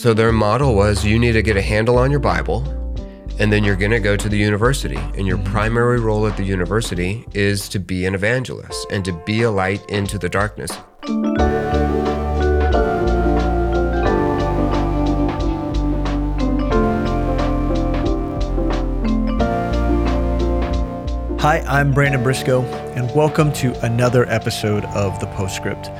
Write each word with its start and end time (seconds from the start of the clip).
So 0.00 0.14
their 0.14 0.32
model 0.32 0.74
was 0.74 1.04
you 1.04 1.18
need 1.18 1.32
to 1.32 1.42
get 1.42 1.58
a 1.58 1.60
handle 1.60 1.98
on 1.98 2.10
your 2.10 2.20
Bible, 2.20 2.66
and 3.38 3.52
then 3.52 3.62
you're 3.62 3.76
going 3.76 3.90
to 3.90 4.00
go 4.00 4.16
to 4.16 4.30
the 4.30 4.38
university. 4.38 4.96
And 4.96 5.26
your 5.26 5.36
mm-hmm. 5.36 5.52
primary 5.52 6.00
role 6.00 6.26
at 6.26 6.38
the 6.38 6.42
university 6.42 7.26
is 7.34 7.68
to 7.68 7.78
be 7.78 8.06
an 8.06 8.14
evangelist 8.14 8.86
and 8.90 9.04
to 9.04 9.12
be 9.26 9.42
a 9.42 9.50
light 9.50 9.84
into 9.90 10.16
the 10.16 10.30
darkness. 10.30 10.70
Hi, 21.42 21.62
I'm 21.68 21.92
Brandon 21.92 22.22
Briscoe, 22.22 22.62
and 22.96 23.14
welcome 23.14 23.52
to 23.52 23.78
another 23.84 24.26
episode 24.30 24.86
of 24.86 25.20
The 25.20 25.26
Postscript, 25.26 25.90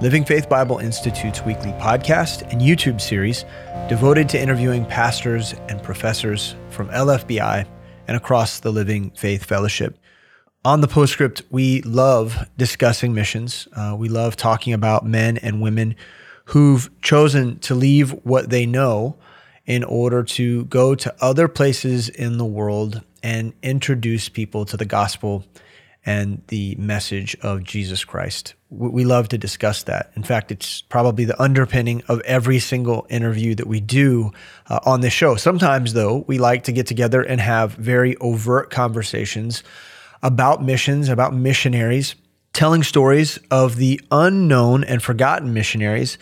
Living 0.00 0.24
Faith 0.24 0.48
Bible 0.48 0.78
Institute's 0.78 1.42
weekly 1.42 1.72
podcast 1.72 2.42
and 2.52 2.60
YouTube 2.60 3.00
series 3.00 3.44
devoted 3.88 4.28
to 4.28 4.40
interviewing 4.40 4.86
pastors 4.86 5.54
and 5.68 5.82
professors 5.82 6.54
from 6.70 6.88
LFBI 6.90 7.66
and 8.06 8.16
across 8.16 8.60
the 8.60 8.70
Living 8.70 9.10
Faith 9.16 9.44
Fellowship. 9.44 9.98
On 10.64 10.82
The 10.82 10.86
Postscript, 10.86 11.42
we 11.50 11.82
love 11.82 12.48
discussing 12.56 13.12
missions. 13.12 13.66
Uh, 13.72 13.96
we 13.98 14.08
love 14.08 14.36
talking 14.36 14.72
about 14.72 15.04
men 15.04 15.36
and 15.38 15.60
women 15.60 15.96
who've 16.44 16.88
chosen 17.02 17.58
to 17.58 17.74
leave 17.74 18.12
what 18.22 18.50
they 18.50 18.66
know 18.66 19.16
in 19.66 19.82
order 19.82 20.22
to 20.22 20.64
go 20.66 20.94
to 20.94 21.12
other 21.20 21.48
places 21.48 22.08
in 22.08 22.38
the 22.38 22.44
world 22.44 23.02
and 23.24 23.52
introduce 23.64 24.28
people 24.28 24.64
to 24.64 24.76
the 24.76 24.84
gospel 24.84 25.44
and 26.06 26.42
the 26.48 26.74
message 26.76 27.36
of 27.42 27.64
Jesus 27.64 28.04
Christ. 28.04 28.54
We 28.70 29.04
love 29.04 29.28
to 29.28 29.38
discuss 29.38 29.82
that. 29.84 30.10
In 30.14 30.22
fact, 30.22 30.52
it's 30.52 30.82
probably 30.82 31.24
the 31.24 31.40
underpinning 31.40 32.02
of 32.08 32.20
every 32.20 32.58
single 32.58 33.06
interview 33.10 33.54
that 33.56 33.66
we 33.66 33.80
do 33.80 34.32
uh, 34.68 34.80
on 34.84 35.00
this 35.00 35.12
show. 35.12 35.36
Sometimes, 35.36 35.92
though, 35.92 36.24
we 36.26 36.38
like 36.38 36.64
to 36.64 36.72
get 36.72 36.86
together 36.86 37.22
and 37.22 37.40
have 37.40 37.72
very 37.72 38.16
overt 38.18 38.70
conversations 38.70 39.62
about 40.22 40.62
missions, 40.62 41.08
about 41.08 41.34
missionaries, 41.34 42.14
telling 42.52 42.82
stories 42.82 43.38
of 43.50 43.76
the 43.76 44.00
unknown 44.10 44.84
and 44.84 45.02
forgotten 45.02 45.54
missionaries 45.54 46.18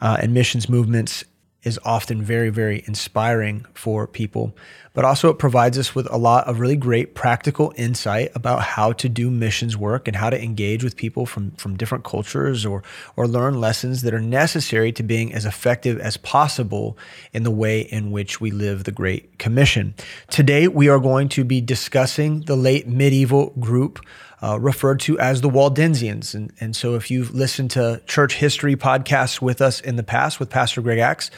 uh, 0.00 0.18
and 0.20 0.34
missions 0.34 0.68
movements 0.68 1.24
is 1.64 1.78
often 1.84 2.22
very, 2.22 2.50
very 2.50 2.84
inspiring 2.86 3.66
for 3.74 4.06
people. 4.06 4.54
But 4.94 5.04
also, 5.04 5.30
it 5.30 5.38
provides 5.38 5.78
us 5.78 5.94
with 5.94 6.10
a 6.10 6.16
lot 6.16 6.46
of 6.48 6.60
really 6.60 6.76
great 6.76 7.14
practical 7.14 7.72
insight 7.76 8.30
about 8.34 8.62
how 8.62 8.92
to 8.92 9.08
do 9.08 9.30
missions 9.30 9.76
work 9.76 10.08
and 10.08 10.16
how 10.16 10.30
to 10.30 10.42
engage 10.42 10.82
with 10.82 10.96
people 10.96 11.26
from, 11.26 11.52
from 11.52 11.76
different 11.76 12.04
cultures 12.04 12.64
or, 12.64 12.82
or 13.16 13.28
learn 13.28 13.60
lessons 13.60 14.02
that 14.02 14.14
are 14.14 14.20
necessary 14.20 14.90
to 14.92 15.02
being 15.02 15.32
as 15.34 15.44
effective 15.44 16.00
as 16.00 16.16
possible 16.16 16.96
in 17.32 17.42
the 17.42 17.50
way 17.50 17.80
in 17.80 18.10
which 18.10 18.40
we 18.40 18.50
live 18.50 18.84
the 18.84 18.92
Great 18.92 19.38
Commission. 19.38 19.94
Today, 20.30 20.68
we 20.68 20.88
are 20.88 20.98
going 20.98 21.28
to 21.30 21.44
be 21.44 21.60
discussing 21.60 22.40
the 22.42 22.56
late 22.56 22.88
medieval 22.88 23.50
group 23.60 24.00
uh, 24.42 24.58
referred 24.60 25.00
to 25.00 25.18
as 25.18 25.40
the 25.40 25.48
Waldensians. 25.48 26.34
And, 26.34 26.52
and 26.60 26.76
so, 26.76 26.94
if 26.94 27.10
you've 27.10 27.34
listened 27.34 27.70
to 27.72 28.00
church 28.06 28.36
history 28.36 28.76
podcasts 28.76 29.40
with 29.40 29.60
us 29.60 29.80
in 29.80 29.96
the 29.96 30.02
past 30.02 30.38
with 30.38 30.50
Pastor 30.50 30.80
Greg 30.80 30.98
Axe, 30.98 31.30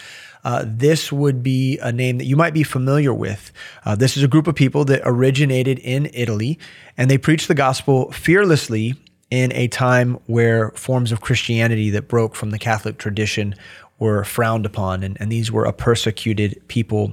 uh, 0.45 0.65
this 0.67 1.13
would 1.13 1.43
be 1.43 1.79
a 1.79 1.93
name 1.93 2.19
that 2.19 2.25
you 2.25 2.37
might 2.37 2.55
be 2.55 2.63
familiar 2.63 3.13
with. 3.13 3.53
Uh, 3.85 3.95
this 3.95 4.17
is 4.17 4.23
a 4.23 4.29
group 4.29 4.47
of 4.47 4.55
people 4.55 4.85
that 4.87 5.03
originated 5.05 5.79
in 5.81 6.11
Italy, 6.15 6.59
and 6.97 7.11
they 7.11 7.19
preached 7.19 7.49
the 7.49 7.55
gospel 7.55 8.11
fearlessly 8.13 8.95
in 9.31 9.53
a 9.53 9.69
time 9.69 10.15
where 10.27 10.71
forms 10.71 11.13
of 11.13 11.21
Christianity 11.21 11.91
that 11.91 12.09
broke 12.09 12.35
from 12.35 12.51
the 12.51 12.59
Catholic 12.59 12.99
tradition 12.99 13.55
were 13.99 14.25
frowned 14.25 14.67
upon, 14.67 15.03
and, 15.03 15.17
and 15.21 15.31
these 15.31 15.53
were 15.53 15.65
a 15.65 15.73
persecuted 15.73 16.61
people. 16.69 17.13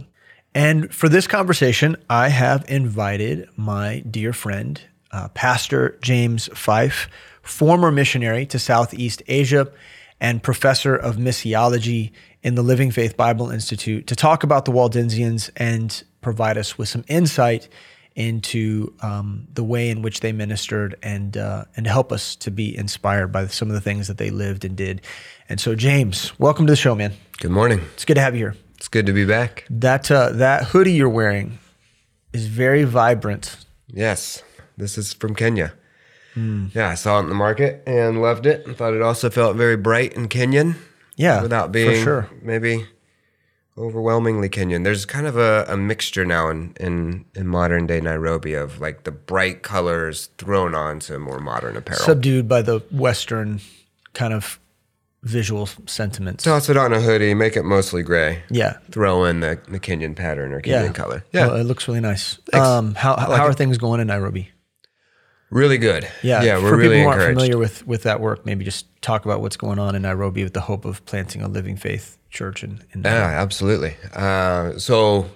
And 0.56 0.94
for 0.94 1.10
this 1.10 1.28
conversation, 1.28 1.98
I 2.10 2.30
have 2.30 2.66
invited 2.68 3.48
my 3.56 4.00
dear 4.10 4.34
friend, 4.34 4.82
uh, 5.12 5.30
Pastor 5.30 5.98
James 6.02 6.50
Fyffe, 6.50 7.08
former 7.42 7.92
missionary 7.92 8.46
to 8.48 8.60
Southeast 8.60 9.24
Asia 9.28 9.72
and 10.20 10.42
professor 10.42 10.96
of 10.96 11.18
missiology 11.18 12.12
in 12.44 12.56
the 12.56 12.62
Living 12.62 12.92
Faith 12.92 13.18
Bible 13.18 13.52
Institute 13.52 14.08
to 14.08 14.16
talk 14.16 14.44
about 14.44 14.66
the 14.66 14.72
Waldensians 14.72 15.50
and 15.56 16.04
provide 16.22 16.58
us 16.58 16.78
with 16.78 16.90
some 16.90 17.04
insight 17.08 17.68
into 18.16 18.94
um, 19.02 19.48
the 19.54 19.64
way 19.64 19.90
in 19.90 20.02
which 20.02 20.22
they 20.22 20.32
ministered 20.32 20.96
and 21.04 21.38
uh, 21.38 21.66
and 21.76 21.86
help 21.86 22.12
us 22.12 22.36
to 22.38 22.50
be 22.50 22.76
inspired 22.76 23.28
by 23.28 23.46
some 23.48 23.70
of 23.70 23.76
the 23.76 23.82
things 23.82 24.08
that 24.08 24.18
they 24.18 24.32
lived 24.32 24.66
and 24.66 24.76
did. 24.76 25.02
And 25.48 25.60
so, 25.60 25.76
James, 25.76 26.38
welcome 26.40 26.66
to 26.66 26.72
the 26.72 26.78
show, 26.78 26.96
man. 26.96 27.14
Good 27.38 27.52
morning. 27.52 27.82
It's 27.94 28.06
good 28.06 28.16
to 28.16 28.22
have 28.22 28.34
you 28.34 28.46
here. 28.46 28.56
It's 28.76 28.88
good 28.88 29.06
to 29.06 29.14
be 29.14 29.24
back. 29.24 29.66
That 29.70 30.10
uh, 30.10 30.32
that 30.32 30.66
hoodie 30.66 30.94
you're 30.94 31.10
wearing 31.10 31.60
is 32.34 32.48
very 32.48 32.84
vibrant. 32.84 33.58
Yes, 33.88 34.42
this 34.78 34.98
is 34.98 35.14
from 35.14 35.36
Kenya. 35.36 35.74
Mm. 36.36 36.74
Yeah, 36.74 36.90
I 36.90 36.96
saw 36.96 37.18
it 37.20 37.24
in 37.24 37.30
the 37.30 37.36
market 37.36 37.84
and 37.88 38.22
loved 38.22 38.46
it, 38.46 38.66
and 38.66 38.78
thought 38.78 38.94
it 38.94 39.02
also 39.02 39.30
felt 39.30 39.56
very 39.56 39.76
bright 39.76 40.16
and 40.16 40.30
Kenyan. 40.30 40.76
Yeah, 41.16 41.42
without 41.42 41.72
being 41.72 42.04
sure. 42.04 42.30
maybe 42.44 42.86
overwhelmingly 43.76 44.50
Kenyan. 44.50 44.84
There's 44.84 45.06
kind 45.06 45.26
of 45.26 45.38
a, 45.38 45.66
a 45.68 45.78
mixture 45.78 46.26
now 46.26 46.50
in, 46.50 46.76
in 46.80 47.26
in 47.36 47.48
modern 47.48 47.88
day 47.88 48.02
Nairobi 48.02 48.54
of 48.54 48.80
like 48.80 49.04
the 49.04 49.12
bright 49.12 49.64
colors 49.64 50.30
thrown 50.38 50.76
onto 50.76 51.18
more 51.18 51.40
modern 51.40 51.76
apparel, 51.76 52.04
subdued 52.04 52.48
by 52.48 52.62
the 52.62 52.80
Western 52.92 53.62
kind 54.14 54.34
of 54.34 54.60
visual 55.24 55.68
sentiments. 55.86 56.44
Toss 56.44 56.70
it 56.70 56.78
on 56.78 56.94
a 56.94 57.02
hoodie, 57.02 57.34
make 57.34 57.58
it 57.58 57.64
mostly 57.64 58.04
gray. 58.04 58.44
Yeah. 58.50 58.78
Throw 58.92 59.26
in 59.26 59.42
the, 59.42 59.60
the 59.68 59.80
Kenyan 59.80 60.16
pattern 60.16 60.54
or 60.54 60.62
Kenyan 60.62 60.86
yeah. 60.86 60.92
color. 60.92 61.24
Yeah. 61.32 61.48
Well, 61.48 61.56
it 61.58 61.64
looks 61.64 61.88
really 61.88 62.00
nice. 62.00 62.40
Um, 62.54 62.96
how 62.96 63.16
like 63.16 63.38
how 63.38 63.46
are 63.46 63.52
it. 63.52 63.58
things 63.58 63.78
going 63.78 64.00
in 64.00 64.08
Nairobi? 64.08 64.52
Really 65.50 65.78
good. 65.78 66.08
Yeah, 66.24 66.44
yeah. 66.44 66.58
We're 66.58 66.72
For 66.72 66.78
really 66.78 66.98
people 66.98 67.12
who 67.12 67.20
aren't 67.20 67.38
familiar 67.38 67.58
with 67.58 67.88
with 67.88 68.04
that 68.04 68.20
work, 68.20 68.46
maybe 68.46 68.66
just 68.66 68.86
talk 69.02 69.24
about 69.26 69.42
what's 69.42 69.56
going 69.56 69.80
on 69.80 69.96
in 69.96 70.02
Nairobi 70.02 70.44
with 70.44 70.54
the 70.54 70.62
hope 70.62 70.84
of 70.84 71.06
planting 71.06 71.42
a 71.42 71.48
living 71.48 71.78
faith 71.78 72.18
church. 72.30 72.64
In, 72.64 72.82
in 72.94 73.04
yeah, 73.04 73.42
absolutely. 73.42 73.96
Uh, 74.14 74.78
so 74.78 75.30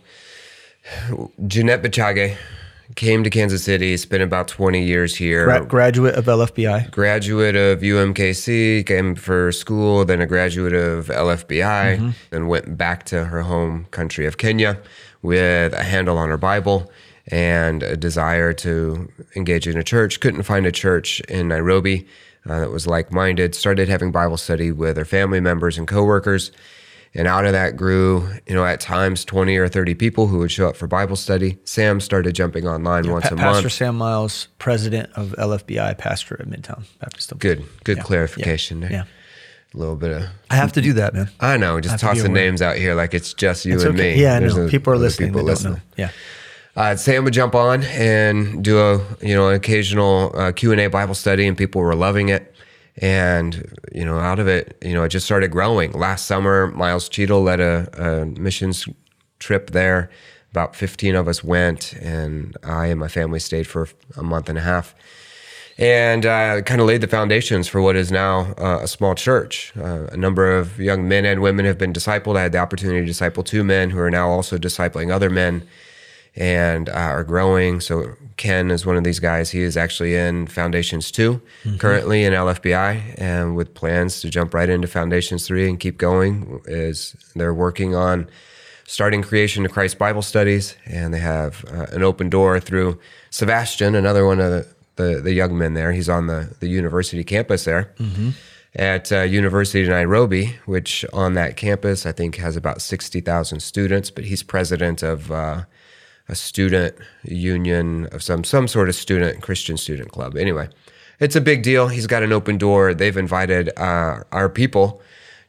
Jeanette 1.47 1.81
Bachage 1.81 2.38
came 2.95 3.23
to 3.23 3.29
Kansas 3.29 3.63
City, 3.63 3.95
spent 3.95 4.22
about 4.22 4.49
20 4.49 4.83
years 4.83 5.16
here. 5.16 5.45
Gra- 5.45 5.66
graduate 5.66 6.16
of 6.16 6.25
LFBI. 6.25 6.91
Graduate 6.91 7.55
of 7.55 7.79
UMKC, 7.79 8.85
came 8.85 9.16
for 9.16 9.53
school, 9.53 10.03
then 10.03 10.19
a 10.19 10.25
graduate 10.25 10.73
of 10.73 11.07
LFBI, 11.07 11.97
mm-hmm. 11.97 12.09
then 12.31 12.47
went 12.47 12.78
back 12.78 13.05
to 13.05 13.25
her 13.25 13.43
home 13.43 13.85
country 13.91 14.25
of 14.25 14.38
Kenya 14.38 14.78
with 15.22 15.73
a 15.73 15.83
handle 15.83 16.17
on 16.17 16.29
her 16.29 16.38
Bible 16.38 16.91
and 17.28 17.84
a 17.84 17.96
desire 17.96 18.54
to 18.54 19.12
engage 19.36 19.68
in 19.68 19.78
a 19.78 19.84
church. 19.84 20.20
Couldn't 20.20 20.44
find 20.44 20.66
a 20.66 20.72
church 20.72 21.20
in 21.22 21.50
Nairobi 21.50 22.08
uh, 22.48 22.62
that 22.62 22.72
was 22.72 22.88
like 22.88 23.12
minded. 23.12 23.56
Started 23.56 23.90
having 23.90 24.12
Bible 24.12 24.38
study 24.38 24.72
with 24.72 24.98
her 24.98 25.06
family 25.06 25.40
members 25.40 25.78
and 25.78 25.88
coworkers. 25.88 26.52
And 27.14 27.28
out 27.28 27.46
of 27.46 27.52
that 27.52 27.76
grew, 27.76 28.30
you 28.48 28.56
know, 28.56 28.66
at 28.66 28.80
times 28.80 29.26
20 29.26 29.58
or 29.58 29.68
30 29.68 29.96
people 29.96 30.28
who 30.28 30.40
would 30.40 30.52
show 30.52 30.70
up 30.70 30.78
for 30.78 30.88
Bible 30.88 31.18
study. 31.18 31.59
Sam 31.66 32.00
started 32.00 32.34
jumping 32.34 32.66
online 32.66 33.04
yeah, 33.04 33.12
once 33.12 33.28
pa- 33.28 33.36
a 33.36 33.38
Pastor. 33.38 33.70
Sam 33.70 33.98
Miles, 33.98 34.48
president 34.59 35.12
of 35.16 35.36
LFBI, 35.38 35.98
pastor 35.98 36.38
at 36.40 36.48
Midtown 36.48 36.86
Baptist. 37.00 37.38
Good, 37.38 37.66
good 37.84 37.98
yeah. 37.98 38.03
clarification 38.03 38.82
yeah. 38.82 38.88
there. 38.88 38.98
Yeah. 39.00 39.03
A 39.74 39.78
little 39.78 39.96
bit 39.96 40.12
of. 40.12 40.24
I 40.50 40.56
have 40.56 40.74
to 40.74 40.82
do 40.82 40.94
that, 40.94 41.14
man. 41.14 41.30
I 41.40 41.58
know, 41.58 41.80
just 41.80 42.00
tossing 42.00 42.34
names 42.34 42.62
out 42.62 42.76
here 42.76 42.94
like 42.94 43.14
it's 43.14 43.34
just 43.34 43.66
you 43.66 43.76
it's 43.76 43.84
and 43.84 43.94
okay. 43.94 44.16
me. 44.16 44.22
Yeah, 44.22 44.36
I 44.36 44.40
There's 44.40 44.56
know. 44.56 44.66
no 44.66 44.70
people 44.70 44.92
are 44.92 44.98
listening. 44.98 45.30
people 45.30 45.44
listening. 45.44 45.82
Don't 45.98 46.12
Yeah. 46.76 46.82
Uh, 46.82 46.96
Sam 46.96 47.24
would 47.24 47.34
jump 47.34 47.56
on 47.56 47.84
and 47.84 48.64
do 48.64 48.80
a 48.80 48.98
you 49.22 49.36
know 49.36 49.50
occasional 49.50 50.32
uh, 50.36 50.52
Q 50.52 50.72
and 50.72 50.82
A 50.82 50.88
Bible 50.88 51.16
study, 51.16 51.48
and 51.48 51.58
people 51.58 51.82
were 51.82 51.96
loving 51.96 52.30
it. 52.30 52.54
And 52.98 53.74
you 53.94 54.06
know, 54.06 54.20
out 54.20 54.40
of 54.40 54.48
it, 54.48 54.78
you 54.82 54.94
know, 54.94 55.04
it 55.04 55.09
just 55.09 55.26
started 55.26 55.52
growing. 55.52 55.92
Last 55.92 56.26
summer, 56.26 56.68
Miles 56.68 57.09
Cheadle 57.09 57.42
led 57.44 57.59
a, 57.59 57.90
a 57.98 58.26
missions 58.26 58.88
trip 59.40 59.72
there. 59.72 60.09
About 60.52 60.76
15 60.76 61.16
of 61.16 61.29
us 61.29 61.44
went, 61.44 61.94
and 61.94 62.58
I 62.64 62.88
and 62.88 63.00
my 63.00 63.08
family 63.08 63.40
stayed 63.40 63.67
for 63.67 63.88
a 64.17 64.24
month 64.24 64.50
and 64.50 64.58
a 64.58 64.62
half 64.62 64.94
and 65.78 66.26
uh, 66.26 66.62
kind 66.62 66.79
of 66.79 66.85
laid 66.85 67.02
the 67.02 67.08
foundations 67.08 67.67
for 67.67 67.82
what 67.82 67.96
is 67.96 68.12
now 68.12 68.53
uh, 68.58 68.79
a 68.82 68.88
small 68.88 69.16
church. 69.16 69.74
Uh, 69.76 70.06
a 70.12 70.17
number 70.17 70.56
of 70.56 70.79
young 70.79 71.08
men 71.08 71.26
and 71.26 71.41
women 71.41 71.66
have 71.66 71.78
been 71.78 71.94
discipled. 71.94 72.38
I 72.38 72.44
had 72.44 72.52
the 72.52 72.59
opportunity 72.59 73.00
to 73.00 73.06
disciple 73.06 73.44
two 73.44 73.64
men 73.64 73.90
who 73.90 74.00
are 74.00 74.12
now 74.12 74.29
also 74.29 74.58
discipling 74.58 75.12
other 75.12 75.29
men 75.29 75.67
and 76.35 76.89
uh, 76.89 76.93
are 76.93 77.23
growing. 77.23 77.79
So 77.81 78.16
Ken 78.37 78.72
is 78.72 78.85
one 78.85 78.97
of 78.97 79.03
these 79.03 79.19
guys. 79.19 79.51
He 79.51 79.61
is 79.61 79.78
actually 79.78 80.16
in 80.16 80.47
Foundations 80.47 81.11
2 81.11 81.33
mm-hmm. 81.33 81.78
currently 81.78 82.23
in 82.23 82.33
LFBI, 82.33 83.16
and 83.17 83.55
with 83.55 83.73
plans 83.73 84.22
to 84.22 84.29
jump 84.29 84.53
right 84.53 84.69
into 84.69 84.87
Foundations 84.87 85.45
3 85.45 85.69
and 85.69 85.79
keep 85.79 85.97
going. 85.97 86.61
Is 86.66 87.16
they're 87.35 87.53
working 87.53 87.95
on 87.95 88.29
starting 88.85 89.22
creation 89.22 89.63
to 89.63 89.69
Christ 89.69 89.97
Bible 89.97 90.22
studies, 90.22 90.75
and 90.85 91.13
they 91.13 91.19
have 91.19 91.63
uh, 91.72 91.85
an 91.91 92.03
open 92.03 92.29
door 92.29 92.59
through 92.59 92.99
Sebastian, 93.29 93.95
another 93.95 94.25
one 94.25 94.39
of 94.39 94.51
the, 94.51 94.67
the, 94.95 95.22
the 95.22 95.33
young 95.33 95.57
men 95.57 95.75
there. 95.75 95.91
He's 95.93 96.09
on 96.09 96.28
the, 96.28 96.53
the 96.59 96.67
university 96.67 97.23
campus 97.23 97.63
there. 97.63 97.93
Mm-hmm. 97.99 98.29
at 98.75 99.11
uh, 99.11 99.22
University 99.22 99.83
of 99.83 99.89
Nairobi, 99.89 100.57
which 100.66 101.05
on 101.13 101.33
that 101.33 101.57
campus 101.57 102.05
I 102.05 102.11
think 102.11 102.37
has 102.37 102.55
about 102.55 102.81
sixty 102.81 103.22
thousand 103.22 103.59
students. 103.59 104.09
But 104.09 104.23
he's 104.25 104.43
president 104.43 105.03
of 105.03 105.31
uh, 105.31 105.66
a 106.31 106.35
student 106.35 106.95
union 107.23 108.07
of 108.07 108.23
some 108.23 108.43
some 108.43 108.67
sort 108.67 108.89
of 108.89 108.95
student 108.95 109.41
Christian 109.43 109.78
student 109.78 110.11
club. 110.11 110.35
Anyway, 110.37 110.69
it's 111.19 111.35
a 111.35 111.41
big 111.41 111.61
deal. 111.61 111.89
He's 111.89 112.07
got 112.07 112.23
an 112.23 112.31
open 112.31 112.57
door. 112.57 112.93
They've 112.93 113.17
invited 113.17 113.69
uh, 113.78 114.23
our 114.31 114.49
people 114.49 115.01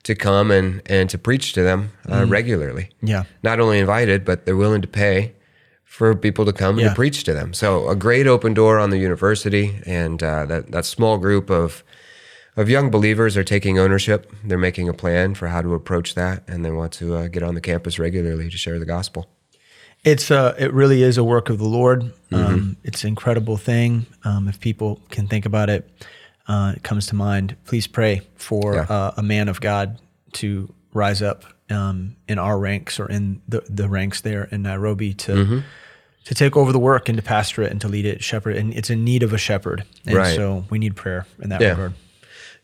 to 0.02 0.14
come 0.14 0.50
and 0.50 0.82
and 0.86 1.08
to 1.10 1.16
preach 1.18 1.52
to 1.54 1.62
them 1.62 1.92
uh, 2.10 2.26
regularly. 2.28 2.90
Yeah. 3.00 3.24
not 3.42 3.60
only 3.60 3.78
invited, 3.78 4.24
but 4.24 4.44
they're 4.44 4.56
willing 4.56 4.82
to 4.82 4.88
pay 4.88 5.32
for 5.84 6.14
people 6.16 6.44
to 6.46 6.52
come 6.52 6.78
and 6.78 6.88
to 6.88 6.94
preach 6.94 7.22
to 7.24 7.32
them. 7.32 7.52
So 7.54 7.88
a 7.88 7.94
great 7.94 8.26
open 8.26 8.54
door 8.54 8.78
on 8.78 8.90
the 8.90 8.98
university, 8.98 9.80
and 9.86 10.22
uh, 10.22 10.46
that 10.46 10.72
that 10.72 10.84
small 10.84 11.16
group 11.18 11.48
of 11.48 11.84
of 12.56 12.68
young 12.68 12.90
believers 12.90 13.36
are 13.36 13.44
taking 13.44 13.78
ownership. 13.78 14.30
They're 14.44 14.58
making 14.58 14.88
a 14.88 14.94
plan 14.94 15.34
for 15.34 15.48
how 15.48 15.62
to 15.62 15.74
approach 15.74 16.14
that, 16.16 16.42
and 16.48 16.64
they 16.64 16.70
want 16.72 16.92
to 16.94 17.14
uh, 17.14 17.28
get 17.28 17.42
on 17.42 17.54
the 17.54 17.60
campus 17.60 17.98
regularly 17.98 18.50
to 18.50 18.58
share 18.58 18.78
the 18.80 18.84
gospel. 18.84 19.28
It's 20.04 20.30
uh, 20.32 20.54
it 20.58 20.72
really 20.72 21.02
is 21.02 21.16
a 21.16 21.22
work 21.24 21.48
of 21.48 21.58
the 21.58 21.68
Lord. 21.68 22.12
Um, 22.32 22.76
it's 22.82 23.04
an 23.04 23.08
incredible 23.08 23.56
thing. 23.56 24.06
Um, 24.24 24.48
if 24.48 24.58
people 24.58 25.00
can 25.10 25.28
think 25.28 25.46
about 25.46 25.70
it, 25.70 25.88
uh, 26.48 26.72
it 26.76 26.82
comes 26.82 27.06
to 27.08 27.14
mind. 27.14 27.56
Please 27.66 27.86
pray 27.86 28.22
for 28.34 28.74
Yeah. 28.74 28.82
uh, 28.88 29.12
a 29.16 29.22
man 29.22 29.48
of 29.48 29.60
God 29.60 29.98
to 30.34 30.72
rise 30.92 31.22
up 31.22 31.44
um, 31.70 32.16
in 32.26 32.38
our 32.38 32.58
ranks 32.58 32.98
or 32.98 33.08
in 33.08 33.40
the, 33.48 33.62
the 33.68 33.88
ranks 33.88 34.22
there 34.22 34.44
in 34.50 34.62
Nairobi 34.62 35.14
to 35.14 35.62
to 36.24 36.34
take 36.34 36.56
over 36.56 36.72
the 36.72 36.78
work 36.80 37.08
and 37.08 37.16
to 37.16 37.22
pastor 37.22 37.62
it 37.62 37.70
and 37.70 37.80
to 37.80 37.88
lead 37.88 38.04
it, 38.06 38.22
shepherd. 38.24 38.56
it. 38.56 38.60
And 38.60 38.74
it's 38.74 38.90
in 38.90 39.04
need 39.04 39.22
of 39.22 39.32
a 39.32 39.38
shepherd, 39.38 39.84
and 40.06 40.16
Right. 40.16 40.34
so 40.36 40.64
we 40.70 40.78
need 40.78 40.96
prayer 40.96 41.26
in 41.40 41.48
that 41.50 41.60
Yeah. 41.60 41.70
regard. 41.70 41.92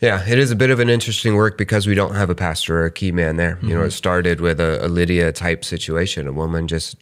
Yeah, 0.00 0.24
it 0.28 0.38
is 0.38 0.50
a 0.52 0.56
bit 0.56 0.70
of 0.70 0.78
an 0.78 0.88
interesting 0.88 1.34
work 1.34 1.58
because 1.58 1.86
we 1.88 1.94
don't 1.96 2.14
have 2.14 2.30
a 2.30 2.34
pastor 2.36 2.80
or 2.82 2.84
a 2.84 2.90
key 2.90 3.10
man 3.12 3.36
there. 3.36 3.58
You 3.62 3.74
know, 3.74 3.82
it 3.82 3.90
started 3.90 4.40
with 4.40 4.60
a, 4.60 4.84
a 4.84 4.88
Lydia 4.88 5.32
type 5.32 5.64
situation, 5.64 6.28
a 6.28 6.32
woman 6.32 6.68
just 6.68 6.96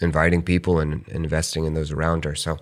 inviting 0.00 0.42
people 0.42 0.78
and 0.78 1.06
investing 1.08 1.64
in 1.64 1.74
those 1.74 1.90
around 1.90 2.24
her. 2.24 2.34
So 2.34 2.58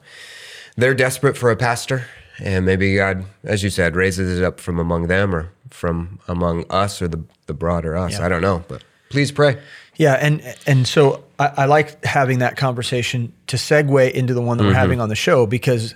they're 0.77 0.95
desperate 0.95 1.37
for 1.37 1.51
a 1.51 1.57
pastor, 1.57 2.07
and 2.39 2.67
maybe 2.67 2.97
God, 2.97 3.25
as 3.45 3.63
you 3.63 3.71
said, 3.71 3.97
raises 3.97 4.39
it 4.39 4.45
up 4.45 4.61
from 4.61 4.79
among 4.79 5.07
them 5.07 5.35
or 5.35 5.51
from 5.71 6.21
among 6.29 6.65
us 6.71 7.01
or 7.01 7.09
the, 7.09 7.23
the 7.47 7.55
broader 7.55 7.97
us. 7.97 8.13
Yeah. 8.13 8.27
I 8.27 8.29
don't 8.29 8.43
know, 8.43 8.65
but 8.69 8.83
please 9.11 9.31
pray. 9.31 9.61
Yeah, 9.97 10.15
and 10.15 10.43
and 10.67 10.89
so 10.89 11.25
I, 11.39 11.53
I 11.59 11.65
like 11.67 12.05
having 12.05 12.41
that 12.41 12.57
conversation 12.57 13.33
to 13.47 13.57
segue 13.57 14.11
into 14.11 14.35
the 14.35 14.43
one 14.43 14.59
that 14.59 14.65
we're 14.65 14.75
having 14.75 15.01
on 15.01 15.09
the 15.09 15.15
show 15.15 15.47
because 15.47 15.95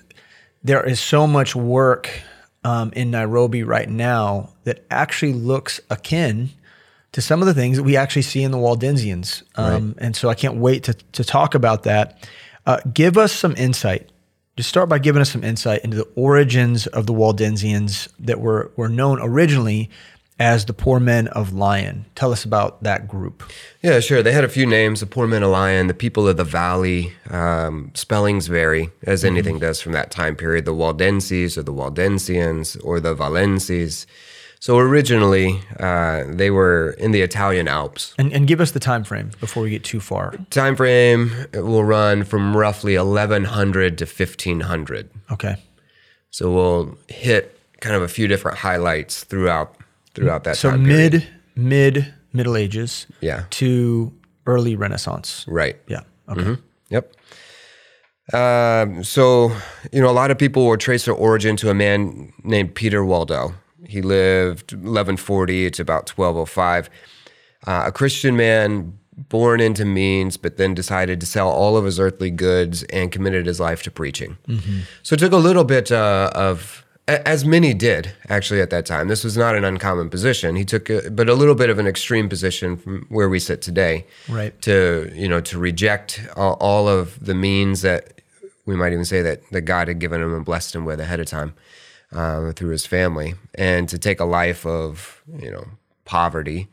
there 0.63 0.85
is 0.85 1.01
so 1.01 1.27
much 1.27 1.57
work 1.57 2.09
um, 2.65 2.93
in 2.95 3.11
Nairobi 3.11 3.63
right 3.63 3.89
now 3.89 4.51
that 4.65 4.85
actually 4.91 5.33
looks 5.33 5.81
akin 5.91 6.51
to 7.13 7.23
some 7.23 7.41
of 7.41 7.47
the 7.47 7.55
things 7.55 7.77
that 7.77 7.83
we 7.83 7.97
actually 7.97 8.23
see 8.23 8.43
in 8.43 8.51
the 8.51 8.59
Waldensians, 8.59 9.43
um, 9.57 9.95
and 9.99 10.15
so 10.15 10.29
I 10.29 10.35
can't 10.35 10.57
wait 10.57 10.85
to 10.85 10.95
to 10.95 11.25
talk 11.25 11.55
about 11.55 11.85
that. 11.85 12.29
Uh, 12.67 12.81
give 12.93 13.17
us 13.17 13.33
some 13.33 13.55
insight. 13.57 14.11
Just 14.57 14.69
start 14.69 14.89
by 14.89 14.99
giving 14.99 15.23
us 15.23 15.31
some 15.31 15.45
insight 15.45 15.85
into 15.85 15.97
the 15.97 16.09
origins 16.17 16.87
of 16.89 17.07
the 17.07 17.15
Waldensians 17.15 18.09
that 18.19 18.41
were 18.41 18.73
were 18.77 18.89
known 18.89 19.21
originally 19.21 19.89
as 20.41 20.67
the 20.67 20.73
Poor 20.73 21.01
Men 21.01 21.29
of 21.29 21.53
Lyon. 21.53 22.05
Tell 22.15 22.31
us 22.33 22.45
about 22.45 22.83
that 22.83 23.09
group. 23.09 23.43
Yeah, 23.83 23.99
sure. 24.01 24.23
They 24.23 24.33
had 24.33 24.45
a 24.45 24.49
few 24.49 24.67
names: 24.67 25.01
the 25.01 25.07
Poor 25.07 25.27
Men 25.27 25.43
of 25.43 25.51
Lyon, 25.51 25.87
the 25.87 25.95
People 25.95 26.29
of 26.29 26.37
the 26.37 26.45
Valley. 26.45 27.13
Um, 27.31 27.91
spellings 27.95 28.47
vary, 28.47 28.91
as 29.03 29.25
anything 29.25 29.59
does 29.59 29.81
from 29.81 29.93
that 29.93 30.11
time 30.11 30.37
period. 30.37 30.65
The 30.65 30.75
Waldenses, 30.75 31.57
or 31.57 31.63
the 31.63 31.73
Waldensians, 31.73 32.79
or 32.85 33.01
the 33.01 33.15
Valenses. 33.15 34.07
So 34.61 34.79
originally, 34.79 35.61
uh, 35.79 36.25
they 36.27 36.51
were 36.51 36.91
in 36.99 37.13
the 37.13 37.23
Italian 37.23 37.69
Alps. 37.69 38.15
And, 38.19 38.33
and 38.33 38.47
give 38.49 38.61
us 38.61 38.73
the 38.73 38.81
time 38.81 39.05
frame 39.05 39.31
before 39.41 39.63
we 39.63 39.71
get 39.71 39.85
too 39.85 40.01
far. 40.01 40.35
Time 40.51 40.75
frame 40.75 41.31
will 41.55 41.85
run 41.85 42.25
from 42.25 42.57
roughly 42.57 42.99
1100 42.99 43.99
to 43.99 44.05
1500. 44.05 45.11
Okay. 45.31 45.57
So 46.31 46.51
we'll 46.53 46.99
hit 47.09 47.59
kind 47.81 47.95
of 47.95 48.03
a 48.03 48.09
few 48.09 48.27
different 48.27 48.59
highlights 48.59 49.23
throughout 49.25 49.77
throughout 50.15 50.43
that 50.45 50.57
So 50.57 50.71
time 50.71 50.85
period. 50.85 51.13
mid 51.57 51.95
mid 51.97 52.15
Middle 52.33 52.57
Ages 52.57 53.07
Yeah. 53.21 53.45
to 53.51 54.13
early 54.47 54.75
Renaissance. 54.77 55.45
Right. 55.49 55.77
Yeah. 55.87 56.01
Okay. 56.29 56.57
Yep. 56.91 57.13
Um, 58.33 59.05
so, 59.05 59.53
you 59.93 60.01
know, 60.03 60.11
a 60.11 60.13
lot 60.13 60.31
of 60.31 60.37
people 60.39 60.67
will 60.67 60.77
trace 60.77 61.05
their 61.07 61.15
origin 61.15 61.57
to 61.57 61.71
a 61.71 61.75
man 61.75 62.33
named 62.43 62.75
Peter 62.75 63.05
Waldo. 63.05 63.55
He 63.87 64.03
lived 64.03 64.73
1140 64.73 65.71
to 65.73 65.83
about 65.83 66.09
1205. 66.11 66.91
Uh, 67.67 67.85
a 67.87 67.93
Christian 67.93 68.37
man 68.37 68.99
born 69.17 69.61
into 69.61 69.85
means, 69.85 70.37
but 70.37 70.57
then 70.57 70.75
decided 70.75 71.21
to 71.21 71.27
sell 71.27 71.49
all 71.51 71.77
of 71.77 71.85
his 71.85 71.99
earthly 71.99 72.31
goods 72.31 72.83
and 72.85 73.11
committed 73.11 73.47
his 73.47 73.59
life 73.61 73.83
to 73.83 73.91
preaching. 73.91 74.37
So 75.03 75.15
it 75.15 75.19
took 75.19 75.33
a 75.33 75.37
little 75.37 75.65
bit 75.65 75.91
uh, 75.91 76.31
of, 76.35 76.85
as 77.09 77.45
many 77.45 77.75
did 77.75 78.13
actually 78.29 78.61
at 78.61 78.71
that 78.71 78.87
time. 78.87 79.09
This 79.09 79.25
was 79.25 79.37
not 79.37 79.57
an 79.57 79.65
uncommon 79.65 80.09
position. 80.09 80.55
He 80.55 80.65
took, 80.65 80.89
a, 80.89 81.11
but 81.11 81.29
a 81.29 81.35
little 81.35 81.57
bit 81.57 81.69
of 81.69 81.79
an 81.81 81.87
extreme 81.89 82.29
position 82.29 82.77
from 82.77 83.07
where 83.09 83.29
we 83.29 83.41
sit 83.41 83.61
today 83.61 84.07
Right. 84.29 84.61
to 84.63 85.11
you 85.15 85.27
know 85.29 85.41
to 85.41 85.59
reject 85.59 86.21
all, 86.37 86.55
all 86.61 86.89
of 86.89 87.19
the 87.25 87.35
means 87.35 87.83
that 87.83 88.21
we 88.67 88.77
might 88.77 88.93
even 88.93 89.05
say 89.05 89.23
that 89.23 89.41
that 89.51 89.63
God 89.63 89.89
had 89.89 89.99
given 89.99 90.21
him 90.23 90.33
and 90.35 90.45
blessed 90.45 90.75
him 90.77 90.85
with 90.85 91.01
ahead 91.01 91.19
of 91.21 91.27
time 91.27 91.55
uh, 92.13 92.53
through 92.53 92.71
his 92.71 92.87
family, 92.87 93.35
and 93.55 93.89
to 93.89 93.99
take 93.99 94.21
a 94.21 94.25
life 94.25 94.65
of 94.67 95.23
you 95.41 95.51
know 95.51 95.67
poverty, 96.05 96.69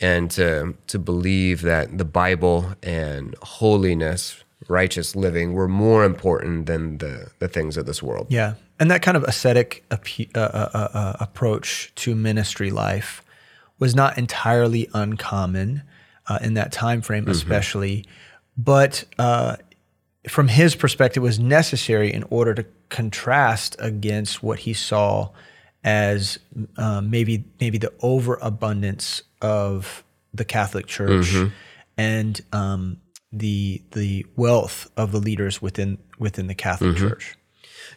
and 0.00 0.30
to 0.32 0.74
to 0.86 0.98
believe 0.98 1.62
that 1.62 1.98
the 1.98 2.04
Bible 2.04 2.74
and 2.82 3.34
holiness, 3.42 4.44
righteous 4.68 5.14
living 5.16 5.52
were 5.52 5.68
more 5.68 6.04
important 6.04 6.66
than 6.66 6.98
the 6.98 7.30
the 7.38 7.48
things 7.48 7.76
of 7.76 7.86
this 7.86 8.02
world. 8.02 8.26
Yeah. 8.30 8.54
And 8.78 8.90
that 8.90 9.00
kind 9.00 9.16
of 9.16 9.24
ascetic 9.24 9.84
appe- 9.90 10.36
uh, 10.36 10.40
uh, 10.40 10.70
uh, 10.74 10.88
uh, 10.92 11.16
approach 11.18 11.94
to 11.94 12.14
ministry 12.14 12.70
life 12.70 13.22
was 13.78 13.94
not 13.94 14.18
entirely 14.18 14.88
uncommon 14.92 15.82
uh, 16.26 16.38
in 16.42 16.54
that 16.54 16.72
time 16.72 17.00
frame, 17.00 17.26
especially. 17.28 18.04
But 18.58 19.04
uh, 19.18 19.56
from 20.28 20.48
his 20.48 20.74
perspective, 20.74 21.22
was 21.22 21.38
necessary 21.38 22.12
in 22.12 22.24
order 22.30 22.54
to 22.54 22.64
contrast 22.88 23.76
against 23.78 24.42
what 24.42 24.60
he 24.60 24.72
saw 24.72 25.30
as 25.84 26.38
uh, 26.76 27.00
maybe 27.00 27.44
maybe 27.60 27.78
the 27.78 27.92
overabundance 28.00 29.22
of 29.40 30.02
the 30.34 30.44
Catholic 30.44 30.86
Church 30.86 31.34
and 31.96 32.40
um, 32.52 32.98
the 33.32 33.82
the 33.92 34.26
wealth 34.36 34.90
of 34.96 35.12
the 35.12 35.18
leaders 35.18 35.62
within 35.62 35.98
within 36.18 36.46
the 36.48 36.54
Catholic 36.54 36.96
Church. 36.96 37.36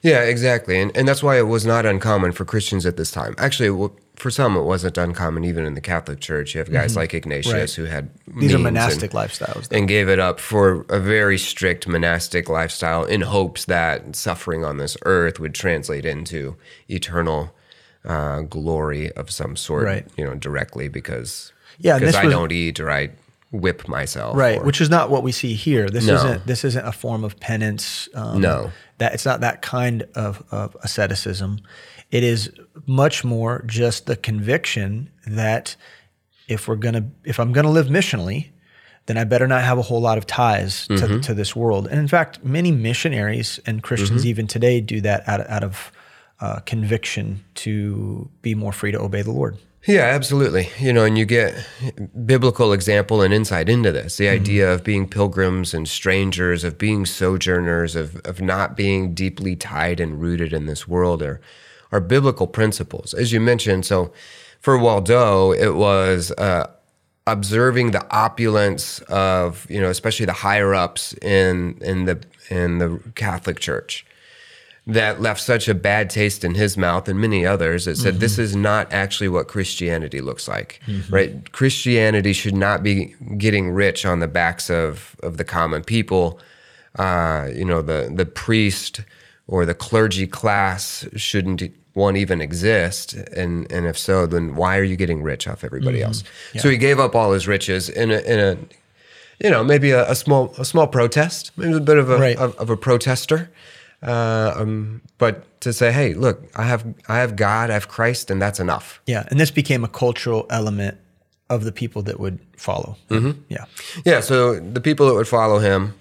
Yeah, 0.01 0.21
exactly. 0.21 0.79
And, 0.79 0.95
and 0.95 1.07
that's 1.07 1.23
why 1.23 1.37
it 1.37 1.47
was 1.47 1.65
not 1.65 1.85
uncommon 1.85 2.31
for 2.31 2.45
Christians 2.45 2.85
at 2.85 2.95
this 2.95 3.11
time. 3.11 3.33
Actually, 3.37 3.67
it 3.67 3.71
wa- 3.71 3.89
for 4.19 4.29
some, 4.29 4.55
it 4.57 4.63
wasn't 4.63 4.97
uncommon 4.97 5.45
even 5.45 5.65
in 5.65 5.73
the 5.75 5.81
Catholic 5.81 6.19
Church. 6.19 6.53
You 6.53 6.59
have 6.59 6.71
guys 6.71 6.95
like 6.95 7.13
Ignatius 7.13 7.53
Right. 7.53 7.71
who 7.71 7.85
had 7.85 8.09
These 8.37 8.53
are 8.53 8.59
monastic 8.59 9.13
and, 9.13 9.19
lifestyles. 9.19 9.71
and 9.71 9.87
gave 9.87 10.09
it 10.09 10.19
up 10.19 10.39
for 10.39 10.85
a 10.89 10.99
very 10.99 11.37
strict 11.37 11.87
monastic 11.87 12.49
lifestyle 12.49 13.05
in 13.05 13.21
hopes 13.21 13.65
that 13.65 14.15
suffering 14.15 14.63
on 14.65 14.77
this 14.77 14.97
earth 15.05 15.39
would 15.39 15.55
translate 15.55 16.05
into 16.05 16.55
eternal 16.89 17.55
uh, 18.05 18.41
glory 18.41 19.11
of 19.13 19.29
some 19.29 19.55
sort, 19.55 19.83
Right. 19.85 20.07
you 20.17 20.23
know, 20.23 20.35
directly 20.35 20.87
because 20.87 21.51
Yeah, 21.79 21.97
because 21.99 22.15
I 22.15 22.25
was- 22.25 22.33
don't 22.33 22.51
eat 22.51 22.79
or 22.79 22.89
I 22.89 23.09
whip 23.51 23.87
myself. 23.87 24.37
right 24.37 24.59
or- 24.59 24.63
which 24.63 24.79
is 24.79 24.89
not 24.89 25.09
what 25.09 25.23
we 25.23 25.31
see 25.31 25.53
here 25.55 25.89
this 25.89 26.05
No. 26.05 26.15
isn't 26.15 26.45
this 26.45 26.63
isn't 26.63 26.85
a 26.85 26.91
form 26.91 27.23
of 27.23 27.39
penance 27.39 28.07
um, 28.13 28.39
No. 28.39 28.71
that 28.99 29.13
it's 29.15 29.25
not 29.25 29.41
that 29.41 29.61
kind 29.63 30.05
of, 30.15 30.43
of 30.51 30.77
asceticism 30.83 31.59
it 32.11 32.23
is 32.23 32.51
much 32.85 33.23
more 33.23 33.63
just 33.67 34.05
the 34.05 34.15
conviction 34.15 35.09
that 35.27 35.75
if 36.47 36.67
we're 36.67 36.75
gonna 36.75 37.07
if 37.23 37.39
i'm 37.39 37.51
gonna 37.51 37.69
live 37.69 37.87
missionally 37.87 38.47
then 39.05 39.17
i 39.17 39.23
better 39.23 39.47
not 39.47 39.63
have 39.63 39.77
a 39.77 39.81
whole 39.83 40.01
lot 40.01 40.17
of 40.17 40.25
ties 40.25 40.87
to, 40.87 40.93
Mm-hmm. 40.93 41.19
to 41.21 41.33
this 41.33 41.55
world 41.55 41.87
and 41.87 41.99
in 41.99 42.07
fact 42.07 42.43
many 42.43 42.71
missionaries 42.71 43.59
and 43.65 43.83
christians 43.83 44.25
even 44.25 44.47
today 44.47 44.81
do 44.81 45.01
that 45.01 45.27
out, 45.27 45.47
out 45.49 45.63
of 45.63 45.91
uh, 46.41 46.59
conviction 46.65 47.43
to 47.53 48.29
be 48.41 48.55
more 48.55 48.71
free 48.71 48.91
to 48.91 48.99
obey 48.99 49.21
the 49.21 49.31
lord 49.31 49.57
Yeah, 49.87 50.01
absolutely. 50.17 50.67
You 50.77 50.91
know, 50.91 51.05
and 51.05 51.17
you 51.17 51.25
get 51.25 51.55
biblical 52.25 52.73
example 52.73 53.21
and 53.21 53.33
insight 53.33 53.69
into 53.69 53.91
this. 53.93 54.17
The 54.17 54.27
idea 54.27 54.69
of 54.73 54.83
being 54.83 55.07
pilgrims 55.07 55.73
and 55.73 55.87
strangers, 55.87 56.65
of 56.65 56.77
being 56.77 57.05
sojourners, 57.05 57.95
of, 57.95 58.17
of 58.25 58.41
not 58.41 58.75
being 58.75 59.13
deeply 59.13 59.55
tied 59.55 60.01
and 60.01 60.19
rooted 60.21 60.51
in 60.51 60.65
this 60.65 60.85
world 60.85 61.21
are, 61.23 61.39
are 61.91 61.99
biblical 61.99 62.47
principles. 62.47 63.13
As 63.13 63.31
you 63.31 63.39
mentioned, 63.39 63.85
so 63.85 64.11
for 64.59 64.77
Waldo, 64.77 65.51
it 65.51 65.75
was 65.75 66.31
uh, 66.31 66.69
observing 67.25 67.91
the 67.91 68.05
opulence 68.13 68.99
of, 69.09 69.65
you 69.69 69.81
know, 69.81 69.89
especially 69.89 70.25
the 70.25 70.33
higher 70.33 70.73
ups 70.73 71.13
in 71.21 71.77
in 71.81 72.05
the 72.05 72.21
in 72.49 72.79
the 72.79 72.99
Catholic 73.15 73.59
Church 73.59 74.05
that 74.87 75.21
left 75.21 75.39
such 75.39 75.67
a 75.67 75.75
bad 75.75 76.09
taste 76.09 76.43
in 76.43 76.55
his 76.55 76.75
mouth 76.75 77.07
and 77.07 77.19
many 77.19 77.45
others 77.45 77.85
that 77.85 77.95
said 77.95 78.19
this 78.19 78.39
is 78.39 78.55
not 78.55 78.91
actually 78.91 79.29
what 79.29 79.47
Christianity 79.47 80.19
looks 80.19 80.47
like, 80.47 80.81
right? 81.11 81.51
Christianity 81.51 82.33
should 82.33 82.55
not 82.55 82.81
be 82.81 83.13
getting 83.37 83.69
rich 83.69 84.03
on 84.03 84.19
the 84.19 84.27
backs 84.27 84.69
of, 84.69 85.15
of 85.21 85.37
the 85.37 85.43
common 85.43 85.83
people. 85.83 86.39
Uh, 86.97 87.49
you 87.53 87.63
know, 87.63 87.83
the, 87.83 88.11
the 88.11 88.25
priest 88.25 89.01
or 89.51 89.65
the 89.65 89.73
clergy 89.73 90.27
class 90.27 91.05
shouldn't 91.15 91.61
one 91.93 92.15
even 92.15 92.39
exist 92.39 93.13
and 93.41 93.69
and 93.71 93.85
if 93.87 93.97
so 93.97 94.25
then 94.27 94.55
why 94.55 94.77
are 94.77 94.83
you 94.91 94.95
getting 94.95 95.23
rich 95.23 95.47
off 95.47 95.63
everybody 95.63 96.01
else 96.01 96.23
so 96.61 96.69
he 96.69 96.77
gave 96.77 96.99
up 97.05 97.15
all 97.15 97.31
his 97.33 97.45
riches 97.47 97.89
in 97.89 98.11
a, 98.11 98.19
in 98.33 98.39
a 98.39 98.57
you 99.43 99.49
know 99.49 99.63
maybe 99.63 99.89
a, 99.91 100.09
a 100.09 100.15
small 100.15 100.53
a 100.57 100.63
small 100.63 100.87
protest 100.87 101.51
maybe 101.57 101.73
a 101.73 101.79
bit 101.91 101.97
of 101.97 102.09
a 102.09 102.17
Right. 102.17 102.37
of, 102.37 102.55
of 102.57 102.69
a 102.69 102.77
protester 102.77 103.49
uh, 104.03 104.53
um, 104.55 105.01
but 105.17 105.59
to 105.61 105.73
say 105.73 105.91
hey 105.91 106.13
look 106.13 106.37
i 106.55 106.63
have 106.63 106.85
i 107.09 107.17
have 107.17 107.35
god 107.35 107.69
i 107.69 107.73
have 107.73 107.87
christ 107.87 108.31
and 108.31 108.41
that's 108.41 108.59
enough 108.59 109.01
Yeah, 109.07 109.23
and 109.29 109.39
this 109.39 109.51
became 109.51 109.83
a 109.83 109.89
cultural 109.89 110.45
element 110.49 110.95
of 111.49 111.63
the 111.63 111.71
people 111.71 112.03
that 112.03 112.19
would 112.19 112.37
follow. 112.55 112.95
Mm-hmm. 113.09 113.31
Yeah, 113.49 113.65
Yeah, 114.05 114.21
so 114.21 114.59
the 114.59 114.79
people 114.79 115.07
that 115.07 115.15
would 115.15 115.27
follow 115.27 115.57
him 115.59 115.95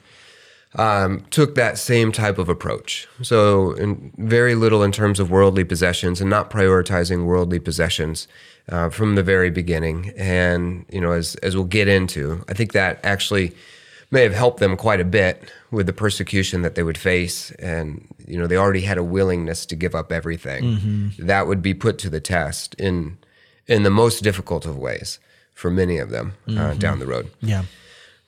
um, 0.74 1.24
took 1.30 1.54
that 1.54 1.78
same 1.78 2.12
type 2.12 2.38
of 2.38 2.48
approach. 2.48 3.08
So, 3.22 3.72
in 3.72 4.12
very 4.18 4.54
little 4.54 4.82
in 4.82 4.92
terms 4.92 5.18
of 5.20 5.30
worldly 5.30 5.64
possessions 5.64 6.20
and 6.20 6.28
not 6.28 6.50
prioritizing 6.50 7.24
worldly 7.24 7.58
possessions 7.58 8.28
uh, 8.68 8.90
from 8.90 9.14
the 9.14 9.22
very 9.22 9.50
beginning. 9.50 10.12
And 10.16 10.84
you 10.90 11.00
know, 11.00 11.12
as 11.12 11.34
as 11.36 11.54
we'll 11.56 11.64
get 11.64 11.88
into, 11.88 12.44
I 12.48 12.54
think 12.54 12.72
that 12.72 13.00
actually 13.02 13.54
may 14.10 14.22
have 14.22 14.34
helped 14.34 14.58
them 14.58 14.76
quite 14.76 15.00
a 15.00 15.04
bit 15.04 15.50
with 15.70 15.86
the 15.86 15.92
persecution 15.92 16.62
that 16.62 16.74
they 16.74 16.82
would 16.82 16.98
face. 16.98 17.50
And 17.52 18.06
you 18.26 18.38
know, 18.38 18.46
they 18.46 18.56
already 18.56 18.82
had 18.82 18.98
a 18.98 19.04
willingness 19.04 19.66
to 19.66 19.76
give 19.76 19.94
up 19.94 20.12
everything. 20.12 21.12
That 21.18 21.46
would 21.46 21.62
be 21.62 21.74
put 21.74 21.98
to 21.98 22.10
the 22.10 22.20
test 22.20 22.74
in 22.74 23.18
in 23.66 23.82
the 23.82 23.90
most 23.90 24.22
difficult 24.22 24.66
of 24.66 24.76
ways 24.78 25.18
for 25.54 25.70
many 25.70 25.98
of 25.98 26.10
them 26.10 26.34
uh, 26.48 26.74
down 26.74 26.98
the 27.00 27.06
road. 27.06 27.30
yeah, 27.40 27.64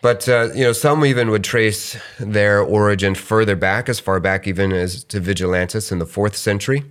But 0.03 0.29
uh, 0.29 0.51
you 0.55 0.65
know, 0.65 0.73
some 0.73 1.05
even 1.05 1.31
would 1.31 1.45
trace 1.45 1.97
their 2.19 2.61
origin 2.63 3.15
further 3.15 3.57
back, 3.57 3.89
as 3.89 4.01
far 4.01 4.19
back 4.21 4.47
even 4.47 4.73
as 4.73 5.05
to 5.05 5.21
Vigilantius 5.21 5.93
in 5.93 5.99
the 5.99 6.07
fourth 6.07 6.37
century. 6.37 6.85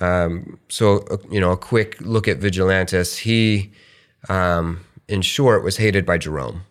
Um, 0.00 0.58
so, 0.68 0.98
uh, 1.10 1.16
you 1.28 1.40
know, 1.40 1.50
a 1.50 1.56
quick 1.56 1.96
look 2.00 2.28
at 2.28 2.38
Vigilantius. 2.38 3.18
He, 3.18 3.72
um, 4.28 4.84
in 5.08 5.22
short, 5.22 5.64
was 5.64 5.78
hated 5.78 6.06
by 6.06 6.18
Jerome. 6.18 6.62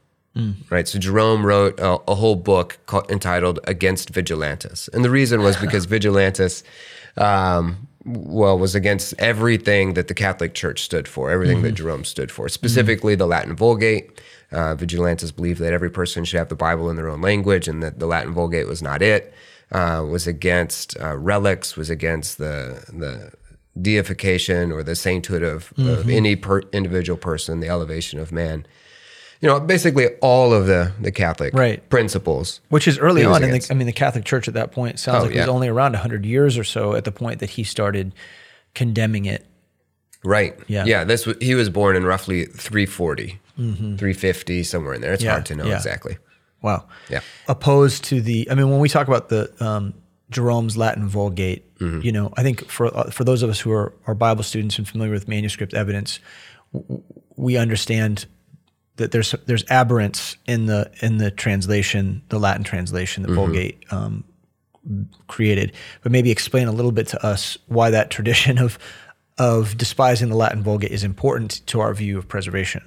Right. 0.70 0.88
So 0.88 1.00
Jerome 1.00 1.46
wrote 1.46 1.80
a, 1.80 2.00
a 2.08 2.16
whole 2.16 2.36
book 2.36 2.78
called, 2.86 3.10
entitled 3.10 3.60
"Against 3.66 4.14
Vigilantius," 4.14 4.88
and 4.94 5.04
the 5.04 5.10
reason 5.10 5.42
was 5.42 5.58
because 5.62 5.88
Vigilantius, 5.88 6.64
um, 7.18 7.87
well, 8.08 8.58
was 8.58 8.74
against 8.74 9.14
everything 9.20 9.94
that 9.94 10.08
the 10.08 10.14
Catholic 10.14 10.54
Church 10.54 10.82
stood 10.82 11.08
for, 11.08 11.30
everything 11.30 11.62
that 11.62 11.74
Jerome 11.74 12.06
stood 12.06 12.32
for, 12.32 12.48
specifically 12.48 13.16
the 13.16 13.28
Latin 13.28 13.56
Vulgate. 13.56 14.22
Uh, 14.52 14.76
Vigilantius 14.76 15.36
believed 15.36 15.60
that 15.60 15.74
every 15.74 15.90
person 15.90 16.24
should 16.24 16.38
have 16.38 16.48
the 16.48 16.56
Bible 16.56 16.90
in 16.90 16.96
their 16.96 17.10
own 17.10 17.22
language, 17.22 17.68
and 17.68 17.84
that 17.84 18.00
the 18.00 18.06
Latin 18.06 18.34
Vulgate 18.34 18.68
was 18.68 18.82
not 18.82 19.02
it. 19.02 19.34
Uh, 19.72 20.06
was 20.10 20.26
against 20.26 20.98
uh, 21.02 21.18
relics, 21.18 21.76
was 21.76 21.90
against 21.90 22.38
the 22.38 22.86
the 22.88 23.32
deification 23.80 24.72
or 24.72 24.82
the 24.84 24.96
sainthood 24.96 25.44
of, 25.44 25.72
of 25.78 26.10
any 26.10 26.36
per, 26.36 26.62
individual 26.72 27.18
person, 27.18 27.60
the 27.60 27.70
elevation 27.70 28.20
of 28.20 28.32
man. 28.32 28.66
You 29.42 29.48
know, 29.50 29.60
basically 29.60 30.08
all 30.22 30.54
of 30.54 30.66
the 30.66 30.92
the 31.00 31.12
Catholic 31.12 31.54
Right. 31.54 31.88
principles. 31.90 32.60
which 32.70 32.88
is 32.88 32.98
early 32.98 33.24
on. 33.24 33.44
In 33.44 33.52
the. 33.52 33.68
I 33.70 33.74
mean, 33.76 33.86
the 33.88 33.94
Catholic 33.94 34.26
Church 34.26 34.48
at 34.48 34.54
that 34.56 34.72
point 34.72 35.00
sounds 35.00 35.24
Oh, 35.24 35.28
like 35.28 35.36
it 35.36 35.40
was 35.40 35.48
only 35.50 35.68
around 35.68 35.96
hundred 35.96 36.26
years 36.26 36.58
or 36.58 36.64
so 36.64 36.94
at 36.96 37.04
the 37.04 37.12
point 37.12 37.40
that 37.40 37.52
he 37.52 37.64
started 37.64 38.14
condemning 38.74 39.26
it. 39.26 39.46
Right. 40.24 40.58
Yeah. 40.68 40.86
Yeah. 40.86 41.04
This 41.04 41.28
he 41.40 41.54
was 41.56 41.70
born 41.70 41.96
in 41.96 42.04
roughly 42.04 42.46
340, 42.46 43.40
350, 43.58 44.64
somewhere 44.64 44.94
in 44.96 45.02
there. 45.02 45.14
It's 45.14 45.22
Mm-hmm. 45.22 45.28
Yeah, 45.28 45.32
hard 45.34 45.46
to 45.48 45.56
know 45.56 45.66
yeah. 45.66 45.76
exactly. 45.76 46.18
Wow. 46.62 46.88
Yeah. 47.10 47.20
Opposed 47.48 48.04
to 48.06 48.20
the, 48.22 48.48
I 48.50 48.56
mean, 48.56 48.70
when 48.72 48.80
we 48.80 48.90
talk 48.90 49.08
about 49.08 49.30
the 49.30 49.52
um, 49.64 49.94
Jerome's 50.32 50.76
Latin 50.78 51.08
Vulgate, 51.08 51.64
Mm-hmm. 51.78 52.02
you 52.02 52.12
know, 52.12 52.34
I 52.36 52.42
think 52.42 52.66
for 52.72 52.88
uh, 52.88 53.12
for 53.12 53.24
those 53.24 53.44
of 53.44 53.52
us 53.52 53.60
who 53.60 53.72
are, 53.72 53.94
are 54.08 54.16
Bible 54.16 54.42
students 54.42 54.80
and 54.80 54.88
familiar 54.88 55.14
with 55.14 55.28
manuscript 55.28 55.76
evidence, 55.76 56.20
w- 56.74 57.04
we 57.36 57.56
understand 57.56 58.26
that 58.98 59.12
there's 59.12 59.32
there's 59.46 59.64
aberrance 59.70 60.38
in 60.46 60.66
the 60.66 60.92
in 61.02 61.18
the 61.18 61.32
translation, 61.32 62.22
the 62.30 62.40
Latin 62.40 62.64
translation 62.64 63.24
Mm-hmm. 63.24 63.34
that 63.34 63.36
Vulgate 63.36 63.86
um, 63.92 64.24
created. 65.28 65.72
But 66.04 66.12
maybe 66.12 66.32
explain 66.32 66.68
a 66.68 66.72
little 66.72 66.92
bit 66.92 67.08
to 67.10 67.26
us 67.26 67.58
why 67.68 67.90
that 67.90 68.10
tradition 68.12 68.58
of 68.58 68.78
of 69.38 69.78
despising 69.78 70.30
the 70.30 70.36
Latin 70.36 70.64
Vulgate 70.64 70.92
is 70.92 71.04
important 71.04 71.66
to 71.68 71.80
our 71.80 71.94
view 71.94 72.18
of 72.18 72.28
preservation. 72.28 72.84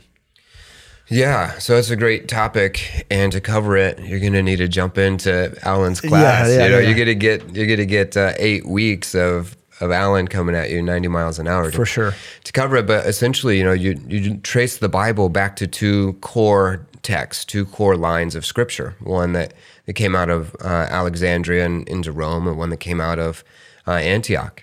Yeah, 1.08 1.58
so 1.58 1.76
it's 1.76 1.90
a 1.90 1.96
great 1.96 2.28
topic, 2.28 3.04
and 3.10 3.32
to 3.32 3.40
cover 3.40 3.76
it, 3.76 3.98
you're 3.98 4.20
going 4.20 4.32
to 4.32 4.44
need 4.44 4.58
to 4.58 4.68
jump 4.68 4.96
into 4.96 5.52
Alan's 5.62 6.00
class. 6.00 6.48
yeah, 6.48 6.52
you 6.52 6.70
know, 6.70 6.78
yeah. 6.78 6.86
you're 6.86 6.94
going 6.94 7.06
to 7.06 7.14
get 7.16 7.54
you're 7.54 7.66
going 7.66 7.78
to 7.78 7.86
get 7.86 8.16
uh, 8.16 8.32
eight 8.38 8.66
weeks 8.66 9.14
of 9.16 9.56
of 9.80 9.90
Alan 9.90 10.28
coming 10.28 10.54
at 10.54 10.70
you 10.70 10.82
90 10.82 11.08
miles 11.08 11.38
an 11.38 11.46
hour 11.48 11.70
to, 11.70 11.76
For 11.76 11.86
sure. 11.86 12.14
to 12.44 12.52
cover 12.52 12.76
it. 12.76 12.86
But 12.86 13.06
essentially, 13.06 13.58
you 13.58 13.64
know, 13.64 13.72
you 13.72 14.00
you 14.08 14.36
trace 14.38 14.78
the 14.78 14.88
Bible 14.88 15.28
back 15.28 15.56
to 15.56 15.66
two 15.66 16.14
core 16.14 16.86
texts, 17.02 17.44
two 17.44 17.64
core 17.64 17.96
lines 17.96 18.34
of 18.34 18.44
Scripture. 18.44 18.94
One 19.00 19.32
that 19.32 19.54
that 19.86 19.94
came 19.94 20.14
out 20.14 20.30
of 20.30 20.54
uh, 20.62 20.86
Alexandria 20.90 21.64
and 21.64 21.88
into 21.88 22.12
Rome, 22.12 22.46
and 22.46 22.58
one 22.58 22.70
that 22.70 22.80
came 22.80 23.00
out 23.00 23.18
of 23.18 23.42
uh, 23.86 23.92
Antioch. 23.92 24.62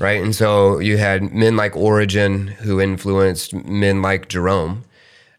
Right, 0.00 0.20
and 0.20 0.34
so 0.34 0.80
you 0.80 0.96
had 0.96 1.32
men 1.32 1.56
like 1.56 1.76
Origen 1.76 2.48
who 2.48 2.80
influenced 2.80 3.54
men 3.54 4.02
like 4.02 4.28
Jerome, 4.28 4.82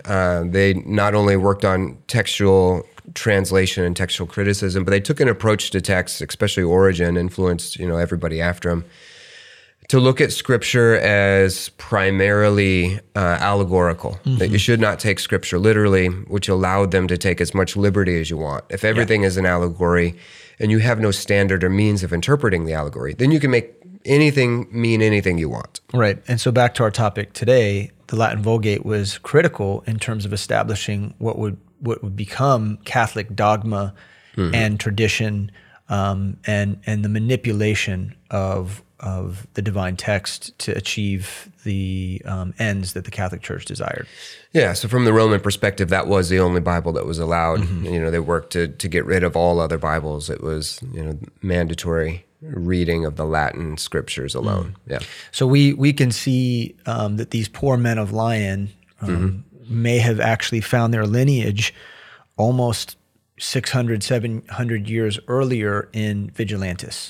uh, 0.06 0.44
they 0.46 0.76
not 0.86 1.14
only 1.14 1.36
worked 1.36 1.66
on 1.66 1.98
textual 2.08 2.86
translation 3.16 3.84
and 3.84 3.98
textual 3.98 4.26
criticism, 4.26 4.86
but 4.86 4.92
they 4.92 5.02
took 5.02 5.20
an 5.20 5.28
approach 5.28 5.72
to 5.72 5.82
text, 5.82 6.22
especially 6.22 6.64
Origen, 6.64 7.18
influenced 7.18 7.76
you 7.78 7.86
know 7.88 7.98
everybody 7.98 8.40
after 8.42 8.70
him, 8.70 8.86
to 9.90 10.00
look 10.00 10.22
at 10.22 10.32
Scripture 10.32 10.96
as 10.98 11.70
primarily 11.70 13.00
uh, 13.16 13.38
allegorical. 13.40 14.20
That 14.26 14.50
you 14.50 14.58
should 14.58 14.80
not 14.80 15.00
take 15.00 15.20
Scripture 15.20 15.60
literally, 15.60 16.08
which 16.08 16.48
allowed 16.48 16.92
them 16.92 17.08
to 17.08 17.18
take 17.18 17.42
as 17.42 17.54
much 17.54 17.76
liberty 17.76 18.20
as 18.20 18.30
you 18.30 18.38
want. 18.38 18.66
If 18.70 18.84
everything 18.84 19.24
is 19.24 19.38
an 19.38 19.46
allegory, 19.46 20.16
and 20.60 20.72
you 20.72 20.80
have 20.80 21.00
no 21.00 21.12
standard 21.12 21.64
or 21.64 21.70
means 21.70 22.04
of 22.04 22.14
interpreting 22.14 22.66
the 22.66 22.74
allegory, 22.74 23.14
then 23.14 23.32
you 23.32 23.40
can 23.40 23.52
make 23.52 23.74
anything 24.06 24.68
mean 24.72 25.02
anything 25.02 25.38
you 25.38 25.50
want. 25.50 25.82
Right. 25.94 26.22
And 26.28 26.40
so 26.40 26.52
back 26.52 26.74
to 26.76 26.84
our 26.84 26.92
topic 26.92 27.34
today, 27.34 27.92
the 28.08 28.16
Latin 28.16 28.42
Vulgate 28.42 28.86
was 28.86 29.18
critical 29.18 29.84
in 29.88 30.00
terms 30.00 30.26
of 30.26 30.34
establishing 30.34 31.14
what 31.18 31.38
would 31.38 31.58
what 31.80 32.02
would 32.04 32.16
become 32.16 32.78
Catholic 32.86 33.36
dogma 33.36 33.94
and 34.36 34.80
tradition 34.80 35.52
um, 35.90 36.38
and 36.46 36.80
and 36.86 37.04
the 37.06 37.10
manipulation 37.10 38.16
of 38.32 38.82
of 39.04 39.46
the 39.54 39.62
divine 39.62 39.98
text 39.98 40.58
to 40.60 40.72
achieve 40.72 41.52
the 41.66 42.22
um, 42.26 42.54
ends 42.58 42.94
that 42.94 43.04
the 43.04 43.12
Catholic 43.12 43.42
Church 43.42 43.66
desired. 43.66 44.08
Yeah, 44.54 44.74
so 44.74 44.88
from 44.88 45.06
the 45.06 45.14
Roman 45.14 45.42
perspective, 45.42 45.90
that 45.90 46.08
was 46.08 46.30
the 46.30 46.40
only 46.40 46.62
Bible 46.62 46.94
that 46.94 47.06
was 47.06 47.20
allowed. 47.20 47.68
You 47.84 48.00
know, 48.00 48.10
they 48.10 48.20
worked 48.20 48.54
to 48.54 48.70
to 48.70 48.88
get 48.88 49.06
rid 49.06 49.24
of 49.24 49.36
all 49.36 49.60
other 49.60 49.78
Bibles. 49.78 50.30
It 50.30 50.42
was 50.42 50.80
you 50.94 51.04
know 51.04 51.18
mandatory 51.42 52.26
reading 52.42 53.06
of 53.06 53.16
the 53.16 53.26
Latin 53.26 53.78
scriptures 53.78 54.36
alone. 54.36 54.76
Yeah, 54.88 55.00
So 55.32 55.48
we 55.48 55.74
we 55.74 55.94
can 55.94 56.12
see 56.12 56.76
um, 56.86 57.18
that 57.18 57.32
these 57.32 57.48
poor 57.48 57.78
men 57.78 57.98
of 57.98 58.12
Lyon 58.12 58.70
um, 59.02 59.44
may 59.68 59.98
have 59.98 60.20
actually 60.20 60.62
found 60.62 60.94
their 60.94 61.06
lineage 61.06 61.74
almost 62.38 62.98
600, 63.40 64.04
700 64.04 64.90
years 64.90 65.20
earlier 65.28 65.90
in 65.94 66.32
Vigilantius. 66.32 67.08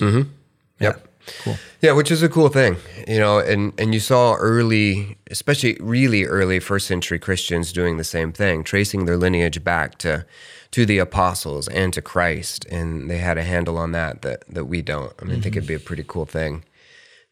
yep. 0.80 1.08
Cool. 1.42 1.56
Yeah, 1.80 1.92
which 1.92 2.10
is 2.10 2.22
a 2.22 2.28
cool 2.28 2.48
thing, 2.48 2.76
you 3.08 3.18
know, 3.18 3.38
and 3.38 3.72
and 3.78 3.94
you 3.94 4.00
saw 4.00 4.34
early, 4.34 5.16
especially 5.30 5.76
really 5.80 6.24
early 6.24 6.60
first 6.60 6.86
century 6.86 7.18
Christians 7.18 7.72
doing 7.72 7.96
the 7.96 8.04
same 8.04 8.32
thing, 8.32 8.62
tracing 8.64 9.06
their 9.06 9.16
lineage 9.16 9.64
back 9.64 9.96
to 9.98 10.24
to 10.72 10.84
the 10.84 10.98
apostles 10.98 11.68
and 11.68 11.92
to 11.94 12.02
Christ, 12.02 12.66
and 12.66 13.08
they 13.10 13.18
had 13.18 13.38
a 13.38 13.42
handle 13.42 13.78
on 13.78 13.92
that 13.92 14.22
that 14.22 14.44
that 14.48 14.66
we 14.66 14.82
don't. 14.82 15.12
I 15.20 15.24
mean, 15.24 15.38
I 15.38 15.40
think 15.40 15.56
it'd 15.56 15.66
be 15.68 15.74
a 15.74 15.78
pretty 15.80 16.04
cool 16.06 16.26
thing 16.26 16.64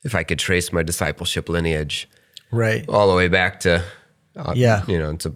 if 0.04 0.14
I 0.14 0.22
could 0.24 0.38
trace 0.38 0.72
my 0.72 0.82
discipleship 0.82 1.48
lineage 1.48 2.08
Right. 2.50 2.84
all 2.88 3.08
the 3.08 3.14
way 3.16 3.28
back 3.28 3.60
to 3.60 3.82
uh, 4.36 4.52
Yeah. 4.56 4.84
you 4.88 4.98
know, 4.98 5.14
to 5.16 5.34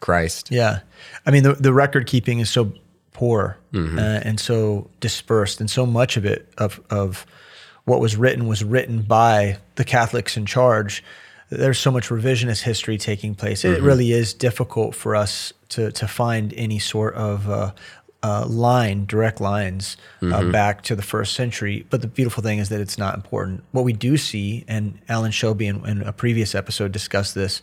Christ. 0.00 0.50
Yeah. 0.50 0.80
I 1.26 1.30
mean, 1.30 1.42
the, 1.44 1.52
the 1.54 1.72
record 1.72 2.06
keeping 2.06 2.40
is 2.40 2.50
so 2.50 2.72
poor 3.12 3.58
Mm-hmm. 3.72 3.98
uh, 3.98 4.02
and 4.24 4.38
so 4.40 4.90
dispersed, 5.00 5.60
and 5.60 5.70
so 5.70 5.86
much 5.86 6.16
of 6.16 6.24
it, 6.26 6.52
of, 6.58 6.80
of 6.90 7.24
what 7.84 8.00
was 8.00 8.16
written, 8.16 8.46
was 8.46 8.62
written 8.64 9.02
by 9.02 9.58
the 9.74 9.84
Catholics 9.84 10.36
in 10.36 10.46
charge. 10.46 11.02
There's 11.50 11.78
so 11.78 11.90
much 11.90 12.08
revisionist 12.08 12.62
history 12.62 12.96
taking 12.96 13.34
place. 13.34 13.62
Mm-hmm. 13.62 13.74
It 13.74 13.82
really 13.82 14.12
is 14.12 14.32
difficult 14.34 14.94
for 14.94 15.14
us 15.14 15.52
to, 15.70 15.92
to 15.92 16.08
find 16.08 16.54
any 16.54 16.78
sort 16.78 17.14
of 17.14 17.48
uh, 17.50 17.72
uh, 18.22 18.46
line, 18.46 19.04
direct 19.06 19.40
lines 19.40 19.96
uh, 20.22 20.50
back 20.50 20.82
to 20.84 20.94
the 20.94 21.02
first 21.02 21.34
century. 21.34 21.84
But 21.90 22.00
the 22.00 22.08
beautiful 22.08 22.42
thing 22.42 22.58
is 22.58 22.68
that 22.68 22.80
it's 22.80 22.96
not 22.96 23.14
important. 23.16 23.64
What 23.72 23.84
we 23.84 23.92
do 23.92 24.16
see, 24.16 24.64
and 24.68 24.98
Alan 25.08 25.32
Shelby 25.32 25.66
in, 25.66 25.84
in 25.84 26.02
a 26.02 26.12
previous 26.12 26.54
episode 26.54 26.92
discussed 26.92 27.34
this, 27.34 27.60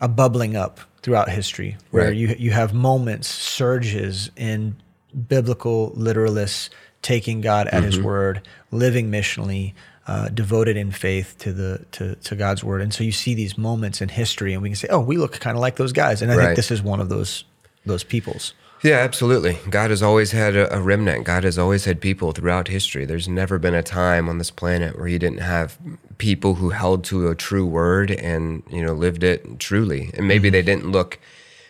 a 0.00 0.08
bubbling 0.08 0.56
up 0.56 0.80
throughout 1.02 1.28
history, 1.28 1.76
where 1.92 2.08
Right. 2.08 2.16
you 2.16 2.34
you 2.38 2.50
have 2.50 2.74
moments, 2.74 3.28
surges 3.28 4.30
in 4.36 4.76
biblical 5.28 5.92
literalists 5.92 6.68
taking 7.02 7.40
God 7.40 7.68
at 7.68 7.82
His 7.82 8.00
word, 8.00 8.40
living 8.70 9.10
missionally, 9.10 9.74
uh, 10.06 10.28
devoted 10.28 10.76
in 10.76 10.90
faith 10.90 11.36
to 11.38 11.52
the 11.52 11.84
to, 11.92 12.16
to 12.16 12.34
God's 12.34 12.64
word. 12.64 12.80
And 12.80 12.92
so 12.92 13.04
you 13.04 13.12
see 13.12 13.34
these 13.34 13.58
moments 13.58 14.00
in 14.00 14.08
history, 14.08 14.52
and 14.52 14.62
we 14.62 14.70
can 14.70 14.76
say, 14.76 14.88
"Oh, 14.88 15.00
we 15.00 15.16
look 15.16 15.38
kind 15.40 15.56
of 15.56 15.60
like 15.60 15.76
those 15.76 15.92
guys." 15.92 16.22
And 16.22 16.32
I 16.32 16.36
think 16.36 16.56
this 16.56 16.70
is 16.70 16.82
one 16.82 17.00
of 17.00 17.08
those 17.08 17.44
those 17.84 18.04
peoples. 18.04 18.54
Yeah, 18.82 18.96
absolutely. 18.96 19.58
God 19.70 19.90
has 19.90 20.02
always 20.02 20.32
had 20.32 20.56
a, 20.56 20.74
a 20.76 20.80
remnant. 20.80 21.24
God 21.24 21.44
has 21.44 21.56
always 21.56 21.84
had 21.84 22.00
people 22.00 22.32
throughout 22.32 22.66
history. 22.66 23.04
There's 23.04 23.28
never 23.28 23.58
been 23.60 23.74
a 23.74 23.82
time 23.82 24.28
on 24.28 24.38
this 24.38 24.50
planet 24.50 24.98
where 24.98 25.06
He 25.06 25.18
didn't 25.18 25.38
have 25.38 25.78
people 26.18 26.54
who 26.56 26.70
held 26.70 27.04
to 27.04 27.28
a 27.28 27.34
true 27.34 27.66
word 27.66 28.10
and 28.10 28.62
you 28.70 28.82
know 28.82 28.92
lived 28.92 29.22
it 29.22 29.60
truly. 29.60 30.10
And 30.14 30.26
maybe 30.26 30.50
they 30.50 30.62
didn't 30.62 30.90
look 30.90 31.20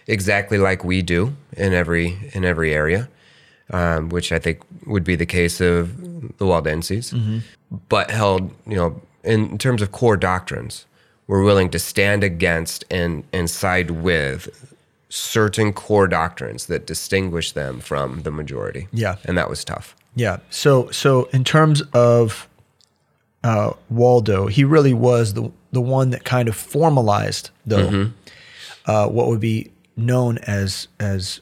exactly 0.07 0.59
like 0.59 0.85
we 0.85 1.03
do 1.03 1.37
in 1.57 1.75
every 1.75 2.31
in 2.33 2.45
every 2.45 2.73
area, 2.73 3.09
um, 3.73 4.09
which 4.11 4.33
I 4.33 4.39
think 4.39 4.61
would 4.87 5.05
be 5.05 5.17
the 5.17 5.27
case 5.27 5.61
of 5.61 6.39
the 6.39 6.47
Waldenses, 6.47 7.15
but 7.89 8.11
held 8.11 8.51
you 8.67 8.77
know 8.77 9.01
in 9.25 9.59
terms 9.59 9.83
of 9.83 9.93
core 9.93 10.17
doctrines, 10.17 10.87
were 11.27 11.43
willing 11.43 11.71
to 11.71 11.79
stand 11.79 12.25
against 12.25 12.85
and 12.91 13.25
and 13.33 13.49
side 13.49 13.91
with 13.91 14.75
certain 15.09 15.73
core 15.73 16.09
doctrines 16.09 16.67
that 16.67 16.87
distinguish 16.87 17.53
them 17.53 17.81
from 17.81 18.23
the 18.23 18.31
majority. 18.31 18.89
Yeah. 18.93 19.17
And 19.27 19.37
that 19.37 19.51
was 19.51 19.65
tough. 19.65 19.95
Yeah. 20.15 20.39
So 20.51 20.91
so 20.91 21.25
in 21.33 21.45
terms 21.45 21.83
of 21.93 22.49
uh, 23.45 23.73
Waldo, 23.91 24.47
he 24.47 24.65
really 24.65 24.95
was 24.95 25.35
the 25.35 25.51
the 25.73 25.81
one 25.81 26.11
that 26.11 26.25
kind 26.25 26.49
of 26.49 26.57
formalized 26.57 27.51
though 27.67 28.11
uh, 28.87 29.09
what 29.09 29.29
would 29.29 29.41
be 29.41 29.71
known 29.97 30.39
as 30.39 30.89
as 30.99 31.41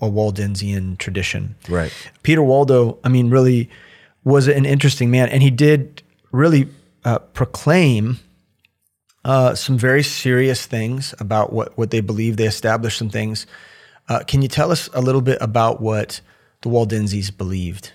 a 0.00 0.08
Waldensian 0.08 0.96
tradition. 0.98 1.56
Right. 1.68 1.92
Peter 2.22 2.42
Waldo, 2.42 2.98
I 3.04 3.08
mean, 3.08 3.30
really 3.30 3.68
was 4.24 4.48
an 4.48 4.64
interesting 4.64 5.10
man, 5.10 5.28
and 5.28 5.42
he 5.42 5.50
did 5.50 6.02
really 6.32 6.68
uh, 7.04 7.18
proclaim 7.18 8.18
uh, 9.24 9.54
some 9.54 9.78
very 9.78 10.02
serious 10.02 10.66
things 10.66 11.14
about 11.18 11.52
what 11.52 11.76
what 11.76 11.90
they 11.90 12.00
believe. 12.00 12.36
They 12.36 12.46
established 12.46 12.98
some 12.98 13.10
things. 13.10 13.46
Uh, 14.08 14.20
can 14.20 14.42
you 14.42 14.48
tell 14.48 14.70
us 14.72 14.88
a 14.94 15.00
little 15.00 15.20
bit 15.20 15.38
about 15.40 15.80
what 15.80 16.20
the 16.62 16.68
Waldenses 16.68 17.30
believed? 17.30 17.92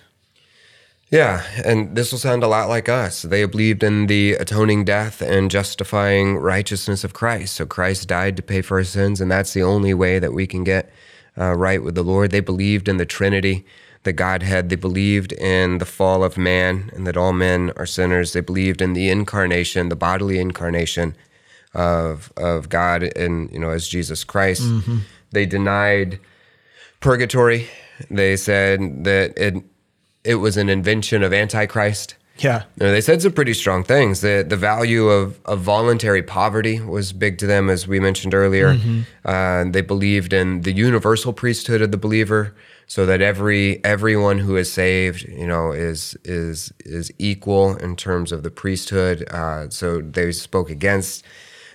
Yeah, 1.10 1.44
and 1.64 1.94
this 1.94 2.10
will 2.10 2.18
sound 2.18 2.42
a 2.42 2.48
lot 2.48 2.68
like 2.68 2.88
us. 2.88 3.22
They 3.22 3.44
believed 3.44 3.82
in 3.84 4.06
the 4.06 4.34
atoning 4.34 4.84
death 4.84 5.20
and 5.20 5.50
justifying 5.50 6.38
righteousness 6.38 7.04
of 7.04 7.12
Christ. 7.12 7.54
So 7.54 7.66
Christ 7.66 8.08
died 8.08 8.36
to 8.36 8.42
pay 8.42 8.62
for 8.62 8.78
our 8.78 8.84
sins, 8.84 9.20
and 9.20 9.30
that's 9.30 9.52
the 9.52 9.62
only 9.62 9.94
way 9.94 10.18
that 10.18 10.32
we 10.32 10.46
can 10.46 10.64
get 10.64 10.90
uh, 11.38 11.54
right 11.54 11.82
with 11.82 11.94
the 11.94 12.02
Lord. 12.02 12.30
They 12.30 12.40
believed 12.40 12.88
in 12.88 12.96
the 12.96 13.06
Trinity, 13.06 13.64
the 14.04 14.12
Godhead. 14.12 14.68
They 14.68 14.76
believed 14.76 15.32
in 15.32 15.78
the 15.78 15.86
fall 15.86 16.22
of 16.24 16.36
man 16.36 16.90
and 16.94 17.06
that 17.06 17.16
all 17.16 17.32
men 17.32 17.72
are 17.76 17.86
sinners. 17.86 18.32
They 18.32 18.40
believed 18.40 18.80
in 18.80 18.92
the 18.92 19.08
incarnation, 19.10 19.88
the 19.88 19.96
bodily 19.96 20.38
incarnation 20.38 21.16
of 21.74 22.32
of 22.36 22.68
God, 22.68 23.02
and 23.16 23.50
you 23.50 23.58
know, 23.58 23.70
as 23.70 23.88
Jesus 23.88 24.22
Christ. 24.24 24.62
They 25.32 25.46
denied 25.46 26.20
purgatory. 27.00 27.68
They 28.10 28.36
said 28.36 29.04
that 29.04 29.36
it 29.36 29.62
it 30.22 30.36
was 30.36 30.56
an 30.56 30.68
invention 30.68 31.22
of 31.22 31.32
Antichrist. 31.32 32.14
Yeah. 32.38 32.64
You 32.80 32.86
know, 32.86 32.92
they 32.92 33.00
said 33.00 33.22
some 33.22 33.32
pretty 33.32 33.54
strong 33.54 33.84
things. 33.84 34.20
The 34.20 34.44
the 34.46 34.56
value 34.56 35.06
of, 35.08 35.38
of 35.44 35.60
voluntary 35.60 36.22
poverty 36.22 36.80
was 36.80 37.12
big 37.12 37.38
to 37.38 37.46
them, 37.46 37.70
as 37.70 37.86
we 37.86 38.00
mentioned 38.00 38.34
earlier. 38.34 38.76
Uh, 39.24 39.64
they 39.70 39.82
believed 39.82 40.32
in 40.32 40.62
the 40.62 40.72
universal 40.72 41.32
priesthood 41.32 41.80
of 41.80 41.90
the 41.92 41.96
believer, 41.96 42.52
so 42.88 43.06
that 43.06 43.20
every 43.22 43.82
everyone 43.84 44.38
who 44.40 44.56
is 44.56 44.72
saved, 44.72 45.22
you 45.28 45.46
know, 45.46 45.70
is 45.72 46.16
is 46.24 46.72
is 46.84 47.12
equal 47.18 47.76
in 47.76 47.94
terms 47.94 48.32
of 48.32 48.42
the 48.42 48.50
priesthood. 48.50 49.24
Uh, 49.30 49.68
so 49.70 50.00
they 50.00 50.32
spoke 50.32 50.70
against 50.70 51.24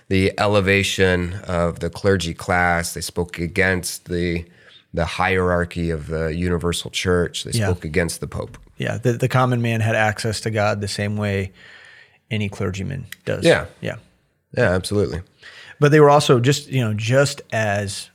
the 0.08 0.32
elevation 0.38 1.34
of 1.46 1.80
the 1.80 1.88
clergy 1.88 2.34
class. 2.34 2.92
They 2.94 3.00
spoke 3.00 3.38
against 3.38 4.06
the 4.10 4.44
the 4.92 5.06
hierarchy 5.06 5.88
of 5.88 6.08
the 6.08 6.34
universal 6.34 6.90
church. 6.90 7.44
They 7.44 7.52
Yeah. 7.58 7.66
spoke 7.70 7.84
against 7.84 8.20
the 8.20 8.26
pope. 8.26 8.58
Yeah. 8.80 8.96
The, 8.96 9.12
the 9.12 9.28
common 9.28 9.60
man 9.60 9.80
had 9.80 9.94
access 9.94 10.40
to 10.40 10.50
God 10.50 10.80
the 10.80 10.88
same 10.88 11.16
way 11.16 11.52
any 12.30 12.48
clergyman 12.48 13.06
does. 13.26 13.44
Yeah. 13.44 13.66
Yeah. 13.80 13.96
Yeah, 14.56 14.70
absolutely. 14.70 15.20
But 15.78 15.92
they 15.92 16.00
were 16.00 16.10
also 16.10 16.40
just, 16.40 16.68
you 16.68 16.80
know, 16.80 16.94
just 16.94 17.42
as 17.52 18.10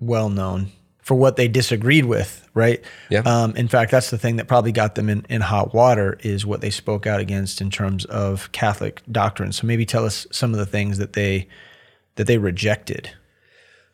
well 0.00 0.28
known 0.28 0.72
for 0.98 1.14
what 1.14 1.36
they 1.36 1.48
disagreed 1.48 2.04
with, 2.04 2.48
right? 2.54 2.84
Yeah. 3.08 3.20
Um, 3.20 3.56
in 3.56 3.68
fact, 3.68 3.90
that's 3.92 4.10
the 4.10 4.18
thing 4.18 4.36
that 4.36 4.48
probably 4.48 4.72
got 4.72 4.96
them 4.96 5.08
in, 5.08 5.24
in 5.28 5.40
hot 5.40 5.72
water 5.72 6.18
is 6.22 6.44
what 6.44 6.60
they 6.60 6.70
spoke 6.70 7.06
out 7.06 7.20
against 7.20 7.60
in 7.60 7.70
terms 7.70 8.04
of 8.06 8.50
Catholic 8.52 9.02
doctrine. 9.10 9.52
So 9.52 9.66
maybe 9.66 9.86
tell 9.86 10.04
us 10.04 10.26
some 10.30 10.52
of 10.52 10.58
the 10.58 10.66
things 10.66 10.98
that 10.98 11.12
they 11.12 11.48
that 12.16 12.26
they 12.26 12.38
rejected. 12.38 13.10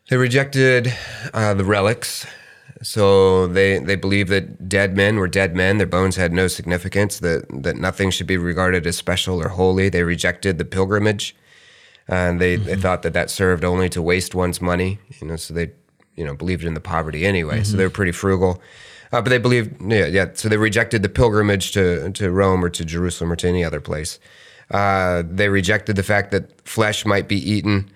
They 0.09 0.17
rejected 0.17 0.93
uh, 1.33 1.53
the 1.53 1.63
relics. 1.63 2.25
So 2.81 3.47
they, 3.47 3.79
they 3.79 3.95
believed 3.95 4.29
that 4.29 4.69
dead 4.69 4.95
men 4.95 5.17
were 5.17 5.27
dead 5.27 5.55
men. 5.55 5.77
Their 5.77 5.87
bones 5.87 6.15
had 6.15 6.31
no 6.31 6.47
significance, 6.47 7.19
that, 7.19 7.45
that 7.63 7.75
nothing 7.75 8.11
should 8.11 8.27
be 8.27 8.37
regarded 8.37 8.85
as 8.85 8.95
special 8.95 9.41
or 9.41 9.49
holy. 9.49 9.89
They 9.89 10.03
rejected 10.03 10.57
the 10.57 10.65
pilgrimage. 10.65 11.35
And 12.07 12.39
they, 12.39 12.55
they 12.55 12.75
thought 12.75 13.01
that 13.01 13.13
that 13.13 13.29
served 13.29 13.63
only 13.65 13.89
to 13.89 14.01
waste 14.01 14.33
one's 14.33 14.61
money. 14.61 14.99
You 15.19 15.27
know, 15.27 15.35
so 15.35 15.53
they 15.53 15.71
you 16.15 16.25
know 16.25 16.33
believed 16.33 16.63
in 16.63 16.73
the 16.73 16.79
poverty 16.79 17.25
anyway. 17.25 17.63
So 17.63 17.77
they 17.77 17.83
were 17.83 17.89
pretty 17.89 18.11
frugal. 18.11 18.61
Uh, 19.11 19.21
but 19.21 19.29
they 19.29 19.37
believed, 19.37 19.81
yeah, 19.81 20.05
yeah. 20.05 20.27
So 20.33 20.49
they 20.49 20.57
rejected 20.57 21.01
the 21.01 21.09
pilgrimage 21.09 21.71
to, 21.73 22.11
to 22.11 22.31
Rome 22.31 22.63
or 22.63 22.69
to 22.69 22.83
Jerusalem 22.83 23.31
or 23.31 23.35
to 23.37 23.47
any 23.47 23.63
other 23.63 23.79
place. 23.79 24.19
Uh, 24.69 25.23
they 25.25 25.47
rejected 25.47 25.95
the 25.95 26.03
fact 26.03 26.31
that 26.31 26.61
flesh 26.67 27.05
might 27.05 27.27
be 27.27 27.37
eaten. 27.37 27.89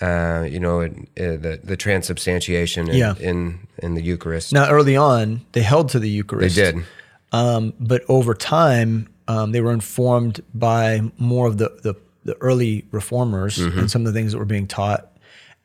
Uh, 0.00 0.46
you 0.48 0.60
know, 0.60 0.80
in, 0.80 1.06
uh, 1.18 1.36
the 1.40 1.60
the 1.64 1.76
transubstantiation 1.76 2.88
in, 2.88 2.96
Yeah. 2.96 3.14
in 3.18 3.66
in 3.82 3.94
the 3.94 4.02
Eucharist. 4.02 4.52
Now, 4.52 4.68
early 4.70 4.96
on, 4.96 5.40
they 5.52 5.62
held 5.62 5.88
to 5.90 5.98
the 5.98 6.08
Eucharist. 6.10 6.56
they 6.56 6.72
did. 6.72 6.84
Um, 7.32 7.72
but 7.80 8.02
over 8.08 8.34
time, 8.34 9.08
um, 9.28 9.52
they 9.52 9.60
were 9.60 9.72
informed 9.72 10.40
by 10.54 11.00
more 11.18 11.46
of 11.46 11.58
the, 11.58 11.68
the, 11.82 11.94
the 12.24 12.34
early 12.40 12.84
reformers 12.90 13.58
Mm-hmm. 13.58 13.78
and 13.78 13.90
some 13.90 14.06
of 14.06 14.12
the 14.12 14.18
things 14.18 14.32
that 14.32 14.38
were 14.38 14.44
being 14.46 14.66
taught, 14.66 15.10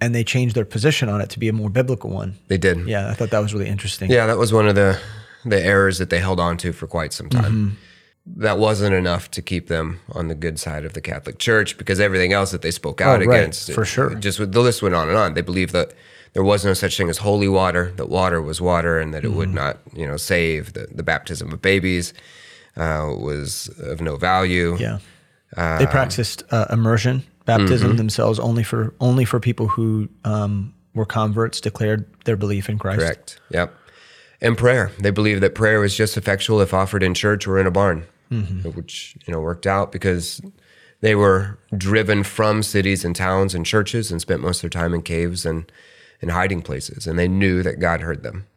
and 0.02 0.14
they 0.16 0.24
changed 0.24 0.56
their 0.56 0.66
position 0.66 1.10
on 1.10 1.22
it 1.22 1.30
to 1.32 1.40
be 1.40 1.48
a 1.48 1.54
more 1.54 1.70
biblical 1.70 2.10
one. 2.10 2.36
They 2.48 2.58
did. 2.58 2.88
Yeah, 2.88 3.10
I 3.10 3.14
thought 3.14 3.30
that 3.32 3.40
was 3.40 3.54
really 3.54 3.70
interesting. 3.70 4.10
Yeah, 4.12 4.26
that 4.28 4.38
was 4.38 4.52
one 4.54 4.68
of 4.68 4.76
the 4.76 5.00
the 5.46 5.62
errors 5.62 5.98
that 5.98 6.10
they 6.10 6.20
held 6.20 6.40
on 6.40 6.58
to 6.58 6.72
for 6.74 6.88
quite 6.88 7.12
some 7.14 7.30
time. 7.30 7.44
Mm-hmm. 7.54 7.76
That 8.26 8.58
wasn't 8.58 8.96
enough 8.96 9.30
to 9.32 9.42
keep 9.42 9.68
them 9.68 10.00
on 10.14 10.30
the 10.30 10.36
good 10.36 10.58
side 10.58 10.86
of 10.86 10.94
the 10.94 11.02
Catholic 11.02 11.40
Church 11.40 11.78
because 11.78 12.00
everything 12.00 12.32
else 12.32 12.52
that 12.52 12.62
they 12.62 12.72
spoke 12.72 13.02
out 13.02 13.22
Oh, 13.22 13.26
right, 13.26 13.40
against, 13.42 13.72
for 13.74 13.84
sure. 13.84 14.16
just 14.16 14.38
the 14.40 14.62
list 14.62 14.82
went 14.82 14.96
on 14.96 15.10
and 15.10 15.18
on. 15.18 15.34
They 15.34 15.42
believed 15.42 15.74
that 15.74 15.94
there 16.32 16.44
was 16.44 16.64
no 16.64 16.74
such 16.74 16.96
thing 16.98 17.10
as 17.10 17.18
holy 17.18 17.50
water; 17.50 17.92
that 17.98 18.08
water 18.08 18.42
was 18.42 18.62
water, 18.62 18.98
and 19.00 19.14
that 19.14 19.24
it 19.26 19.28
Mm-hmm. 19.28 19.38
would 19.38 19.54
not, 19.54 19.80
you 19.94 20.08
know, 20.08 20.16
save. 20.18 20.72
The, 20.74 20.88
the 20.90 21.04
baptism 21.04 21.52
of 21.52 21.62
babies 21.62 22.14
uh, 22.78 23.12
was 23.20 23.68
of 23.80 24.00
no 24.00 24.16
value. 24.16 24.78
Yeah. 24.80 25.00
they 25.56 25.86
practiced 25.86 26.44
uh, 26.52 26.66
immersion 26.70 27.24
baptism 27.46 27.90
Mm-hmm. 27.90 27.98
themselves 27.98 28.40
only 28.40 28.64
for 28.64 28.94
only 29.02 29.26
for 29.26 29.42
people 29.42 29.68
who 29.68 30.08
um, 30.24 30.74
were 30.96 31.06
converts, 31.06 31.60
declared 31.60 32.06
their 32.24 32.38
belief 32.38 32.70
in 32.70 32.80
Christ. 32.80 33.00
Correct. 33.02 33.40
Yep. 33.52 33.74
And 34.40 34.58
prayer. 34.58 34.92
They 35.00 35.12
believed 35.12 35.42
that 35.42 35.56
prayer 35.56 35.82
was 35.82 35.96
just 35.96 36.16
effectual 36.18 36.62
if 36.62 36.74
offered 36.74 37.04
in 37.04 37.14
church 37.14 37.46
or 37.48 37.60
in 37.60 37.68
a 37.68 37.72
barn, 37.72 38.06
which 38.72 39.16
you 39.26 39.34
know 39.34 39.40
worked 39.40 39.68
out 39.68 39.92
because 39.92 40.42
they 41.02 41.16
were 41.16 41.60
driven 41.78 42.24
from 42.24 42.64
cities 42.64 43.04
and 43.04 43.16
towns 43.16 43.54
and 43.54 43.66
churches 43.66 44.12
and 44.12 44.22
spent 44.22 44.42
most 44.42 44.64
of 44.64 44.72
their 44.72 44.82
time 44.82 44.94
in 44.94 45.02
caves 45.02 45.46
and 45.46 45.72
in 46.22 46.30
hiding 46.30 46.62
places, 46.62 47.06
and 47.06 47.20
they 47.20 47.28
knew 47.28 47.62
that 47.64 47.80
God 47.80 48.00
heard 48.00 48.24
them. 48.24 48.48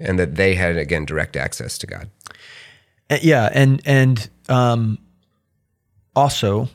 And 0.00 0.18
that 0.18 0.34
they 0.34 0.56
had 0.56 0.76
again 0.76 1.04
direct 1.04 1.36
access 1.36 1.78
to 1.78 1.86
God. 1.86 2.10
Uh, 3.08 3.18
yeah, 3.22 3.48
and 3.52 3.80
and 3.86 4.28
um, 4.48 4.98
also, 6.16 6.68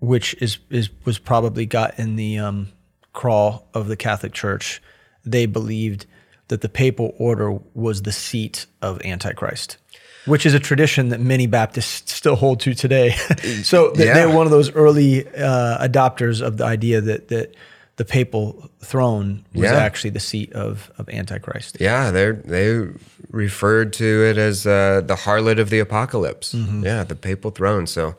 which 0.00 0.34
is 0.42 0.58
is 0.68 0.90
was 1.04 1.18
probably 1.18 1.64
got 1.64 1.98
in 1.98 2.16
the 2.16 2.38
um, 2.38 2.68
crawl 3.14 3.66
of 3.72 3.88
the 3.88 3.96
Catholic 3.96 4.34
Church, 4.34 4.82
they 5.24 5.46
believed 5.46 6.04
that 6.48 6.60
the 6.60 6.68
papal 6.68 7.14
order 7.18 7.58
was 7.72 8.02
the 8.02 8.12
seat 8.12 8.66
of 8.82 9.00
Antichrist, 9.06 9.78
which 10.26 10.46
is 10.46 10.54
a 10.54 10.60
tradition 10.60 11.08
that 11.10 11.20
many 11.20 11.46
Baptists 11.46 12.12
still 12.12 12.36
hold 12.36 12.60
to 12.60 12.74
today. 12.74 13.10
so 13.62 13.90
th- 13.92 14.06
Yeah. 14.06 14.14
they're 14.14 14.30
one 14.30 14.46
of 14.46 14.52
those 14.52 14.70
early 14.74 15.26
uh, 15.28 15.86
adopters 15.86 16.40
of 16.40 16.56
the 16.56 16.64
idea 16.64 17.00
that 17.00 17.28
that 17.28 17.54
the 17.96 18.04
papal 18.04 18.70
throne 18.80 19.44
was 19.54 19.64
Yeah. 19.64 19.74
actually 19.76 20.10
the 20.10 20.20
seat 20.20 20.52
of 20.54 20.90
of 20.98 21.08
Antichrist. 21.08 21.76
Yeah, 21.80 22.10
they 22.10 22.30
they 22.32 22.88
referred 23.30 23.92
to 23.94 24.04
it 24.04 24.38
as 24.38 24.66
uh, 24.66 25.02
the 25.04 25.14
harlot 25.14 25.58
of 25.60 25.70
the 25.70 25.78
apocalypse. 25.80 26.54
Yeah, 26.54 27.04
the 27.04 27.14
papal 27.16 27.50
throne. 27.50 27.86
So 27.86 28.14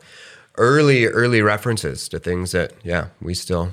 early 0.56 1.06
early 1.06 1.42
references 1.42 2.08
to 2.08 2.18
things 2.18 2.52
that 2.52 2.72
yeah 2.84 3.06
we 3.20 3.34
still, 3.34 3.72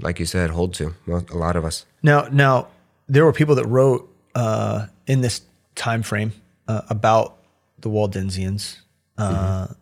like 0.00 0.18
you 0.18 0.26
said, 0.26 0.50
hold 0.50 0.74
to. 0.74 0.94
A 1.08 1.36
lot 1.36 1.56
of 1.56 1.64
us. 1.64 1.84
Now, 2.02 2.28
now 2.32 2.68
there 3.08 3.24
were 3.24 3.32
people 3.32 3.54
that 3.56 3.66
wrote 3.66 4.08
uh, 4.34 4.86
in 5.06 5.20
this 5.20 5.42
time 5.74 6.02
frame 6.02 6.32
uh, 6.68 6.82
about 6.90 7.36
the 7.80 7.90
Waldensians. 7.90 8.78
Uh, 9.16 9.66
mm-hmm. 9.66 9.72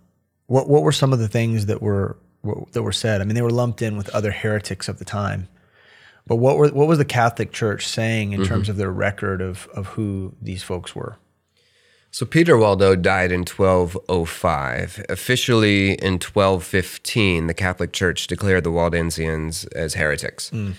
What 0.47 0.69
what 0.69 0.83
were 0.83 0.93
some 0.93 1.13
of 1.13 1.19
the 1.19 1.29
things 1.29 1.67
that 1.67 1.83
were 1.83 2.17
were- 2.43 2.65
that 2.73 2.83
were 2.83 2.93
said? 2.93 3.21
I 3.21 3.25
mean, 3.25 3.35
they 3.35 3.43
were 3.43 3.51
lumped 3.51 3.83
in 3.83 3.97
with 3.97 4.09
other 4.11 4.31
heretics 4.31 4.89
of 4.89 4.99
the 4.99 5.05
time. 5.05 5.49
But 6.27 6.37
what 6.37 6.57
were 6.57 6.69
what 6.69 6.89
was 6.89 6.99
the 6.99 7.05
Catholic 7.05 7.53
Church 7.53 7.87
saying 7.87 8.33
in 8.33 8.41
mm-hmm. 8.41 8.49
terms 8.49 8.69
of 8.69 8.77
their 8.77 8.91
record 8.91 9.41
of 9.41 9.69
of 9.75 9.87
who 9.89 10.35
these 10.41 10.63
folks 10.63 10.95
were? 10.95 11.19
So 12.11 12.25
Peter 12.25 12.57
Waldo 12.57 12.97
died 12.97 13.31
in 13.31 13.41
1205. 13.41 15.05
Officially 15.11 15.91
in 15.97 16.15
1215, 16.15 17.47
the 17.47 17.53
Catholic 17.53 17.93
Church 17.93 18.27
declared 18.27 18.65
the 18.65 18.71
Waldensians 18.71 19.71
as 19.75 19.95
heretics. 19.95 20.49
Mm. 20.51 20.77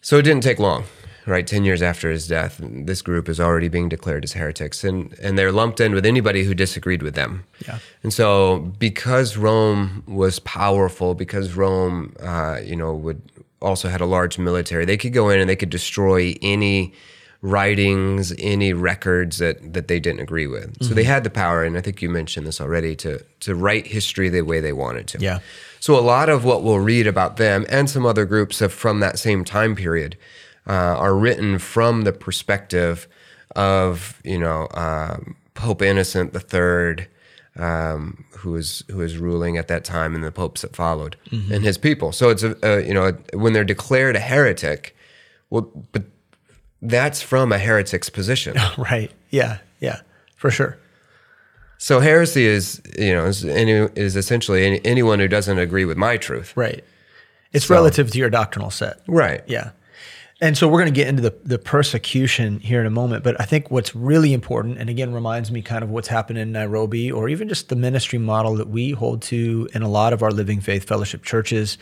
So 0.00 0.18
it 0.18 0.22
didn't 0.22 0.42
take 0.42 0.58
long, 0.58 0.82
right? 1.26 1.46
10 1.46 1.64
years 1.64 1.82
after 1.82 2.10
his 2.10 2.26
death, 2.26 2.60
this 2.62 3.02
group 3.02 3.28
is 3.28 3.40
already 3.40 3.68
being 3.68 3.88
declared 3.88 4.24
as 4.24 4.32
heretics 4.32 4.84
and 4.84 5.12
and 5.20 5.38
they're 5.38 5.52
lumped 5.52 5.80
in 5.80 5.94
with 5.94 6.06
anybody 6.06 6.44
who 6.44 6.54
disagreed 6.54 7.02
with 7.02 7.14
them. 7.14 7.44
Yeah. 7.66 7.78
And 8.02 8.12
so 8.12 8.72
because 8.78 9.36
Rome 9.36 10.02
was 10.06 10.38
powerful, 10.40 11.14
because 11.14 11.54
Rome 11.54 12.14
uh, 12.20 12.60
you 12.62 12.76
know 12.76 12.94
would 12.94 13.22
also 13.60 13.88
had 13.88 14.00
a 14.00 14.06
large 14.06 14.38
military, 14.38 14.84
they 14.84 14.96
could 14.96 15.12
go 15.12 15.28
in 15.28 15.40
and 15.40 15.48
they 15.48 15.56
could 15.56 15.70
destroy 15.70 16.34
any 16.42 16.92
writings, 17.42 18.32
any 18.38 18.72
records 18.72 19.38
that 19.38 19.72
that 19.72 19.88
they 19.88 20.00
didn't 20.00 20.20
agree 20.20 20.46
with. 20.46 20.82
So 20.82 20.94
they 20.94 21.04
had 21.04 21.24
the 21.24 21.30
power, 21.30 21.64
and 21.64 21.76
I 21.76 21.80
think 21.80 22.00
you 22.00 22.08
mentioned 22.08 22.46
this 22.46 22.60
already, 22.60 22.96
to 22.96 23.24
to 23.40 23.54
write 23.54 23.86
history 23.86 24.28
the 24.28 24.42
way 24.42 24.60
they 24.60 24.72
wanted 24.72 25.08
to. 25.08 25.18
Yeah. 25.18 25.40
So 25.80 25.98
a 25.98 26.00
lot 26.00 26.28
of 26.28 26.44
what 26.44 26.62
we'll 26.62 26.78
read 26.78 27.08
about 27.08 27.38
them 27.38 27.66
and 27.68 27.90
some 27.90 28.06
other 28.06 28.24
groups 28.24 28.60
of, 28.60 28.72
from 28.72 29.00
that 29.00 29.18
same 29.18 29.44
time 29.44 29.74
period 29.74 30.16
uh, 30.66 30.72
are 30.72 31.14
written 31.14 31.58
from 31.58 32.02
the 32.02 32.12
perspective 32.12 33.08
of 33.56 34.20
you 34.24 34.38
know 34.38 34.68
um, 34.74 35.36
Pope 35.54 35.82
Innocent 35.82 36.34
III, 36.34 37.06
um, 37.56 38.24
who 38.38 38.52
was 38.52 38.82
who 38.90 38.98
was 38.98 39.18
ruling 39.18 39.58
at 39.58 39.68
that 39.68 39.84
time, 39.84 40.14
and 40.14 40.24
the 40.24 40.32
popes 40.32 40.62
that 40.62 40.74
followed, 40.74 41.16
and 41.30 41.64
his 41.64 41.78
people. 41.78 42.12
So 42.12 42.30
it's 42.30 42.42
a, 42.42 42.56
a 42.62 42.82
you 42.86 42.94
know 42.94 43.12
when 43.34 43.52
they're 43.52 43.64
declared 43.64 44.16
a 44.16 44.20
heretic, 44.20 44.96
well, 45.50 45.70
but 45.92 46.04
that's 46.80 47.22
from 47.22 47.52
a 47.52 47.58
heretic's 47.58 48.08
position. 48.10 48.56
Right. 48.78 49.10
Yeah. 49.30 49.58
Yeah. 49.80 50.00
For 50.36 50.50
sure. 50.50 50.78
So 51.78 52.00
heresy 52.00 52.44
is 52.46 52.80
you 52.98 53.12
know 53.12 53.26
is, 53.26 53.44
any, 53.44 53.72
is 53.96 54.16
essentially 54.16 54.64
any, 54.64 54.80
anyone 54.84 55.18
who 55.18 55.28
doesn't 55.28 55.58
agree 55.58 55.84
with 55.84 55.96
my 55.96 56.16
truth. 56.16 56.56
Right. 56.56 56.84
It's 57.52 57.66
So- 57.66 57.74
relative 57.74 58.10
to 58.12 58.18
your 58.18 58.30
doctrinal 58.30 58.70
set. 58.70 59.00
Right. 59.06 59.42
Yeah. 59.46 59.70
And 60.42 60.58
so 60.58 60.66
we're 60.66 60.80
going 60.80 60.92
to 60.92 61.00
get 61.00 61.06
into 61.06 61.22
the, 61.22 61.34
the 61.44 61.56
persecution 61.56 62.58
here 62.58 62.80
in 62.80 62.86
a 62.86 62.90
moment. 62.90 63.22
But 63.22 63.40
I 63.40 63.44
think 63.44 63.70
what's 63.70 63.94
really 63.94 64.32
important, 64.32 64.76
and 64.78 64.90
again, 64.90 65.14
reminds 65.14 65.52
me 65.52 65.62
kind 65.62 65.84
of 65.84 65.90
what's 65.90 66.08
happened 66.08 66.40
in 66.40 66.50
Nairobi 66.50 67.12
or 67.12 67.28
even 67.28 67.48
just 67.48 67.68
the 67.68 67.76
ministry 67.76 68.18
model 68.18 68.56
that 68.56 68.68
we 68.68 68.90
hold 68.90 69.22
to 69.22 69.68
in 69.72 69.82
a 69.82 69.88
lot 69.88 70.12
of 70.12 70.20
our 70.20 70.32
Living 70.32 70.60
Faith 70.60 70.84
Fellowship 70.84 71.22
churches. 71.22 71.78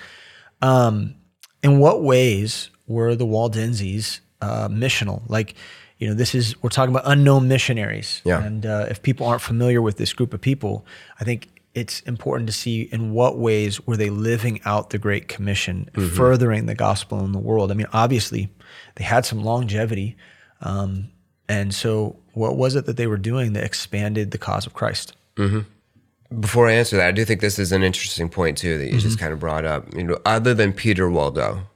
Um, 0.60 1.14
in 1.62 1.78
what 1.78 2.02
ways 2.02 2.68
were 2.86 3.16
the 3.16 3.24
Waldenses 3.24 4.20
uh, 4.42 4.68
missional? 4.68 5.22
Like, 5.26 5.54
you 5.96 6.06
know, 6.08 6.14
this 6.14 6.34
is, 6.34 6.62
we're 6.62 6.68
talking 6.68 6.94
about 6.94 7.04
unknown 7.06 7.48
missionaries. 7.48 8.20
Yeah. 8.26 8.44
And 8.44 8.66
uh, 8.66 8.88
if 8.90 9.00
people 9.00 9.26
aren't 9.26 9.42
familiar 9.42 9.80
with 9.80 9.96
this 9.96 10.12
group 10.12 10.34
of 10.34 10.40
people, 10.42 10.84
I 11.18 11.24
think 11.24 11.48
it's 11.74 12.00
important 12.00 12.48
to 12.48 12.52
see 12.52 12.82
in 12.82 13.12
what 13.12 13.38
ways 13.38 13.86
were 13.86 13.96
they 13.96 14.10
living 14.10 14.60
out 14.64 14.90
the 14.90 14.98
Great 14.98 15.28
Commission, 15.28 15.88
mm-hmm. 15.92 16.14
furthering 16.16 16.66
the 16.66 16.74
gospel 16.74 17.24
in 17.24 17.32
the 17.32 17.38
world. 17.38 17.70
I 17.70 17.74
mean, 17.74 17.86
obviously, 17.92 18.48
they 18.96 19.04
had 19.04 19.24
some 19.24 19.44
longevity. 19.44 20.16
Um, 20.60 21.10
and 21.48 21.74
so, 21.74 22.16
what 22.32 22.56
was 22.56 22.74
it 22.74 22.86
that 22.86 22.96
they 22.96 23.06
were 23.06 23.16
doing 23.16 23.52
that 23.52 23.64
expanded 23.64 24.30
the 24.30 24.38
cause 24.38 24.66
of 24.66 24.74
Christ? 24.74 25.14
Mm-hmm. 25.36 26.40
Before 26.40 26.68
I 26.68 26.72
answer 26.72 26.96
that, 26.96 27.08
I 27.08 27.12
do 27.12 27.24
think 27.24 27.40
this 27.40 27.58
is 27.58 27.72
an 27.72 27.82
interesting 27.82 28.28
point 28.28 28.58
too 28.58 28.78
that 28.78 28.86
you 28.86 28.98
just 28.98 29.16
mm-hmm. 29.16 29.20
kind 29.20 29.32
of 29.32 29.40
brought 29.40 29.64
up. 29.64 29.94
You 29.94 30.04
know, 30.04 30.18
other 30.24 30.54
than 30.54 30.72
Peter 30.72 31.08
Waldo, 31.10 31.66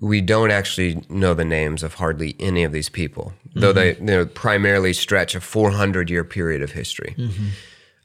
we 0.00 0.20
don't 0.20 0.50
actually 0.50 1.04
know 1.08 1.34
the 1.34 1.44
names 1.44 1.82
of 1.82 1.94
hardly 1.94 2.34
any 2.40 2.64
of 2.64 2.72
these 2.72 2.88
people, 2.88 3.32
though 3.54 3.72
they 3.72 3.96
you 3.96 4.02
know, 4.02 4.26
primarily 4.26 4.92
stretch 4.92 5.34
a 5.34 5.40
400 5.40 6.10
year 6.10 6.24
period 6.24 6.62
of 6.62 6.72
history. 6.72 7.14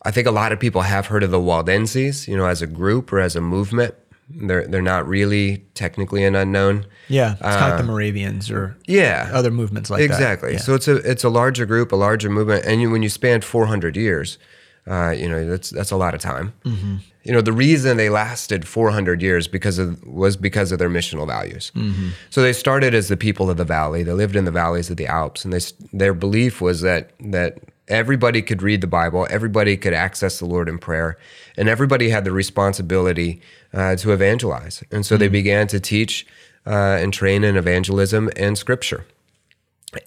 I 0.08 0.12
think 0.12 0.26
a 0.28 0.32
lot 0.32 0.52
of 0.54 0.60
people 0.60 0.82
have 0.82 1.08
heard 1.08 1.24
of 1.24 1.32
the 1.32 1.40
Waldenses, 1.40 2.28
you 2.28 2.38
know, 2.38 2.46
as 2.46 2.62
a 2.62 2.68
group 2.68 3.12
or 3.14 3.20
as 3.20 3.36
a 3.36 3.42
movement. 3.42 3.94
They're 4.30 4.68
they're 4.68 4.82
not 4.82 5.08
really 5.08 5.66
technically 5.74 6.24
an 6.26 6.36
unknown. 6.36 6.86
Yeah, 7.08 7.32
it's 7.34 7.42
kind 7.42 7.56
of 7.66 7.70
like 7.72 7.78
the 7.80 7.84
Moravians 7.92 8.52
or 8.52 8.76
Yeah, 8.86 9.30
other 9.34 9.52
movements 9.52 9.90
like 9.90 10.00
that. 10.00 10.06
exactly. 10.06 10.52
Yeah. 10.54 10.60
So 10.60 10.76
it's 10.76 10.88
a 10.88 10.96
it's 11.12 11.24
a 11.24 11.30
larger 11.30 11.66
group, 11.66 11.92
a 11.94 11.96
larger 11.96 12.30
movement, 12.30 12.66
and 12.66 12.82
you, 12.82 12.90
when 12.92 13.04
you 13.04 13.10
span 13.10 13.40
400 13.42 13.96
years, 13.96 14.38
uh, 14.86 15.12
you 15.12 15.30
know 15.30 15.48
that's 15.50 15.70
that's 15.70 15.92
a 15.92 15.96
lot 15.98 16.14
of 16.14 16.20
time. 16.22 16.52
Mm-hmm. 16.66 16.96
You 17.24 17.32
know 17.34 17.42
the 17.42 17.54
reason 17.54 17.96
they 17.98 18.10
lasted 18.10 18.68
400 18.68 19.22
years 19.22 19.48
because 19.48 19.78
of 19.80 20.02
was 20.06 20.36
because 20.38 20.74
of 20.74 20.80
their 20.80 20.90
missional 20.90 21.26
values. 21.28 21.72
Mm-hmm. 21.76 22.10
So 22.30 22.42
they 22.42 22.54
started 22.54 22.94
as 22.94 23.08
the 23.08 23.18
people 23.18 23.50
of 23.50 23.56
the 23.58 23.66
valley. 23.66 24.04
They 24.04 24.14
lived 24.14 24.36
in 24.36 24.44
the 24.46 24.52
valleys 24.52 24.90
of 24.90 24.98
the 24.98 25.08
Alps, 25.08 25.46
and 25.46 25.54
they 25.54 25.62
their 25.94 26.14
belief 26.14 26.60
was 26.60 26.82
that 26.82 27.12
that 27.32 27.60
everybody 27.88 28.42
could 28.42 28.62
read 28.62 28.82
the 28.82 28.88
Bible, 28.88 29.28
everybody 29.30 29.78
could 29.78 29.94
access 29.94 30.40
the 30.40 30.46
Lord 30.46 30.70
in 30.70 30.78
prayer, 30.78 31.18
and 31.58 31.70
everybody 31.70 32.10
had 32.10 32.26
the 32.26 32.32
responsibility 32.32 33.42
uh, 33.74 33.96
to 33.98 34.12
evangelize. 34.12 34.84
And 34.92 35.06
so 35.06 35.16
Mm-hmm. 35.16 35.20
they 35.22 35.28
began 35.30 35.68
to 35.68 35.80
teach 35.80 36.26
uh, 36.66 36.98
and 37.02 37.14
train 37.14 37.44
in 37.44 37.56
evangelism 37.58 38.30
and 38.36 38.58
Scripture 38.58 39.06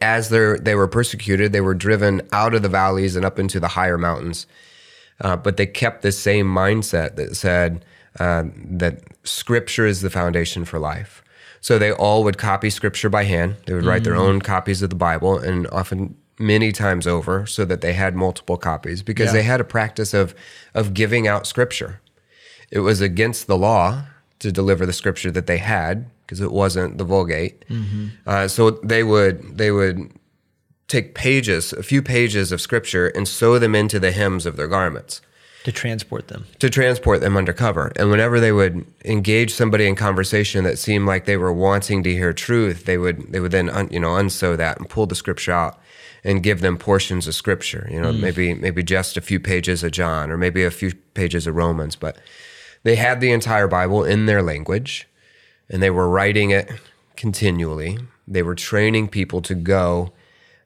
as 0.00 0.28
they 0.28 0.56
they 0.60 0.74
were 0.74 0.88
persecuted, 0.88 1.52
they 1.52 1.60
were 1.60 1.74
driven 1.74 2.20
out 2.32 2.54
of 2.54 2.62
the 2.62 2.68
valleys 2.68 3.16
and 3.16 3.24
up 3.24 3.38
into 3.38 3.58
the 3.58 3.68
higher 3.68 3.98
mountains. 3.98 4.46
Uh, 5.20 5.36
but 5.36 5.56
they 5.56 5.66
kept 5.66 6.02
the 6.02 6.12
same 6.12 6.46
mindset 6.46 7.16
that 7.16 7.36
said 7.36 7.84
uh, 8.18 8.44
that 8.54 9.02
Scripture 9.24 9.86
is 9.86 10.00
the 10.00 10.10
foundation 10.10 10.64
for 10.64 10.78
life. 10.78 11.22
So 11.60 11.78
they 11.78 11.92
all 11.92 12.24
would 12.24 12.38
copy 12.38 12.70
Scripture 12.70 13.10
by 13.10 13.24
hand. 13.24 13.56
They 13.66 13.74
would 13.74 13.84
write 13.84 14.04
their 14.04 14.16
own 14.16 14.40
copies 14.40 14.80
of 14.82 14.90
the 14.90 14.96
Bible, 14.96 15.38
and 15.38 15.66
often 15.68 16.16
many 16.40 16.72
times 16.72 17.06
over, 17.06 17.46
so 17.46 17.64
that 17.64 17.80
they 17.80 17.92
had 17.92 18.16
multiple 18.16 18.56
copies 18.56 19.02
because 19.02 19.26
Yeah. 19.26 19.32
they 19.34 19.42
had 19.42 19.60
a 19.60 19.64
practice 19.64 20.14
of 20.14 20.34
of 20.74 20.94
giving 20.94 21.28
out 21.28 21.46
Scripture. 21.46 22.00
It 22.70 22.80
was 22.80 23.00
against 23.00 23.46
the 23.46 23.56
law 23.58 24.04
to 24.38 24.50
deliver 24.50 24.86
the 24.86 24.92
Scripture 24.92 25.30
that 25.32 25.46
they 25.46 25.58
had 25.58 26.06
because 26.24 26.40
it 26.40 26.52
wasn't 26.52 26.96
the 26.98 27.04
Vulgate. 27.04 27.64
Uh, 28.26 28.48
so 28.48 28.70
they 28.82 29.02
would 29.02 29.58
they 29.58 29.70
would 29.70 30.10
take 30.88 31.14
pages, 31.14 31.72
a 31.72 31.82
few 31.84 32.02
pages 32.02 32.50
of 32.50 32.60
scripture, 32.60 33.06
and 33.08 33.28
sew 33.28 33.60
them 33.60 33.76
into 33.76 34.00
the 34.00 34.10
hems 34.10 34.44
of 34.44 34.56
their 34.56 34.66
garments 34.66 35.20
to 35.62 35.70
transport 35.70 36.26
them. 36.26 36.46
to 36.58 36.68
transport 36.70 37.20
them 37.20 37.36
undercover. 37.36 37.92
And 37.96 38.10
whenever 38.10 38.40
they 38.40 38.50
would 38.50 38.84
engage 39.04 39.52
somebody 39.54 39.86
in 39.86 39.94
conversation 39.94 40.64
that 40.64 40.78
seemed 40.78 41.06
like 41.06 41.26
they 41.26 41.36
were 41.36 41.52
wanting 41.52 42.02
to 42.04 42.10
hear 42.12 42.32
truth, 42.32 42.86
they 42.86 42.98
would 42.98 43.30
they 43.32 43.38
would 43.40 43.52
then 43.52 43.68
un, 43.70 43.88
you 43.92 44.00
know 44.00 44.16
unsew 44.16 44.56
that 44.56 44.78
and 44.78 44.88
pull 44.88 45.06
the 45.06 45.14
scripture 45.14 45.52
out 45.52 45.78
and 46.24 46.42
give 46.42 46.60
them 46.60 46.76
portions 46.76 47.26
of 47.26 47.34
scripture. 47.34 47.88
You 47.90 48.00
know, 48.00 48.12
maybe 48.12 48.54
maybe 48.54 48.82
just 48.82 49.16
a 49.16 49.20
few 49.20 49.40
pages 49.40 49.82
of 49.82 49.92
John 49.92 50.30
or 50.30 50.36
maybe 50.36 50.64
a 50.64 50.70
few 50.70 50.94
pages 51.14 51.46
of 51.46 51.56
Romans, 51.56 51.96
but 51.96 52.18
they 52.82 52.96
had 52.96 53.20
the 53.20 53.32
entire 53.32 53.68
Bible 53.68 54.04
in 54.04 54.26
their 54.26 54.42
language 54.42 55.08
and 55.68 55.82
they 55.82 55.90
were 55.90 56.08
writing 56.08 56.50
it 56.50 56.70
continually. 57.16 57.98
They 58.26 58.42
were 58.42 58.54
training 58.54 59.08
people 59.08 59.40
to 59.42 59.54
go 59.54 60.12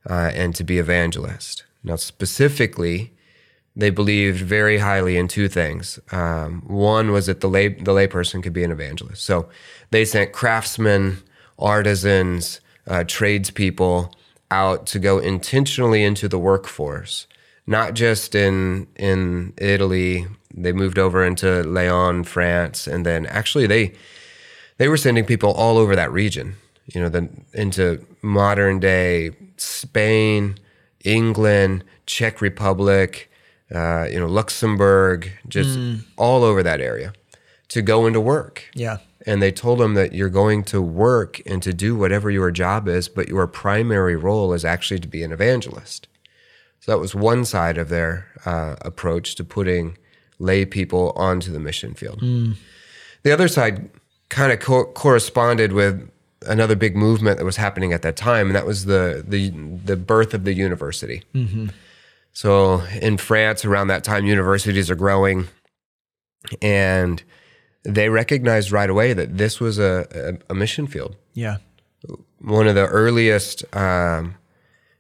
uh, 0.09 0.31
and 0.35 0.55
to 0.55 0.65
be 0.65 0.79
evangelists. 0.79 1.63
Now, 1.83 1.97
specifically, 1.97 3.13
they 3.77 3.91
believed 3.91 4.41
very 4.41 4.79
highly 4.79 5.17
in 5.17 5.29
two 5.29 5.49
things. 5.49 5.99
Um, 6.13 6.63
one 6.67 7.11
was 7.11 7.27
that 7.27 7.41
the 7.41 7.49
lay 7.49 7.69
the 7.69 7.93
layperson 7.93 8.43
could 8.43 8.53
be 8.53 8.65
an 8.65 8.71
evangelist. 8.71 9.25
So 9.25 9.49
they 9.91 10.05
sent 10.05 10.33
craftsmen, 10.33 11.19
artisans, 11.59 12.61
uh, 12.87 13.05
tradespeople 13.07 14.15
out 14.55 14.87
to 14.87 14.99
go 14.99 15.19
intentionally 15.19 16.03
into 16.05 16.29
the 16.29 16.39
workforce, 16.39 17.27
not 17.67 17.95
just 17.95 18.35
in 18.35 18.87
in 18.97 19.53
Italy. 19.59 20.27
They 20.57 20.73
moved 20.73 20.99
over 20.99 21.25
into 21.25 21.63
Lyon, 21.65 22.25
France, 22.25 22.87
and 22.87 23.05
then 23.05 23.27
actually 23.27 23.67
they 23.67 23.93
they 24.79 24.89
were 24.89 24.97
sending 24.97 25.25
people 25.25 25.51
all 25.53 25.77
over 25.79 25.97
that 25.97 26.13
region. 26.13 26.55
You 26.93 27.01
know, 27.01 27.09
then 27.09 27.45
into 27.53 28.05
modern 28.23 28.79
day 28.81 29.31
Spain, 29.57 30.59
England, 31.05 31.85
Czech 32.07 32.41
Republic, 32.41 33.31
uh, 33.75 34.07
you 34.11 34.21
know, 34.21 34.27
Luxembourg, 34.27 35.31
just 35.49 35.79
all 36.17 36.45
over 36.45 36.63
that 36.63 36.81
area 36.81 37.13
to 37.69 37.83
go 37.83 38.07
into 38.07 38.21
work. 38.21 38.65
Yeah. 38.75 38.99
And 39.27 39.43
they 39.43 39.53
told 39.53 39.81
him 39.81 39.95
that 39.95 40.13
you're 40.13 40.29
going 40.29 40.63
to 40.65 40.83
work 40.83 41.41
and 41.47 41.63
to 41.63 41.73
do 41.73 41.97
whatever 41.97 42.31
your 42.31 42.51
job 42.51 42.89
is, 42.89 43.09
but 43.09 43.29
your 43.29 43.47
primary 43.47 44.17
role 44.17 44.53
is 44.53 44.65
actually 44.65 45.01
to 45.01 45.09
be 45.09 45.23
an 45.23 45.33
evangelist. 45.33 46.09
So 46.81 46.93
that 46.93 46.99
was 46.99 47.15
one 47.15 47.45
side 47.45 47.79
of 47.79 47.89
their 47.89 48.27
uh, 48.45 48.77
approach 48.83 49.35
to 49.37 49.45
putting 49.45 49.97
lay 50.39 50.65
people 50.67 51.13
onto 51.17 51.51
the 51.53 51.61
mission 51.61 51.95
field. 51.95 52.21
The 53.23 53.33
other 53.33 53.49
side 53.49 53.89
kind 54.29 54.53
of 54.53 54.59
co- 54.61 54.93
corresponded 54.93 55.73
with 55.73 56.11
another 56.47 56.77
big 56.77 56.95
movement 56.95 57.39
that 57.39 57.45
was 57.45 57.57
happening 57.57 57.95
at 57.95 58.03
that 58.03 58.17
time, 58.17 58.49
and 58.49 58.57
that 58.57 58.67
was 58.67 58.85
the 58.85 59.25
the 59.27 59.51
the 59.51 59.97
birth 59.97 60.35
of 60.35 60.45
the 60.45 60.53
university. 60.53 61.23
So 62.33 62.83
in 63.01 63.17
France, 63.17 63.65
around 63.65 63.87
that 63.89 64.05
time, 64.05 64.27
universities 64.27 64.91
are 64.91 64.97
growing, 64.97 65.49
and 66.61 67.23
they 67.85 68.09
recognized 68.09 68.73
right 68.73 68.91
away 68.91 69.13
that 69.13 69.39
this 69.39 69.61
was 69.61 69.79
a, 69.79 70.39
a, 70.49 70.53
a 70.53 70.55
mission 70.55 70.87
field. 70.87 71.17
Yeah. 71.35 71.59
One 72.41 72.67
of 72.67 72.75
the 72.75 72.87
earliest, 72.87 73.65
um, 73.75 74.35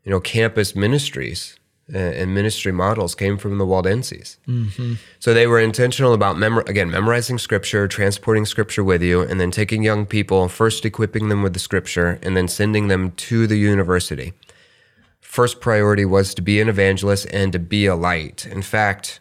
you 0.04 0.10
know, 0.10 0.20
campus 0.20 0.74
ministries 0.74 1.58
uh, 1.92 1.98
and 1.98 2.34
ministry 2.34 2.72
models 2.72 3.14
came 3.14 3.36
from 3.36 3.58
the 3.58 3.66
Waldenses. 3.66 4.38
So 5.18 5.34
they 5.34 5.46
were 5.46 5.60
intentional 5.60 6.14
about 6.14 6.38
memor- 6.38 6.64
again 6.66 6.90
memorizing 6.90 7.38
scripture, 7.38 7.86
transporting 7.88 8.46
scripture 8.46 8.82
with 8.82 9.02
you, 9.02 9.20
and 9.20 9.38
then 9.38 9.50
taking 9.50 9.82
young 9.82 10.06
people, 10.06 10.48
first 10.48 10.84
equipping 10.84 11.28
them 11.28 11.42
with 11.42 11.52
the 11.52 11.58
scripture, 11.58 12.18
and 12.22 12.36
then 12.36 12.48
sending 12.48 12.88
them 12.88 13.10
to 13.12 13.46
the 13.46 13.56
university. 13.56 14.32
First 15.20 15.60
priority 15.60 16.04
was 16.04 16.32
to 16.34 16.42
be 16.42 16.60
an 16.60 16.68
evangelist 16.68 17.26
and 17.30 17.52
to 17.52 17.58
be 17.58 17.86
a 17.86 17.96
light. 17.96 18.46
In 18.46 18.62
fact, 18.62 19.20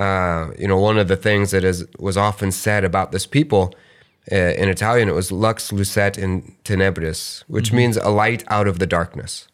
uh, 0.00 0.52
you 0.58 0.68
know, 0.68 0.78
one 0.78 0.98
of 0.98 1.08
the 1.08 1.16
things 1.16 1.50
that 1.50 1.64
is 1.64 1.86
was 1.98 2.16
often 2.16 2.50
said 2.52 2.82
about 2.84 3.12
this 3.12 3.26
people 3.26 3.74
uh, 4.32 4.52
in 4.60 4.68
Italian, 4.68 5.08
it 5.08 5.14
was 5.14 5.30
lux 5.30 5.72
lucet 5.72 6.16
in 6.18 6.54
tenebris, 6.64 7.44
which 7.48 7.72
means 7.72 7.96
a 7.96 8.10
light 8.10 8.42
out 8.48 8.66
of 8.66 8.78
the 8.78 8.86
darkness. 8.86 9.48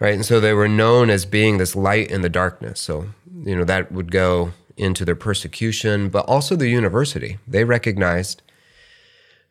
Right, 0.00 0.14
and 0.14 0.24
so 0.24 0.38
they 0.38 0.52
were 0.52 0.68
known 0.68 1.10
as 1.10 1.24
being 1.26 1.58
this 1.58 1.74
light 1.74 2.10
in 2.10 2.20
the 2.22 2.28
darkness. 2.28 2.80
So 2.80 3.06
you 3.48 3.56
know 3.56 3.64
that 3.64 3.90
would 3.90 4.10
go 4.12 4.52
into 4.76 5.04
their 5.04 5.16
persecution, 5.16 6.08
but 6.08 6.24
also 6.26 6.54
the 6.56 6.68
university. 6.68 7.38
They 7.48 7.64
recognized 7.64 8.42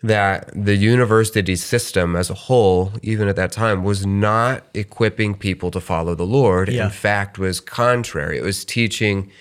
that 0.03 0.49
the 0.53 0.75
university 0.75 1.55
system 1.55 2.15
as 2.15 2.29
a 2.29 2.33
whole, 2.33 2.91
even 3.01 3.27
at 3.27 3.35
that 3.35 3.51
time, 3.51 3.83
was 3.83 4.05
not 4.05 4.63
equipping 4.73 5.35
people 5.35 5.71
to 5.71 5.81
follow 5.81 6.15
the 6.15 6.25
Lord. 6.25 6.69
Yeah. 6.69 6.85
In 6.85 6.91
fact, 6.91 7.37
was 7.39 7.59
contrary. 7.59 8.37
It 8.37 8.43
was 8.43 8.63
teaching, 8.63 9.31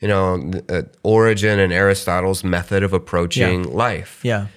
you 0.00 0.08
know, 0.08 0.50
uh, 0.68 0.82
Origen 1.02 1.58
and 1.58 1.72
Aristotle's 1.72 2.44
method 2.44 2.82
of 2.82 2.92
approaching 2.92 3.62
life. 3.72 4.20
Yeah. 4.22 4.48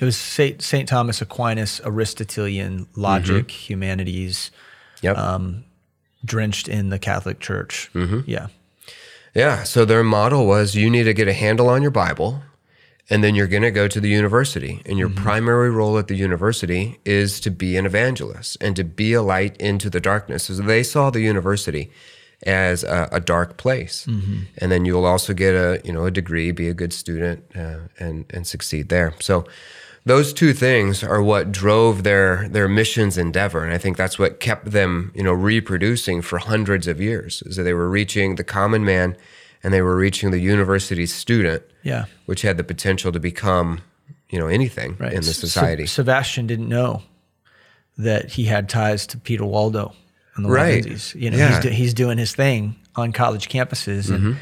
It 0.00 0.04
was 0.04 0.16
Saint, 0.16 0.62
Saint 0.62 0.88
Thomas 0.88 1.20
Aquinas, 1.20 1.80
Aristotelian 1.84 2.86
logic, 2.96 3.50
humanities, 3.50 4.50
Yep. 5.02 5.16
um, 5.16 5.64
drenched 6.24 6.68
in 6.68 6.90
the 6.90 6.98
Catholic 6.98 7.40
Church. 7.40 7.90
Yeah. 8.26 8.48
Yeah. 9.34 9.62
So 9.64 9.84
their 9.84 10.02
model 10.02 10.46
was 10.46 10.74
you 10.74 10.90
need 10.90 11.04
to 11.04 11.14
get 11.14 11.28
a 11.28 11.32
handle 11.32 11.68
on 11.68 11.82
your 11.82 11.90
Bible, 11.90 12.42
and 13.08 13.22
then 13.24 13.34
you're 13.34 13.46
going 13.46 13.62
to 13.62 13.70
go 13.70 13.88
to 13.88 14.00
the 14.00 14.08
university. 14.08 14.82
And 14.86 14.98
your 14.98 15.08
primary 15.10 15.70
role 15.70 15.98
at 15.98 16.08
the 16.08 16.14
university 16.16 16.98
is 17.04 17.40
to 17.40 17.50
be 17.50 17.76
an 17.76 17.86
evangelist 17.86 18.56
and 18.60 18.74
to 18.76 18.84
be 18.84 19.12
a 19.14 19.22
light 19.22 19.56
into 19.58 19.88
the 19.90 20.00
darkness. 20.00 20.44
So 20.44 20.54
they 20.54 20.82
saw 20.82 21.10
the 21.10 21.20
university 21.20 21.90
as 22.46 22.84
a, 22.84 23.08
a 23.12 23.20
dark 23.20 23.56
place. 23.56 24.06
And 24.06 24.72
then 24.72 24.84
you'll 24.84 25.04
also 25.04 25.32
get 25.34 25.54
a 25.54 25.80
you 25.84 25.92
know 25.92 26.04
a 26.06 26.10
degree, 26.10 26.50
be 26.52 26.68
a 26.68 26.74
good 26.74 26.92
student, 26.92 27.44
uh, 27.56 27.78
and 27.98 28.24
and 28.30 28.46
succeed 28.46 28.88
there. 28.88 29.14
So. 29.20 29.44
Those 30.06 30.32
two 30.32 30.54
things 30.54 31.04
are 31.04 31.22
what 31.22 31.52
drove 31.52 32.04
their 32.04 32.48
their 32.48 32.68
missions 32.68 33.18
endeavor, 33.18 33.62
and 33.62 33.70
I 33.74 33.76
think 33.76 33.98
that's 33.98 34.18
what 34.18 34.40
kept 34.40 34.70
them, 34.70 35.12
you 35.14 35.22
know, 35.22 35.34
reproducing 35.34 36.22
for 36.22 36.38
hundreds 36.38 36.86
of 36.86 37.02
years. 37.02 37.42
Is 37.44 37.56
that 37.56 37.64
they 37.64 37.74
were 37.74 37.90
reaching 37.90 38.36
the 38.36 38.42
common 38.42 38.82
man, 38.82 39.14
and 39.62 39.74
they 39.74 39.82
were 39.82 39.94
reaching 39.96 40.30
the 40.30 40.38
university 40.40 41.04
student, 41.04 41.62
Yeah. 41.82 42.06
which 42.24 42.40
had 42.40 42.56
the 42.56 42.64
potential 42.64 43.12
to 43.12 43.20
become, 43.20 43.82
you 44.30 44.38
know, 44.38 44.46
anything 44.46 44.96
Right. 44.98 45.12
in 45.12 45.20
the 45.20 45.34
society. 45.34 45.84
Sebastian 45.84 46.46
didn't 46.46 46.70
know 46.70 47.02
that 47.98 48.30
he 48.32 48.44
had 48.44 48.70
ties 48.70 49.06
to 49.08 49.18
Peter 49.18 49.44
Waldo 49.44 49.92
and 50.44 50.44
the 50.44 50.50
Right. 50.50 50.84
Waldenses. 50.84 51.14
You 51.14 51.30
know, 51.30 51.36
Yeah. 51.38 51.44
Mm-hmm. 51.50 51.54
he's, 51.54 51.62
do, 51.62 51.68
he's 51.70 51.94
doing 51.94 52.18
his 52.18 52.34
thing 52.34 52.76
on 52.96 53.12
college 53.12 53.48
campuses, 53.48 54.10
and 54.14 54.36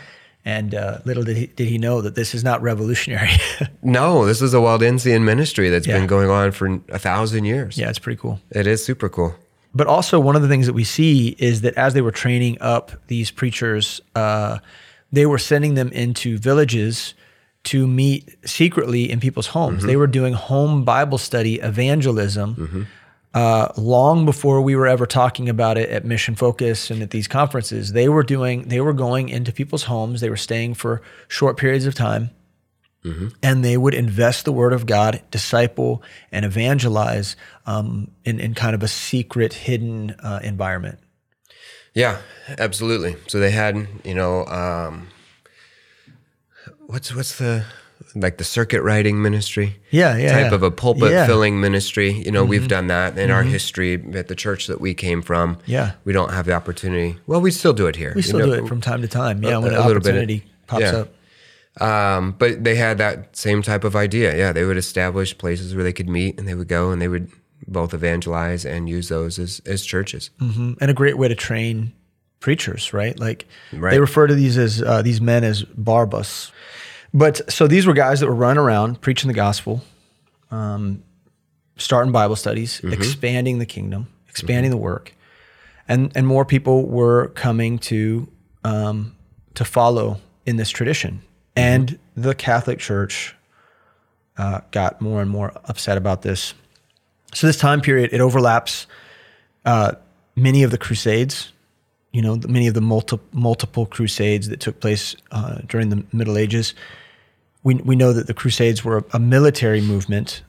and 0.45 0.75
uh, 0.75 0.99
little 1.05 1.23
did 1.25 1.37
he, 1.37 1.47
did 1.49 1.69
he 1.69 1.79
know 1.79 2.01
that 2.01 2.15
this 2.15 2.35
is 2.35 2.43
not 2.43 2.63
revolutionary. 2.63 3.31
no, 3.83 4.25
this 4.25 4.41
is 4.41 4.55
a 4.55 4.59
Waldensian 4.59 5.23
ministry 5.25 5.69
that's 5.69 5.87
Yeah. 5.87 5.99
been 5.99 6.07
going 6.07 6.31
on 6.31 6.53
for 6.53 6.81
a 6.89 6.99
thousand 6.99 7.45
years. 7.45 7.77
yeah, 7.77 7.89
it's 7.91 7.99
pretty 7.99 8.19
cool. 8.21 8.41
It 8.51 8.67
is 8.67 8.85
super 8.85 9.09
cool. 9.09 9.35
But 9.75 9.87
also, 9.87 10.19
one 10.19 10.35
of 10.37 10.41
the 10.43 10.49
things 10.49 10.67
that 10.67 10.73
we 10.73 10.85
see 10.85 11.37
is 11.39 11.61
that 11.61 11.75
as 11.75 11.93
they 11.93 12.01
were 12.01 12.11
training 12.13 12.57
up 12.61 12.93
these 13.09 13.31
preachers, 13.31 14.01
uh, 14.15 14.59
they 15.13 15.27
were 15.27 15.39
sending 15.39 15.75
them 15.75 15.89
into 15.93 16.39
villages 16.39 17.15
to 17.65 17.87
meet 17.87 18.35
secretly 18.47 19.11
in 19.11 19.21
people's 19.21 19.49
homes. 19.49 19.85
They 19.85 19.97
were 19.97 20.07
doing 20.07 20.33
home 20.33 20.85
Bible 20.85 21.19
study 21.19 21.57
evangelism 21.61 22.87
uh, 23.38 23.72
long 23.77 24.24
before 24.24 24.61
we 24.61 24.74
were 24.74 24.87
ever 24.87 25.07
talking 25.07 25.48
about 25.48 25.79
it 25.79 25.88
at 25.90 26.05
Mission 26.05 26.35
Focus 26.35 26.90
and 26.90 27.03
at 27.03 27.11
these 27.11 27.29
conferences. 27.29 27.92
They 27.92 28.09
were 28.09 28.22
doing. 28.22 28.68
They 28.68 28.81
were 28.81 28.92
going 28.92 29.29
into 29.29 29.53
people's 29.53 29.85
homes. 29.85 30.20
They 30.20 30.31
were 30.31 30.37
staying 30.37 30.74
for 30.74 31.03
short 31.29 31.57
periods 31.57 31.87
of 31.87 31.94
time 31.94 32.31
and 33.42 33.64
they 33.64 33.77
would 33.77 33.94
invest 33.94 34.44
the 34.44 34.53
word 34.53 34.72
of 34.72 34.87
God, 34.87 35.22
disciple, 35.31 36.03
and 36.33 36.44
evangelize 36.44 37.37
um, 37.66 38.11
in, 38.24 38.40
in 38.40 38.55
kind 38.55 38.74
of 38.74 38.83
a 38.83 38.88
secret, 38.88 39.53
hidden 39.53 40.11
uh, 40.20 40.40
environment. 40.42 40.98
Yeah, 41.94 42.18
absolutely. 42.59 43.16
So 43.27 43.40
they 43.40 43.51
had, 43.51 43.88
you 44.05 44.14
know, 44.14 44.44
um, 44.46 45.09
what's 46.87 47.14
what's 47.14 47.38
the 47.38 47.64
like 48.21 48.39
the 48.39 48.45
circuit 48.45 48.83
riding 48.83 49.21
ministry? 49.23 49.77
Yeah, 49.91 50.17
yeah, 50.17 50.33
Type 50.33 50.51
yeah. 50.51 50.55
of 50.55 50.63
a 50.63 50.71
pulpit 50.71 51.11
Yeah. 51.13 51.19
Mm-hmm. 51.19 51.27
filling 51.27 51.61
ministry. 51.61 52.11
You 52.13 52.31
know, 52.33 52.45
we've 52.45 52.69
done 52.69 52.87
that 52.89 53.17
in 53.19 53.31
our 53.31 53.43
history 53.43 53.95
at 54.15 54.29
the 54.29 54.35
church 54.35 54.67
that 54.67 54.81
we 54.81 54.95
came 54.95 55.23
from. 55.23 55.59
Yeah. 55.67 55.93
we 56.05 56.13
don't 56.13 56.33
have 56.33 56.47
the 56.47 56.53
opportunity. 56.53 57.17
Well, 57.27 57.41
we 57.41 57.51
still 57.51 57.73
do 57.73 57.87
it 57.87 57.97
here. 57.97 58.13
We 58.15 58.23
still 58.23 58.39
do 58.45 58.53
it 58.53 58.67
from 58.69 58.81
time 58.81 59.03
to 59.03 59.09
time. 59.09 59.43
Yeah, 59.43 59.59
when 59.59 59.73
a 59.73 59.81
an 59.81 59.87
little 59.87 59.95
bit 59.95 59.97
of- 59.97 60.03
opportunity 60.07 60.45
pops 60.67 60.83
yeah. 60.83 60.97
up. 61.05 61.09
Um, 61.81 62.35
but 62.39 62.65
they 62.65 62.75
had 62.75 62.99
that 62.99 63.37
same 63.37 63.63
type 63.63 63.85
of 63.85 63.95
idea. 63.95 64.37
Yeah, 64.37 64.53
they 64.53 64.65
would 64.65 64.77
establish 64.77 65.37
places 65.39 65.75
where 65.75 65.85
they 65.85 65.93
could 65.93 66.09
meet, 66.09 66.37
and 66.39 66.49
they 66.49 66.55
would 66.57 66.67
go, 66.69 66.91
and 66.91 67.01
they 67.01 67.07
would 67.07 67.31
both 67.69 67.95
evangelize 67.95 68.65
and 68.65 68.89
use 68.89 69.09
those 69.09 69.39
as 69.39 69.61
as 69.65 69.85
churches. 69.85 70.31
Mhm. 70.43 70.77
And 70.81 70.91
a 70.91 70.95
great 70.95 71.19
way 71.19 71.29
to 71.29 71.37
train 71.37 71.93
preachers, 72.41 72.93
right? 72.93 73.19
Like 73.19 73.47
Right. 73.73 73.93
they 73.93 74.01
refer 74.01 74.27
to 74.27 74.35
these 74.35 74.59
as 74.59 74.83
uh, 74.83 75.03
these 75.03 75.21
men 75.21 75.45
as 75.45 75.63
barbus. 75.65 76.51
But 77.14 77.51
so 77.51 77.66
these 77.66 77.87
were 77.87 77.94
guys 77.94 78.21
that 78.21 78.27
were 78.27 78.35
running 78.35 78.59
around 78.59 79.01
preaching 79.01 79.29
the 79.29 79.35
gospel, 79.35 79.83
um, 80.51 81.03
starting 81.77 82.12
Bible 82.12 82.37
studies, 82.37 82.81
expanding 82.92 83.59
the 83.59 83.66
kingdom, 83.66 84.09
expanding 84.29 84.71
the 84.71 84.77
work, 84.77 85.14
and 85.88 86.12
and 86.14 86.27
more 86.27 86.44
people 86.44 86.87
were 86.87 87.29
coming 87.29 87.79
to 87.79 88.29
um, 88.64 89.16
to 89.55 89.64
follow 89.64 90.21
in 90.47 90.57
this 90.57 90.71
tradition. 90.71 91.23
And 91.57 91.99
the 92.16 92.35
Catholic 92.35 92.79
Church 92.79 93.35
uh, 94.37 94.61
got 94.71 95.01
more 95.01 95.21
and 95.21 95.31
more 95.31 95.53
upset 95.64 95.97
about 95.97 96.23
this. 96.23 96.55
So 97.35 97.47
this 97.47 97.59
time 97.59 97.81
period 97.81 98.12
it 98.12 98.21
overlaps 98.21 98.87
uh, 99.64 99.92
many 100.37 100.62
of 100.62 100.71
the 100.71 100.79
Crusades. 100.79 101.53
You 102.12 102.23
know, 102.23 102.37
many 102.49 102.66
of 102.68 102.75
the 102.75 102.81
multi- 102.81 103.21
multiple 103.33 103.85
Crusades 103.87 104.49
that 104.49 104.61
took 104.61 104.81
place 104.81 105.14
uh, 105.31 105.59
during 105.66 105.90
the 105.90 106.05
Middle 106.12 106.38
Ages. 106.38 106.75
We 107.62 107.75
we 107.75 107.97
know 107.97 108.12
that 108.14 108.27
the 108.27 108.35
Crusades 108.35 108.85
were 108.85 108.99
a, 108.99 109.05
a 109.14 109.18
military 109.18 109.81
movement 109.81 110.42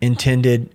intended 0.00 0.70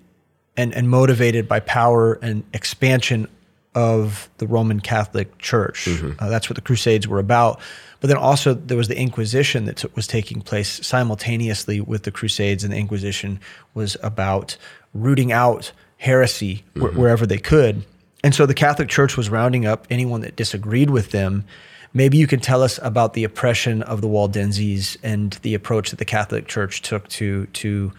and, 0.56 0.74
and 0.74 0.90
motivated 0.90 1.48
by 1.48 1.60
power 1.62 2.20
and 2.22 2.44
expansion 2.54 3.28
of 3.76 4.30
the 4.38 4.48
Roman 4.48 4.80
Catholic 4.80 5.38
Church. 5.38 5.88
Uh, 6.20 6.30
that's 6.30 6.50
what 6.50 6.56
the 6.56 6.62
Crusades 6.62 7.08
were 7.08 7.20
about. 7.20 7.60
But 8.02 8.08
then 8.08 8.18
also 8.18 8.54
there 8.54 8.78
was 8.78 8.88
the 8.88 8.98
Inquisition 8.98 9.66
that 9.66 9.78
took 9.78 9.96
was 9.96 10.08
taking 10.08 10.42
place 10.42 10.86
simultaneously 10.86 11.80
with 11.82 12.04
the 12.04 12.12
Crusades, 12.12 12.64
and 12.64 12.72
the 12.74 12.78
Inquisition 12.78 13.40
was 13.74 13.98
about 14.04 14.58
rooting 14.94 15.32
out 15.32 15.72
heresy 15.98 16.64
wh- 16.76 16.98
wherever 16.98 17.26
they 17.26 17.38
could. 17.40 17.84
And 18.24 18.36
so 18.36 18.46
the 18.46 18.54
Catholic 18.54 18.90
Church 18.90 19.16
was 19.16 19.30
rounding 19.30 19.66
up 19.66 19.88
anyone 19.90 20.22
that 20.22 20.36
disagreed 20.36 20.90
with 20.90 21.12
them. 21.12 21.46
Maybe 21.94 22.18
you 22.18 22.28
can 22.28 22.40
tell 22.40 22.62
us 22.62 22.80
about 22.84 23.14
the 23.14 23.24
oppression 23.24 23.82
of 23.84 24.02
the 24.02 24.08
Waldenses 24.08 24.98
and 25.02 25.34
the 25.42 25.54
approach 25.56 25.90
that 25.90 25.98
the 25.98 26.06
Catholic 26.06 26.48
Church 26.48 26.82
took 26.82 27.08
to 27.10 27.46
to 27.48 27.92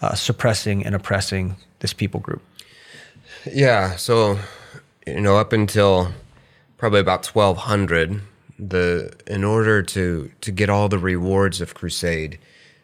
uh, 0.00 0.14
suppressing 0.14 0.84
and 0.84 0.94
oppressing 0.94 1.56
this 1.78 1.92
people 1.92 2.20
group. 2.20 2.42
Yeah. 3.50 3.96
So, 3.96 4.38
you 5.06 5.20
know, 5.20 5.36
up 5.36 5.52
until 5.52 6.12
probably 6.76 7.00
about 7.00 7.24
1200, 7.26 8.20
the 8.58 9.12
in 9.26 9.44
order 9.44 9.82
to 9.82 10.30
to 10.40 10.52
get 10.52 10.68
all 10.68 10.88
the 10.88 10.98
rewards 10.98 11.60
of 11.60 11.74
crusade, 11.74 12.38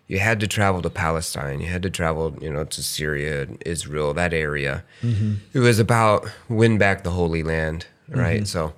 you 0.09 0.19
had 0.19 0.41
to 0.41 0.47
travel 0.47 0.83
to 0.83 0.91
Palestine. 0.91 1.61
You 1.61 1.67
had 1.69 1.83
to 1.83 1.91
travel, 1.91 2.37
you 2.41 2.51
know, 2.53 2.65
to 2.65 2.83
Syria, 2.83 3.47
Israel, 3.65 4.13
that 4.15 4.33
area. 4.35 4.83
It 5.53 5.59
was 5.61 5.79
about 5.79 6.27
win 6.49 6.79
back 6.79 7.05
the 7.05 7.11
Holy 7.11 7.43
Land, 7.43 7.87
right? 8.09 8.47
So, 8.49 8.73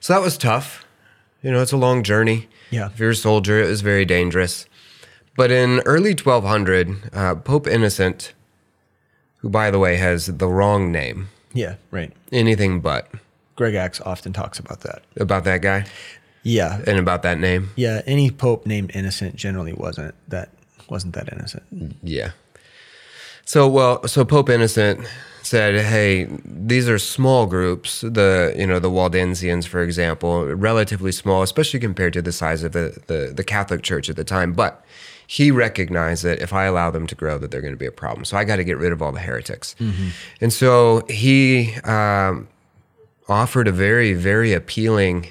so 0.00 0.12
that 0.12 0.22
was 0.22 0.36
tough. 0.38 0.84
You 1.42 1.50
know, 1.50 1.60
it's 1.62 1.72
a 1.72 1.76
long 1.78 2.02
journey. 2.02 2.48
Yeah. 2.70 2.86
If 2.92 2.98
you're 3.00 3.10
a 3.10 3.14
soldier, 3.16 3.60
it 3.62 3.68
was 3.68 3.80
very 3.80 4.04
dangerous. 4.04 4.66
But 5.36 5.50
in 5.50 5.80
early 5.80 6.10
1200, 6.14 7.10
uh, 7.12 7.34
Pope 7.36 7.66
Innocent, 7.66 8.34
who 9.38 9.48
by 9.48 9.70
the 9.70 9.78
way 9.78 9.96
has 9.96 10.26
the 10.26 10.48
wrong 10.48 10.92
name, 10.92 11.28
Yeah, 11.52 11.74
right. 11.90 12.12
anything 12.32 12.80
but 12.80 13.10
Greg 13.56 13.74
Axe 13.74 14.00
often 14.00 14.32
talks 14.32 14.58
about 14.58 14.80
that. 14.80 15.02
about 15.16 15.44
that 15.44 15.60
guy 15.62 15.86
Yeah, 16.42 16.80
and 16.86 16.98
about 16.98 17.22
that 17.22 17.38
name. 17.38 17.70
yeah. 17.76 18.02
Any 18.06 18.30
pope 18.30 18.66
named 18.66 18.90
Innocent 18.94 19.36
generally 19.36 19.72
wasn't 19.72 20.14
that 20.28 20.50
wasn't 20.90 21.14
that 21.14 21.32
innocent. 21.32 21.64
Yeah. 22.02 22.32
So 23.44 23.68
well, 23.68 24.06
so 24.06 24.24
Pope 24.24 24.48
Innocent 24.48 25.06
said, 25.42 25.74
"Hey, 25.84 26.28
these 26.44 26.88
are 26.88 26.98
small 26.98 27.46
groups. 27.46 28.00
The 28.00 28.54
you 28.56 28.66
know 28.66 28.78
the 28.78 28.90
Waldensians, 28.90 29.66
for 29.66 29.82
example, 29.82 30.44
relatively 30.46 31.12
small, 31.12 31.42
especially 31.42 31.80
compared 31.80 32.14
to 32.14 32.22
the 32.22 32.32
size 32.32 32.62
of 32.62 32.72
the 32.72 32.98
the, 33.06 33.32
the 33.34 33.44
Catholic 33.44 33.82
Church 33.82 34.08
at 34.08 34.16
the 34.16 34.24
time. 34.24 34.52
But 34.54 34.82
he 35.26 35.50
recognized 35.50 36.24
that 36.24 36.40
if 36.40 36.52
I 36.52 36.64
allow 36.64 36.90
them 36.90 37.06
to 37.06 37.14
grow, 37.14 37.38
that 37.38 37.50
they're 37.50 37.60
going 37.60 37.74
to 37.74 37.78
be 37.78 37.86
a 37.86 37.92
problem. 37.92 38.24
So 38.24 38.36
I 38.36 38.44
got 38.44 38.56
to 38.56 38.64
get 38.64 38.78
rid 38.78 38.92
of 38.92 39.02
all 39.02 39.12
the 39.12 39.20
heretics. 39.20 39.74
And 40.40 40.52
so 40.52 41.04
he 41.08 41.74
um, 41.84 42.48
offered 43.28 43.68
a 43.68 43.72
very 43.72 44.14
very 44.14 44.54
appealing, 44.54 45.26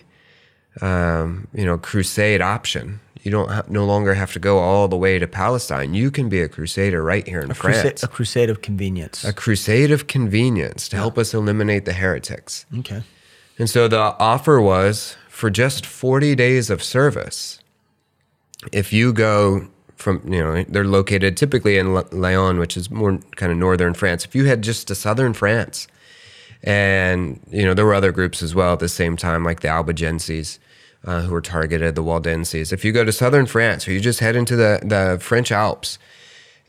um, 0.81 1.47
you 1.53 1.65
know, 1.65 1.79
crusade 1.79 2.41
option." 2.41 2.99
You 3.23 3.31
don't 3.31 3.49
ha- 3.49 3.63
no 3.69 3.85
longer 3.85 4.13
have 4.13 4.33
to 4.33 4.39
go 4.39 4.59
all 4.59 4.87
the 4.87 4.97
way 4.97 5.17
to 5.17 5.27
Palestine. 5.27 5.93
You 5.93 6.11
can 6.11 6.27
be 6.29 6.41
a 6.41 6.49
crusader 6.49 7.01
right 7.01 7.25
here 7.27 7.39
in 7.41 7.49
A 7.51 7.53
France 7.53 7.81
crusade, 7.81 8.03
a 8.03 8.07
crusade 8.07 8.49
of 8.49 8.61
convenience. 8.61 9.23
a 9.23 9.31
crusade 9.33 9.91
of 9.91 10.07
convenience 10.07 10.89
to 10.89 10.97
help 10.97 11.17
us 11.17 11.33
eliminate 11.33 11.85
the 11.85 11.93
heretics. 11.93 12.65
okay. 12.79 13.01
And 13.57 13.69
so 13.69 13.87
the 13.87 13.97
offer 14.19 14.59
was 14.59 15.15
for 15.29 15.49
just 15.49 15.85
40 15.85 16.35
days 16.35 16.69
of 16.69 16.83
service. 16.83 17.59
If 18.71 18.91
you 18.91 19.13
go 19.13 19.67
from, 19.95 20.21
you 20.27 20.39
know, 20.43 20.63
they're 20.67 20.83
located 20.83 21.37
typically 21.37 21.77
in 21.77 21.93
Lyon, 21.93 22.59
which 22.59 22.75
is 22.75 22.89
more 22.91 23.17
kind 23.35 23.51
of 23.51 23.57
northern 23.57 23.93
France. 23.93 24.25
If 24.25 24.33
you 24.35 24.45
head 24.45 24.63
just 24.63 24.87
to 24.89 24.95
southern 24.95 25.33
France, 25.33 25.87
and, 26.63 27.39
you 27.51 27.63
know, 27.63 27.73
there 27.73 27.85
were 27.85 27.93
other 27.93 28.11
groups 28.11 28.41
as 28.41 28.55
well 28.55 28.73
at 28.73 28.79
the 28.79 28.89
same 28.89 29.17
time, 29.17 29.43
like 29.43 29.59
the 29.61 29.67
Albigenses. 29.67 30.59
Uh, 31.05 31.21
who 31.23 31.31
were 31.31 31.41
targeted, 31.41 31.95
the 31.95 32.01
Waldenses. 32.01 32.71
If 32.71 32.85
you 32.85 32.93
go 32.93 33.03
to 33.03 33.11
southern 33.11 33.45
France, 33.45 33.85
or 33.85 33.91
you 33.91 33.99
just 33.99 34.21
head 34.21 34.37
into 34.37 34.55
the, 34.55 34.79
the 34.83 35.17
French 35.19 35.51
Alps, 35.51 35.99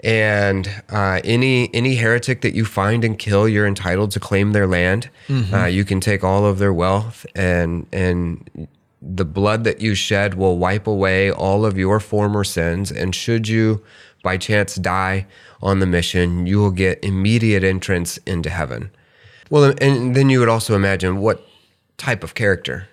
and 0.02 0.68
uh, 0.90 1.20
any 1.22 1.72
any 1.72 1.94
heretic 1.94 2.40
that 2.40 2.52
you 2.52 2.64
find 2.64 3.04
and 3.04 3.16
kill, 3.16 3.48
you're 3.48 3.66
entitled 3.66 4.10
to 4.10 4.20
claim 4.20 4.52
their 4.52 4.66
land. 4.66 5.08
Uh, 5.54 5.66
you 5.66 5.84
can 5.84 6.00
take 6.00 6.24
all 6.24 6.44
of 6.46 6.58
their 6.58 6.72
wealth, 6.72 7.24
and 7.36 7.86
and 7.92 8.66
the 9.00 9.24
blood 9.24 9.64
that 9.64 9.80
you 9.80 9.94
shed 9.94 10.34
will 10.34 10.58
wipe 10.58 10.86
away 10.86 11.30
all 11.30 11.64
of 11.64 11.78
your 11.78 12.00
former 12.00 12.42
sins. 12.42 12.90
And 12.90 13.14
should 13.14 13.46
you, 13.46 13.84
by 14.22 14.36
chance, 14.36 14.74
die 14.74 15.26
on 15.62 15.78
the 15.78 15.86
mission, 15.86 16.46
you 16.46 16.58
will 16.58 16.72
get 16.72 17.04
immediate 17.04 17.62
entrance 17.62 18.18
into 18.26 18.50
heaven. 18.50 18.90
Well, 19.48 19.74
and 19.80 20.16
then 20.16 20.28
you 20.28 20.40
would 20.40 20.48
also 20.48 20.74
imagine 20.74 21.20
what 21.20 21.46
type 21.98 22.24
of 22.24 22.34
character 22.34 22.88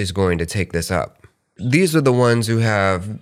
is 0.00 0.12
going 0.12 0.38
to 0.38 0.46
take 0.46 0.72
this 0.72 0.90
up. 0.90 1.26
These 1.56 1.94
are 1.94 2.00
the 2.00 2.12
ones 2.12 2.46
who 2.46 2.58
have 2.58 3.18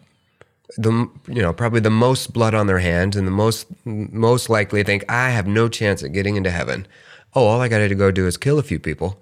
the 0.76 1.08
you 1.26 1.42
know 1.42 1.52
probably 1.52 1.80
the 1.80 1.90
most 1.90 2.32
blood 2.32 2.54
on 2.54 2.66
their 2.66 2.78
hands 2.78 3.16
and 3.16 3.26
the 3.26 3.30
most 3.32 3.66
most 3.84 4.48
likely 4.50 4.82
think 4.84 5.04
I 5.10 5.30
have 5.30 5.46
no 5.46 5.68
chance 5.68 6.02
at 6.02 6.12
getting 6.12 6.36
into 6.36 6.50
heaven. 6.50 6.86
Oh, 7.34 7.46
all 7.46 7.60
I 7.60 7.68
got 7.68 7.78
to 7.86 7.94
go 7.94 8.10
do 8.10 8.26
is 8.26 8.36
kill 8.36 8.58
a 8.58 8.62
few 8.62 8.78
people, 8.78 9.18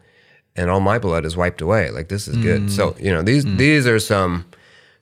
and 0.55 0.71
all 0.71 0.81
my 0.81 0.99
blood 0.99 1.25
is 1.25 1.37
wiped 1.37 1.61
away. 1.61 1.91
Like 1.91 2.09
this 2.09 2.29
is 2.29 2.37
good. 2.37 2.71
So 2.71 2.95
you 2.99 3.13
know 3.13 3.23
these 3.23 3.45
these 3.57 3.87
are 3.87 3.99
some 4.01 4.45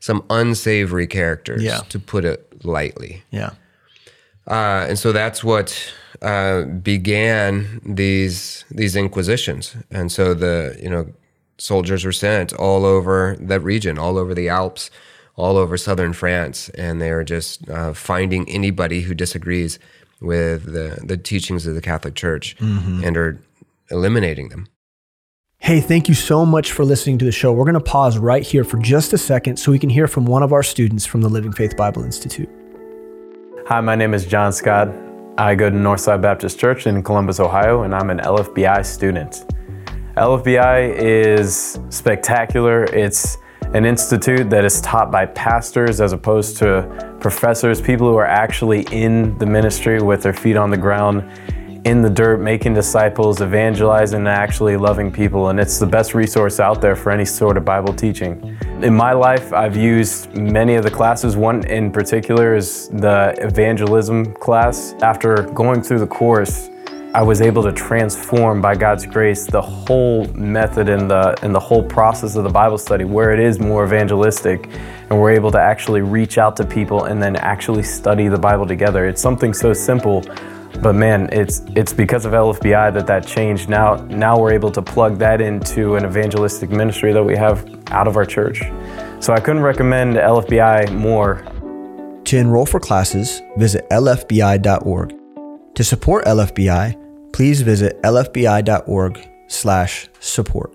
some 0.00 0.22
unsavory 0.30 1.06
characters, 1.06 1.62
Yeah. 1.62 1.78
to 1.88 1.98
put 1.98 2.24
it 2.26 2.64
lightly. 2.64 3.22
Yeah. 3.30 3.50
Uh, 4.46 4.84
and 4.88 4.98
so 4.98 5.12
that's 5.12 5.42
what 5.42 5.92
uh, 6.20 6.62
began 6.64 7.80
these 7.86 8.64
these 8.70 8.94
inquisitions. 8.96 9.74
And 9.90 10.12
so 10.12 10.34
the 10.34 10.76
you 10.82 10.90
know 10.90 11.06
soldiers 11.58 12.04
were 12.04 12.12
sent 12.12 12.52
all 12.52 12.84
over 12.84 13.36
that 13.40 13.60
region, 13.60 13.98
all 13.98 14.18
over 14.18 14.34
the 14.34 14.48
Alps, 14.48 14.90
all 15.36 15.56
over 15.56 15.76
southern 15.76 16.12
France, 16.12 16.68
and 16.70 17.00
they 17.00 17.10
are 17.10 17.24
just 17.24 17.68
uh, 17.68 17.92
finding 17.92 18.48
anybody 18.48 19.02
who 19.02 19.14
disagrees 19.14 19.78
with 20.20 20.72
the 20.72 21.00
the 21.04 21.16
teachings 21.16 21.66
of 21.66 21.74
the 21.74 21.80
Catholic 21.80 22.14
Church 22.14 22.56
and 22.60 23.16
are 23.16 23.40
eliminating 23.90 24.48
them. 24.48 24.66
Hey, 25.58 25.80
thank 25.80 26.08
you 26.08 26.14
so 26.14 26.44
much 26.44 26.72
for 26.72 26.84
listening 26.84 27.16
to 27.18 27.24
the 27.24 27.32
show. 27.32 27.52
We're 27.52 27.64
going 27.64 27.74
to 27.74 27.80
pause 27.80 28.18
right 28.18 28.42
here 28.42 28.64
for 28.64 28.76
just 28.78 29.14
a 29.14 29.18
second 29.18 29.56
so 29.56 29.72
we 29.72 29.78
can 29.78 29.88
hear 29.88 30.06
from 30.06 30.26
one 30.26 30.42
of 30.42 30.52
our 30.52 30.62
students 30.62 31.06
from 31.06 31.22
the 31.22 31.28
Living 31.28 31.52
Faith 31.52 31.74
Bible 31.74 32.04
Institute. 32.04 32.50
Hi, 33.66 33.80
my 33.80 33.94
name 33.94 34.12
is 34.12 34.26
John 34.26 34.52
Scott. 34.52 34.88
I 35.38 35.54
go 35.54 35.70
to 35.70 35.76
Northside 35.76 36.20
Baptist 36.20 36.60
Church 36.60 36.86
in 36.86 37.02
Columbus, 37.02 37.40
Ohio, 37.40 37.82
and 37.82 37.94
I'm 37.94 38.10
an 38.10 38.18
LFBI 38.18 38.84
student. 38.84 39.46
LFBI 40.16 40.94
is 40.96 41.80
spectacular. 41.88 42.84
It's 42.84 43.38
an 43.72 43.84
institute 43.84 44.48
that 44.48 44.64
is 44.64 44.80
taught 44.80 45.10
by 45.10 45.26
pastors 45.26 46.00
as 46.00 46.12
opposed 46.12 46.56
to 46.58 47.16
professors, 47.20 47.80
people 47.80 48.08
who 48.08 48.16
are 48.16 48.26
actually 48.26 48.82
in 48.92 49.36
the 49.38 49.46
ministry 49.46 50.00
with 50.00 50.22
their 50.22 50.32
feet 50.32 50.56
on 50.56 50.70
the 50.70 50.76
ground, 50.76 51.28
in 51.84 52.00
the 52.00 52.08
dirt, 52.08 52.40
making 52.40 52.74
disciples, 52.74 53.42
evangelizing, 53.42 54.20
and 54.20 54.28
actually 54.28 54.76
loving 54.76 55.10
people. 55.10 55.48
And 55.48 55.58
it's 55.58 55.80
the 55.80 55.86
best 55.86 56.14
resource 56.14 56.60
out 56.60 56.80
there 56.80 56.94
for 56.94 57.10
any 57.10 57.24
sort 57.24 57.56
of 57.56 57.64
Bible 57.64 57.92
teaching. 57.92 58.56
In 58.82 58.94
my 58.94 59.14
life, 59.14 59.52
I've 59.52 59.76
used 59.76 60.32
many 60.32 60.76
of 60.76 60.84
the 60.84 60.90
classes. 60.92 61.36
One 61.36 61.66
in 61.66 61.90
particular 61.90 62.54
is 62.54 62.88
the 62.90 63.34
evangelism 63.38 64.32
class. 64.34 64.94
After 65.02 65.42
going 65.42 65.82
through 65.82 65.98
the 65.98 66.06
course, 66.06 66.70
I 67.14 67.22
was 67.22 67.40
able 67.40 67.62
to 67.62 67.70
transform 67.70 68.60
by 68.60 68.74
God's 68.74 69.06
grace 69.06 69.46
the 69.46 69.62
whole 69.62 70.26
method 70.34 70.88
and 70.88 71.08
the 71.08 71.38
and 71.44 71.54
the 71.54 71.60
whole 71.60 71.80
process 71.80 72.34
of 72.34 72.42
the 72.42 72.50
Bible 72.50 72.76
study 72.76 73.04
where 73.04 73.30
it 73.30 73.38
is 73.38 73.60
more 73.60 73.84
evangelistic 73.84 74.68
and 75.08 75.20
we're 75.20 75.30
able 75.30 75.52
to 75.52 75.60
actually 75.60 76.00
reach 76.00 76.38
out 76.38 76.56
to 76.56 76.66
people 76.66 77.04
and 77.04 77.22
then 77.22 77.36
actually 77.36 77.84
study 77.84 78.26
the 78.26 78.36
Bible 78.36 78.66
together. 78.66 79.06
It's 79.06 79.22
something 79.22 79.54
so 79.54 79.72
simple, 79.72 80.24
but 80.82 80.96
man, 80.96 81.28
it's 81.30 81.62
it's 81.76 81.92
because 81.92 82.24
of 82.24 82.32
LFBI 82.32 82.92
that 82.94 83.06
that 83.06 83.24
changed. 83.24 83.68
Now 83.68 83.94
now 84.08 84.36
we're 84.36 84.52
able 84.52 84.72
to 84.72 84.82
plug 84.82 85.16
that 85.18 85.40
into 85.40 85.94
an 85.94 86.04
evangelistic 86.04 86.70
ministry 86.70 87.12
that 87.12 87.22
we 87.22 87.36
have 87.36 87.64
out 87.92 88.08
of 88.08 88.16
our 88.16 88.26
church. 88.26 88.58
So 89.20 89.32
I 89.32 89.38
couldn't 89.38 89.62
recommend 89.62 90.16
LFBI 90.16 90.92
more 90.92 91.44
To 92.24 92.36
enroll 92.36 92.66
for 92.66 92.80
classes, 92.80 93.40
visit 93.56 93.88
lfbi.org. 93.90 95.14
To 95.76 95.84
support 95.84 96.24
LFBI, 96.24 97.03
please 97.34 97.62
visit 97.62 98.00
lfbi.org 98.02 99.28
slash 99.48 100.08
support. 100.20 100.72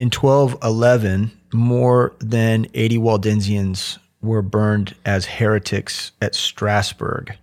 In 0.00 0.08
1211, 0.10 1.30
more 1.52 2.14
than 2.18 2.66
80 2.74 2.98
Waldensians 2.98 3.98
were 4.22 4.42
burned 4.42 4.94
as 5.04 5.26
heretics 5.26 6.12
at 6.20 6.34
Strasbourg. 6.34 7.36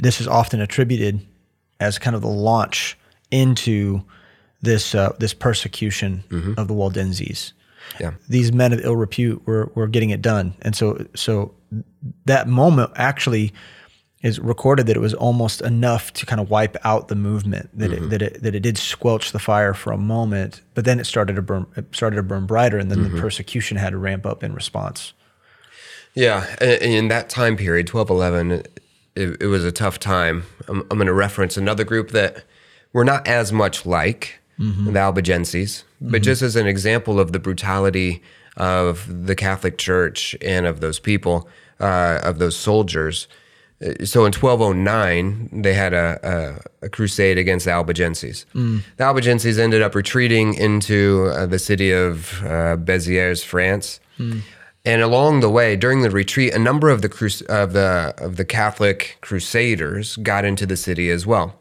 This 0.00 0.20
is 0.20 0.28
often 0.28 0.60
attributed 0.60 1.20
as 1.80 1.98
kind 1.98 2.14
of 2.16 2.22
the 2.22 2.28
launch 2.28 2.96
into 3.30 4.02
this 4.62 4.94
uh, 4.94 5.14
this 5.18 5.34
persecution 5.34 6.22
of 6.56 6.68
the 6.68 6.74
Waldenses 6.74 7.52
Yeah. 8.00 8.12
these 8.28 8.52
men 8.52 8.72
of 8.72 8.80
ill 8.84 8.96
repute 8.96 9.42
were, 9.46 9.70
were 9.74 9.88
getting 9.88 10.10
it 10.10 10.22
done. 10.22 10.54
And 10.62 10.74
so, 10.76 11.04
so 11.14 11.52
that 12.26 12.48
moment 12.48 12.92
actually 12.94 13.52
is 14.24 14.40
recorded 14.40 14.86
that 14.86 14.96
it 14.96 15.00
was 15.00 15.12
almost 15.12 15.60
enough 15.60 16.10
to 16.14 16.24
kind 16.24 16.40
of 16.40 16.48
wipe 16.48 16.78
out 16.82 17.08
the 17.08 17.14
movement 17.14 17.68
that 17.78 17.92
it, 17.92 18.00
mm-hmm. 18.00 18.08
that 18.08 18.22
it, 18.22 18.42
that 18.42 18.54
it 18.54 18.60
did 18.60 18.78
squelch 18.78 19.32
the 19.32 19.38
fire 19.38 19.74
for 19.74 19.92
a 19.92 19.98
moment, 19.98 20.62
but 20.72 20.86
then 20.86 20.98
it 20.98 21.04
started 21.04 21.36
to 21.36 21.42
burn, 21.42 21.66
it 21.76 21.84
started 21.94 22.16
to 22.16 22.22
burn 22.22 22.46
brighter 22.46 22.78
and 22.78 22.90
then 22.90 23.02
the 23.02 23.10
mm-hmm. 23.10 23.20
persecution 23.20 23.76
had 23.76 23.90
to 23.90 23.98
ramp 23.98 24.24
up 24.24 24.42
in 24.42 24.54
response. 24.54 25.12
Yeah, 26.14 26.46
and 26.58 26.82
in 26.82 27.08
that 27.08 27.28
time 27.28 27.56
period, 27.56 27.86
twelve 27.86 28.08
eleven, 28.08 28.62
it, 29.14 29.42
it 29.42 29.46
was 29.46 29.62
a 29.62 29.72
tough 29.72 29.98
time. 29.98 30.44
I'm, 30.68 30.80
I'm 30.90 30.96
going 30.96 31.06
to 31.06 31.12
reference 31.12 31.58
another 31.58 31.84
group 31.84 32.12
that 32.12 32.44
were 32.94 33.04
not 33.04 33.28
as 33.28 33.52
much 33.52 33.84
like 33.84 34.40
mm-hmm. 34.58 34.86
the 34.86 34.98
Albigenses, 34.98 35.84
but 36.00 36.22
just 36.22 36.40
as 36.40 36.56
an 36.56 36.66
example 36.66 37.20
of 37.20 37.32
the 37.32 37.38
brutality 37.38 38.22
of 38.56 39.26
the 39.26 39.34
Catholic 39.34 39.76
Church 39.76 40.34
and 40.40 40.64
of 40.64 40.80
those 40.80 40.98
people, 40.98 41.46
uh, 41.78 42.20
of 42.22 42.38
those 42.38 42.56
soldiers. 42.56 43.28
Uh, 43.82 44.04
So 44.04 44.24
in 44.24 44.32
1209, 44.32 45.62
they 45.62 45.74
had 45.74 45.92
a, 45.92 46.18
a, 46.82 46.86
a 46.86 46.88
crusade 46.88 47.38
against 47.38 47.64
the 47.66 47.72
Albigenses. 47.72 48.46
The 48.96 49.04
Albigenses 49.04 49.58
ended 49.58 49.82
up 49.82 49.94
retreating 49.94 50.54
into 50.54 51.30
uh, 51.32 51.46
the 51.46 51.58
city 51.58 51.90
of 51.92 52.42
uh, 52.44 52.76
France. 53.44 54.00
And 54.86 55.00
along 55.02 55.40
the 55.40 55.48
way, 55.48 55.76
during 55.76 56.02
the 56.02 56.10
retreat, 56.10 56.52
a 56.54 56.58
number 56.58 56.90
of 56.90 57.00
the 57.00 57.08
crus- 57.08 57.42
of 57.46 57.72
the 57.72 58.12
of 58.18 58.36
the 58.36 58.44
Catholic 58.44 59.16
crusaders 59.22 60.16
got 60.16 60.44
into 60.44 60.66
the 60.66 60.76
city 60.76 61.10
as 61.10 61.26
well. 61.26 61.54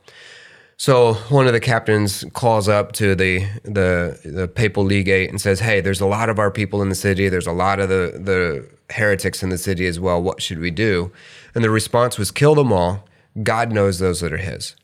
So 0.78 1.14
one 1.30 1.48
of 1.48 1.54
the 1.54 1.60
captains 1.60 2.26
calls 2.34 2.68
up 2.68 2.92
to 2.94 3.16
the 3.16 3.46
the 3.64 4.20
the 4.26 4.48
papal 4.48 4.84
legate 4.84 5.30
and 5.30 5.40
says, 5.40 5.60
"Hey, 5.60 5.82
there's 5.82 6.02
a 6.02 6.06
lot 6.06 6.30
of 6.30 6.40
our 6.40 6.52
people 6.52 6.82
in 6.82 6.90
the 6.90 6.96
city. 6.96 7.30
There's 7.30 7.48
a 7.48 7.52
lot 7.52 7.80
of 7.80 7.90
the 7.90 8.20
the 8.20 8.68
heretics 8.94 9.44
in 9.44 9.50
the 9.50 9.58
city 9.58 9.86
as 9.86 10.00
well. 10.00 10.22
What 10.22 10.42
should 10.42 10.60
we 10.60 10.72
do?" 10.72 11.12
And 11.56 11.64
the 11.64 11.70
response 11.70 12.18
was, 12.18 12.32
"Kill 12.32 12.56
them 12.56 12.74
all. 12.74 13.06
God 13.42 13.72
knows 13.72 14.00
those 14.00 14.20
that 14.22 14.34
are 14.34 14.38
His." 14.38 14.76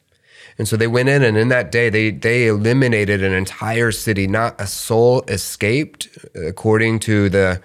And 0.58 0.68
so 0.68 0.76
they 0.76 0.88
went 0.88 1.10
in, 1.10 1.24
and 1.24 1.38
in 1.38 1.48
that 1.50 1.72
day, 1.72 1.90
they 1.90 2.12
they 2.12 2.48
eliminated 2.48 3.24
an 3.24 3.34
entire 3.34 3.92
city. 3.92 4.28
Not 4.28 4.60
a 4.60 4.68
soul 4.68 5.24
escaped, 5.28 6.10
according 6.36 7.00
to 7.00 7.30
the 7.30 7.62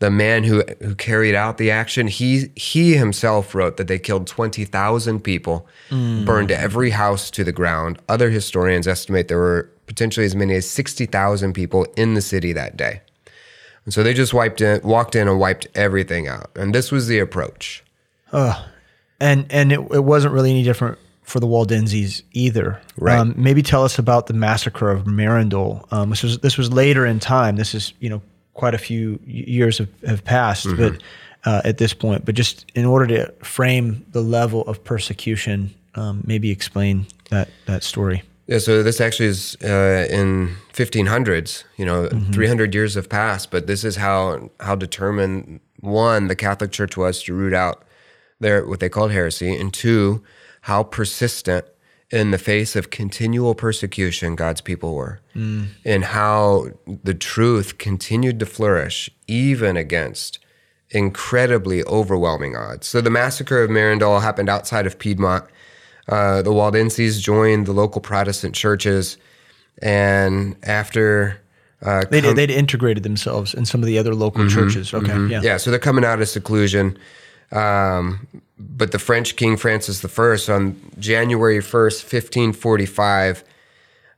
the 0.00 0.10
man 0.10 0.44
who 0.44 0.62
who 0.80 0.94
carried 0.94 1.34
out 1.34 1.58
the 1.58 1.70
action. 1.70 2.06
He 2.06 2.50
he 2.54 2.94
himself 2.96 3.54
wrote 3.54 3.76
that 3.76 3.88
they 3.88 3.98
killed 3.98 4.26
twenty 4.26 4.64
thousand 4.64 5.20
people, 5.20 5.66
burned 6.24 6.50
every 6.50 6.90
house 6.90 7.30
to 7.32 7.44
the 7.44 7.52
ground. 7.52 7.98
Other 8.08 8.30
historians 8.30 8.86
estimate 8.86 9.28
there 9.28 9.38
were 9.38 9.70
potentially 9.86 10.26
as 10.26 10.34
many 10.34 10.54
as 10.54 10.68
sixty 10.68 11.06
thousand 11.06 11.52
people 11.52 11.86
in 11.96 12.14
the 12.14 12.22
city 12.22 12.52
that 12.52 12.76
day. 12.76 13.02
And 13.84 13.94
so 13.94 14.02
they 14.02 14.12
just 14.12 14.34
wiped 14.34 14.60
in, 14.60 14.82
walked 14.82 15.16
in 15.16 15.28
and 15.28 15.40
wiped 15.40 15.66
everything 15.74 16.28
out. 16.28 16.50
And 16.54 16.74
this 16.74 16.92
was 16.92 17.08
the 17.08 17.18
approach. 17.18 17.82
and 19.20 19.46
and 19.50 19.72
it, 19.72 19.80
it 19.92 20.04
wasn't 20.04 20.34
really 20.34 20.50
any 20.50 20.62
different 20.62 20.98
for 21.22 21.40
the 21.40 21.46
Waldenses 21.46 22.22
either. 22.32 22.80
Right. 22.96 23.18
Um, 23.18 23.34
maybe 23.36 23.62
tell 23.62 23.84
us 23.84 23.98
about 23.98 24.26
the 24.26 24.34
massacre 24.34 24.90
of 24.90 25.04
Merindol. 25.04 25.90
Um, 25.92 26.10
this 26.10 26.22
was 26.22 26.38
this 26.38 26.56
was 26.56 26.72
later 26.72 27.04
in 27.04 27.18
time. 27.18 27.56
This 27.56 27.74
is 27.74 27.92
you 27.98 28.10
know 28.10 28.22
quite 28.58 28.74
a 28.74 28.78
few 28.78 29.18
years 29.26 29.78
have, 29.78 29.88
have 30.06 30.22
passed, 30.24 30.66
Mm-hmm. 30.66 30.82
but 30.94 31.02
uh, 31.44 31.60
at 31.70 31.78
this 31.78 31.94
point, 31.94 32.24
but 32.24 32.34
just 32.34 32.64
in 32.74 32.84
order 32.84 33.06
to 33.06 33.32
frame 33.44 34.04
the 34.12 34.20
level 34.20 34.62
of 34.66 34.82
persecution, 34.84 35.70
um, 35.94 36.20
maybe 36.26 36.50
explain 36.50 37.06
that 37.30 37.48
that 37.66 37.82
story. 37.82 38.22
Yeah, 38.48 38.58
so 38.60 38.82
this 38.82 39.00
actually 39.00 39.28
is 39.28 39.56
uh, 39.62 40.06
in 40.10 40.56
1500s. 40.72 41.64
You 41.76 41.84
know, 41.86 42.08
300 42.32 42.74
years 42.74 42.94
have 42.94 43.08
passed, 43.08 43.50
but 43.50 43.66
this 43.66 43.84
is 43.84 43.96
how 43.96 44.50
how 44.60 44.74
determined 44.76 45.60
one 45.80 46.26
the 46.28 46.34
Catholic 46.36 46.72
Church 46.72 46.96
was 46.96 47.22
to 47.24 47.34
root 47.34 47.54
out 47.54 47.84
their 48.40 48.66
what 48.66 48.80
they 48.80 48.88
called 48.88 49.12
heresy, 49.12 49.54
and 49.60 49.72
two, 49.72 50.22
how 50.62 50.82
persistent 50.82 51.64
in 52.10 52.30
the 52.30 52.38
face 52.38 52.74
of 52.74 52.90
continual 52.90 53.54
persecution 53.54 54.34
God's 54.34 54.60
people 54.60 54.94
were, 54.94 55.20
and 55.84 56.04
how 56.04 56.68
the 57.04 57.14
truth 57.14 57.78
continued 57.78 58.40
to 58.40 58.46
flourish 58.46 59.10
even 59.26 59.76
against 59.76 60.38
incredibly 60.90 61.84
overwhelming 61.84 62.56
odds. 62.56 62.86
So 62.86 63.00
the 63.00 63.10
massacre 63.10 63.62
of 63.62 63.70
Merindol 63.70 64.22
happened 64.22 64.48
outside 64.48 64.86
of 64.86 64.98
Piedmont. 64.98 65.44
Uh, 66.08 66.40
the 66.40 66.50
Waldenses 66.52 67.20
joined 67.20 67.66
the 67.66 67.72
local 67.72 68.00
Protestant 68.00 68.54
churches, 68.54 69.18
and 69.82 70.56
after 70.62 71.38
uh, 71.82 72.04
They 72.10 72.22
would 72.22 72.36
they'd 72.36 72.50
integrated 72.50 73.02
themselves 73.02 73.52
in 73.54 73.66
some 73.66 73.82
of 73.82 73.86
the 73.86 73.98
other 73.98 74.14
local 74.14 74.48
churches. 74.48 74.94
Okay, 74.94 75.26
yeah. 75.26 75.42
yeah, 75.42 75.56
so 75.58 75.70
they're 75.70 75.78
coming 75.78 76.04
out 76.04 76.20
of 76.22 76.28
seclusion. 76.28 76.98
Um, 77.52 78.26
but 78.58 78.92
the 78.92 78.98
French 78.98 79.36
King 79.36 79.56
Francis 79.56 80.04
I, 80.04 80.52
on 80.52 80.80
January 80.98 81.58
1st, 81.58 82.02
1545, 82.02 83.44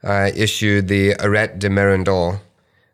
uh, 0.03 0.31
issued 0.35 0.89
the 0.89 1.15
Arrêt 1.15 1.59
de 1.59 1.69
Merindol, 1.69 2.41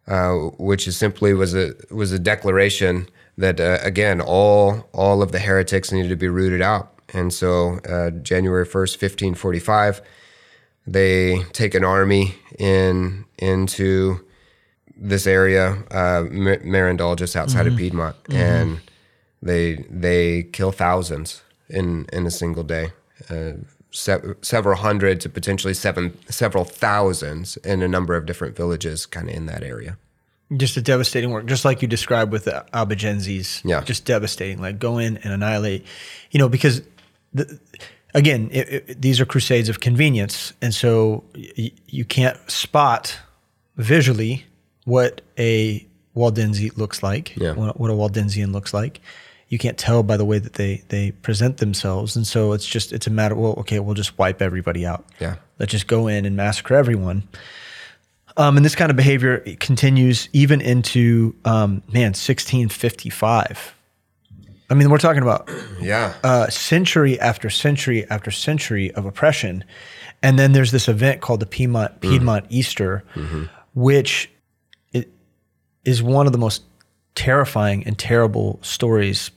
uh, 0.09 0.33
which 0.59 0.89
is 0.89 0.97
simply 0.97 1.35
was 1.35 1.55
a 1.55 1.75
was 1.91 2.13
a 2.13 2.19
declaration 2.19 3.09
that 3.39 3.61
uh, 3.61 3.79
again 3.83 4.21
all 4.21 4.89
all 4.93 5.23
of 5.23 5.33
the 5.33 5.39
heretics 5.39 5.93
needed 5.93 6.09
to 6.09 6.17
be 6.17 6.29
rooted 6.29 6.61
out. 6.61 6.93
And 7.13 7.33
so 7.33 7.79
uh, 7.89 8.11
January 8.11 8.67
1st, 8.67 9.01
1545, 9.01 10.03
they 10.87 11.45
take 11.53 11.75
an 11.75 11.85
army 11.85 12.35
in 12.59 13.25
into 13.39 14.25
this 14.97 15.27
area, 15.27 15.73
uh, 15.91 16.23
Merindol, 16.23 17.17
just 17.17 17.37
outside 17.37 17.67
of 17.67 17.77
Piedmont, 17.77 18.17
and 18.31 18.81
they 19.43 19.85
they 19.91 20.45
kill 20.53 20.73
thousands 20.73 21.43
in 21.69 22.07
in 22.13 22.27
a 22.27 22.31
single 22.31 22.63
day, 22.65 22.93
uh, 23.31 23.53
se- 23.91 24.35
several 24.43 24.77
hundred 24.77 25.21
to 25.23 25.29
potentially 25.29 25.75
seven 25.75 26.17
several 26.29 26.65
thousands 26.65 27.57
in 27.59 27.83
a 27.83 27.89
number 27.89 28.17
of 28.17 28.27
different 28.27 28.57
villages, 28.57 29.07
kind 29.07 29.29
of 29.29 29.35
in 29.37 29.47
that 29.47 29.63
area. 29.63 29.97
Just 30.57 30.77
a 30.77 30.81
devastating 30.83 31.31
work, 31.31 31.47
just 31.47 31.65
like 31.65 31.83
you 31.83 31.89
described 31.89 32.31
with 32.31 32.45
the 32.45 32.65
Albigenses. 32.73 33.61
Yeah. 33.65 33.83
Just 33.83 34.05
devastating. 34.05 34.61
Like 34.61 34.79
go 34.79 34.99
in 34.99 35.17
and 35.19 35.33
annihilate, 35.33 35.85
you 36.31 36.39
know, 36.39 36.49
because 36.49 36.83
the, 37.35 37.59
again, 38.15 38.49
it, 38.53 38.69
it, 38.89 39.03
these 39.03 39.21
are 39.21 39.27
crusades 39.27 39.69
of 39.69 39.81
convenience. 39.81 40.53
And 40.63 40.73
so 40.73 41.25
y- 41.35 41.73
you 41.89 42.05
can't 42.05 42.39
spot 42.49 43.19
visually 43.77 44.45
what 44.85 45.21
a 45.37 45.85
Waldense 46.15 46.77
looks 46.77 47.03
like, 47.03 47.37
Yeah. 47.37 47.53
what, 47.55 47.81
what 47.81 47.91
a 47.91 47.95
Waldensian 47.95 48.53
looks 48.53 48.73
like. 48.73 49.01
You 49.49 49.59
can't 49.59 49.79
tell 49.79 50.03
by 50.03 50.17
the 50.17 50.25
way 50.25 50.39
that 50.39 50.55
they, 50.55 50.83
they 50.89 51.13
present 51.13 51.59
themselves. 51.59 52.17
And 52.17 52.27
so 52.27 52.53
it's 52.53 52.67
just, 52.67 52.93
it's 52.93 53.07
a 53.07 53.11
matter, 53.11 53.35
well, 53.37 53.55
okay, 53.59 53.79
we'll 53.79 53.95
just 53.95 54.19
wipe 54.19 54.43
everybody 54.43 54.85
out. 54.85 55.05
Yeah. 55.21 55.37
Let's 55.59 55.71
just 55.73 55.87
go 55.87 56.09
in 56.09 56.25
and 56.27 56.35
massacre 56.37 56.75
everyone. 56.75 57.23
Um, 58.37 58.57
and 58.57 58.67
this 58.67 58.75
kind 58.75 58.91
of 58.91 58.97
behavior 58.97 59.39
continues 59.61 60.29
even 60.33 60.61
into 60.61 61.35
um, 61.45 61.83
man 61.93 62.13
1655. 62.13 63.75
I 64.69 64.75
mean, 64.75 64.91
we're 64.91 64.99
talking 64.99 65.23
about 65.23 65.49
Yeah. 65.81 66.13
uh, 66.25 66.49
century 66.49 67.19
after 67.21 67.49
century 67.49 68.05
after 68.11 68.31
century 68.31 68.91
of 68.93 69.07
oppression, 69.07 69.65
and 70.23 70.39
then 70.39 70.53
there's 70.53 70.73
this 70.73 70.89
event 70.89 71.21
called 71.21 71.41
the 71.41 71.47
Piedmont 71.47 72.01
Piedmont 72.01 72.47
Easter, 72.49 73.05
which 73.75 74.29
it 74.93 75.09
is 75.85 76.03
one 76.03 76.27
of 76.27 76.33
the 76.33 76.39
most 76.39 76.63
terrifying 77.17 77.85
and 77.85 77.99
terrible 77.99 78.61
stories 78.63 79.33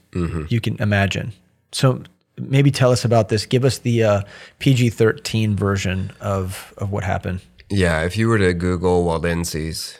you 0.48 0.60
can 0.60 0.80
imagine. 0.80 1.32
So 1.72 2.02
maybe 2.38 2.70
tell 2.70 2.92
us 2.92 3.04
about 3.04 3.28
this. 3.28 3.46
Give 3.46 3.64
us 3.64 3.78
the 3.78 4.04
uh, 4.04 4.22
PG-13 4.60 5.54
version 5.54 6.12
of 6.20 6.72
of 6.78 6.92
what 6.92 7.02
happened. 7.02 7.40
Yeah, 7.68 8.02
if 8.02 8.16
you 8.16 8.28
were 8.28 8.38
to 8.38 8.52
Google 8.52 9.04
Waldenses 9.04 9.98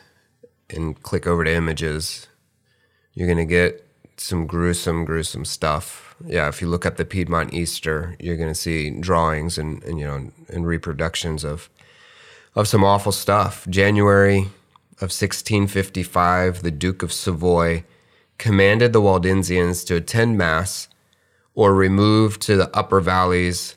and 0.68 1.00
click 1.02 1.26
over 1.26 1.44
to 1.44 1.54
images, 1.54 2.26
you're 3.14 3.28
going 3.28 3.38
to 3.38 3.44
get 3.44 3.86
some 4.16 4.46
gruesome, 4.46 5.04
gruesome 5.04 5.44
stuff. 5.44 6.14
Yeah, 6.24 6.48
if 6.48 6.60
you 6.60 6.68
look 6.68 6.84
up 6.84 6.96
the 6.96 7.04
Piedmont 7.04 7.54
Easter, 7.54 8.16
you're 8.18 8.36
going 8.36 8.48
to 8.48 8.54
see 8.54 8.90
drawings 8.90 9.56
and, 9.56 9.82
and 9.84 9.98
you 9.98 10.06
know 10.06 10.30
and 10.48 10.66
reproductions 10.66 11.44
of 11.44 11.70
of 12.54 12.66
some 12.66 12.84
awful 12.84 13.12
stuff. 13.12 13.66
January 13.70 14.48
of 15.00 15.10
1655, 15.10 16.62
the 16.62 16.70
Duke 16.70 17.02
of 17.02 17.12
Savoy 17.12 17.84
commanded 18.38 18.92
the 18.92 19.00
Waldensians 19.00 19.84
to 19.86 19.96
attend 19.96 20.36
mass 20.38 20.88
or 21.54 21.74
remove 21.74 22.38
to 22.40 22.56
the 22.56 22.74
upper 22.76 23.00
valleys 23.00 23.76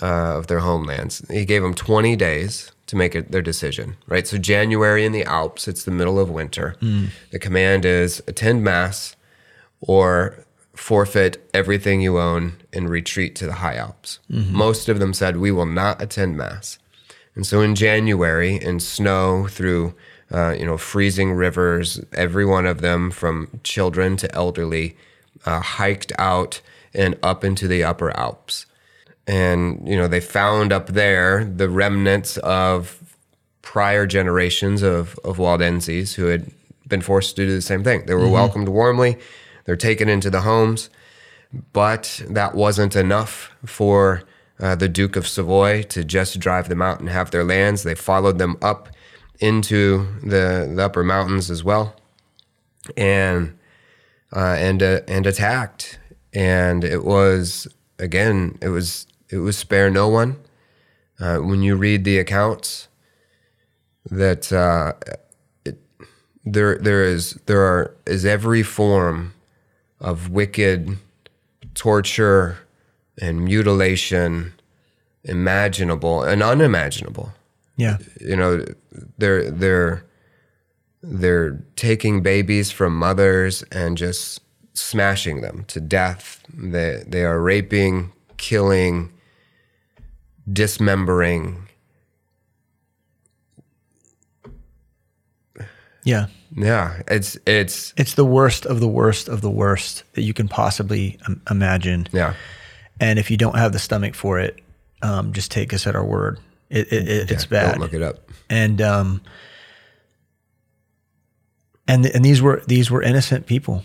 uh, 0.00 0.36
of 0.38 0.46
their 0.46 0.60
homelands. 0.60 1.22
He 1.30 1.44
gave 1.44 1.62
them 1.62 1.74
20 1.74 2.14
days 2.16 2.72
to 2.86 2.96
make 2.96 3.14
it 3.14 3.30
their 3.30 3.42
decision, 3.42 3.96
right? 4.06 4.26
So 4.26 4.38
January 4.38 5.04
in 5.04 5.12
the 5.12 5.24
Alps, 5.24 5.68
it's 5.68 5.84
the 5.84 5.90
middle 5.90 6.18
of 6.18 6.30
winter. 6.30 6.76
The 7.30 7.38
command 7.38 7.84
is 7.84 8.22
attend 8.26 8.62
mass 8.64 9.16
or 9.80 10.44
forfeit 10.74 11.48
everything 11.52 12.00
you 12.00 12.18
own 12.18 12.54
and 12.72 12.88
retreat 12.88 13.34
to 13.36 13.46
the 13.46 13.54
high 13.54 13.76
Alps. 13.76 14.18
Most 14.28 14.88
of 14.88 14.98
them 14.98 15.12
said, 15.14 15.36
we 15.36 15.52
will 15.52 15.66
not 15.66 16.00
attend 16.02 16.36
mass. 16.36 16.78
And 17.34 17.46
so 17.46 17.60
in 17.60 17.74
January, 17.74 18.56
in 18.56 18.80
snow 18.80 19.46
through, 19.46 19.94
uh, 20.32 20.54
you 20.58 20.64
know, 20.64 20.78
freezing 20.78 21.32
rivers, 21.32 22.00
every 22.12 22.44
one 22.44 22.66
of 22.66 22.80
them, 22.80 23.10
from 23.10 23.60
children 23.62 24.16
to 24.16 24.32
elderly, 24.34 24.96
uh, 25.46 25.60
hiked 25.60 26.12
out 26.18 26.60
and 26.94 27.18
up 27.22 27.44
into 27.44 27.66
the 27.66 27.82
upper 27.84 28.16
Alps. 28.16 28.66
And, 29.26 29.86
you 29.88 29.96
know, 29.96 30.08
they 30.08 30.20
found 30.20 30.72
up 30.72 30.88
there 30.88 31.44
the 31.44 31.68
remnants 31.68 32.36
of 32.38 33.16
prior 33.62 34.06
generations 34.06 34.82
of, 34.82 35.18
of 35.24 35.38
Waldenses 35.38 36.14
who 36.14 36.26
had 36.26 36.50
been 36.86 37.00
forced 37.00 37.36
to 37.36 37.46
do 37.46 37.54
the 37.54 37.62
same 37.62 37.84
thing. 37.84 38.06
They 38.06 38.14
were 38.14 38.28
welcomed 38.28 38.68
warmly, 38.68 39.18
they're 39.64 39.76
taken 39.76 40.08
into 40.08 40.30
the 40.30 40.40
homes, 40.40 40.90
but 41.72 42.22
that 42.28 42.54
wasn't 42.54 42.96
enough 42.96 43.54
for 43.64 44.22
uh, 44.58 44.74
the 44.74 44.88
Duke 44.88 45.16
of 45.16 45.28
Savoy 45.28 45.82
to 45.84 46.04
just 46.04 46.40
drive 46.40 46.68
them 46.68 46.82
out 46.82 47.00
and 47.00 47.08
have 47.08 47.30
their 47.30 47.44
lands. 47.44 47.82
They 47.82 47.94
followed 47.94 48.38
them 48.38 48.56
up 48.60 48.88
into 49.40 50.06
the, 50.22 50.70
the 50.74 50.84
upper 50.84 51.02
mountains 51.02 51.50
as 51.50 51.64
well, 51.64 51.96
and 52.96 53.58
uh, 54.34 54.56
and 54.58 54.82
uh, 54.82 55.00
and 55.08 55.26
attacked. 55.26 55.98
And 56.32 56.84
it 56.84 57.04
was 57.04 57.66
again, 57.98 58.58
it 58.62 58.68
was 58.68 59.06
it 59.30 59.38
was 59.38 59.56
spare 59.56 59.90
no 59.90 60.08
one. 60.08 60.36
Uh, 61.18 61.38
when 61.38 61.62
you 61.62 61.76
read 61.76 62.04
the 62.04 62.18
accounts, 62.18 62.88
that 64.10 64.52
uh, 64.52 64.92
it, 65.64 65.78
there 66.44 66.78
there 66.78 67.04
is 67.04 67.34
there 67.46 67.60
are 67.60 67.94
is 68.06 68.24
every 68.24 68.62
form 68.62 69.34
of 70.00 70.30
wicked 70.30 70.96
torture 71.74 72.58
and 73.20 73.44
mutilation 73.44 74.54
imaginable 75.24 76.22
and 76.22 76.42
unimaginable 76.42 77.34
Yeah. 77.80 77.96
you 78.20 78.36
know 78.36 78.64
they're 79.18 79.50
they're 79.50 80.04
they're 81.02 81.64
taking 81.76 82.22
babies 82.22 82.70
from 82.70 82.94
mothers 82.96 83.62
and 83.72 83.96
just 83.96 84.40
smashing 84.74 85.40
them 85.40 85.64
to 85.68 85.80
death 85.80 86.42
they 86.52 87.02
they 87.06 87.24
are 87.24 87.40
raping 87.40 88.12
killing 88.36 89.10
dismembering 90.52 91.68
Yeah. 96.04 96.26
yeah 96.56 97.02
it's 97.08 97.36
it's 97.46 97.92
It's 97.96 98.14
the 98.14 98.24
worst 98.24 98.66
of 98.66 98.80
the 98.80 98.88
worst 98.88 99.28
of 99.28 99.40
the 99.42 99.50
worst 99.50 100.04
that 100.14 100.22
you 100.22 100.32
can 100.34 100.48
possibly 100.48 101.18
um, 101.26 101.40
imagine. 101.50 102.08
yeah 102.12 102.34
And 103.00 103.18
if 103.18 103.30
you 103.30 103.36
don't 103.36 103.56
have 103.56 103.72
the 103.72 103.78
stomach 103.78 104.14
for 104.14 104.38
it, 104.40 104.60
um, 105.02 105.32
just 105.32 105.50
take 105.50 105.72
us 105.74 105.86
at 105.86 105.94
our 105.94 106.04
word. 106.04 106.38
It, 106.70 106.92
it, 106.92 107.08
it, 107.08 107.30
it's 107.30 107.44
bad. 107.46 107.72
don't 107.72 107.80
look 107.80 107.92
it 107.92 108.02
up 108.02 108.30
and 108.48 108.80
um, 108.80 109.20
and 111.88 112.06
and 112.06 112.24
these 112.24 112.40
were 112.40 112.62
these 112.66 112.90
were 112.90 113.02
innocent 113.02 113.46
people. 113.46 113.84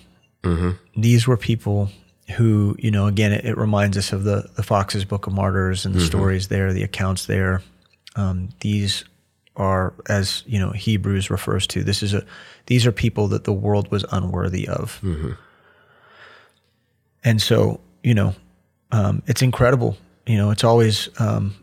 These 0.96 1.26
were 1.28 1.38
people 1.38 1.90
who, 2.38 2.76
you 2.78 2.92
know, 2.92 3.08
again, 3.08 3.32
it, 3.32 3.46
it 3.46 3.58
reminds 3.58 3.98
us 3.98 4.14
of 4.14 4.24
the 4.24 4.48
the 4.56 4.62
Fox's 4.64 5.04
Book 5.06 5.26
of 5.26 5.34
Martyrs 5.34 5.86
and 5.86 5.96
the 5.96 6.02
stories 6.02 6.48
there, 6.50 6.72
the 6.72 6.84
accounts 6.84 7.26
there. 7.26 7.64
Um, 8.16 8.50
these 8.60 9.06
are, 9.56 9.94
as 10.08 10.44
you 10.46 10.60
know, 10.60 10.70
Hebrews 10.72 11.30
refers 11.32 11.66
to. 11.68 11.84
This 11.84 12.04
is 12.04 12.14
a 12.14 12.24
these 12.68 12.86
are 12.86 12.92
people 12.92 13.28
that 13.30 13.44
the 13.46 13.54
world 13.54 13.90
was 13.90 14.06
unworthy 14.12 14.68
of. 14.68 15.00
And 17.24 17.42
so, 17.42 17.80
you 18.04 18.14
know, 18.14 18.36
um, 18.92 19.24
it's 19.26 19.42
incredible. 19.42 19.98
You 20.28 20.38
know, 20.38 20.52
it's 20.52 20.64
always 20.64 21.10
um, 21.20 21.56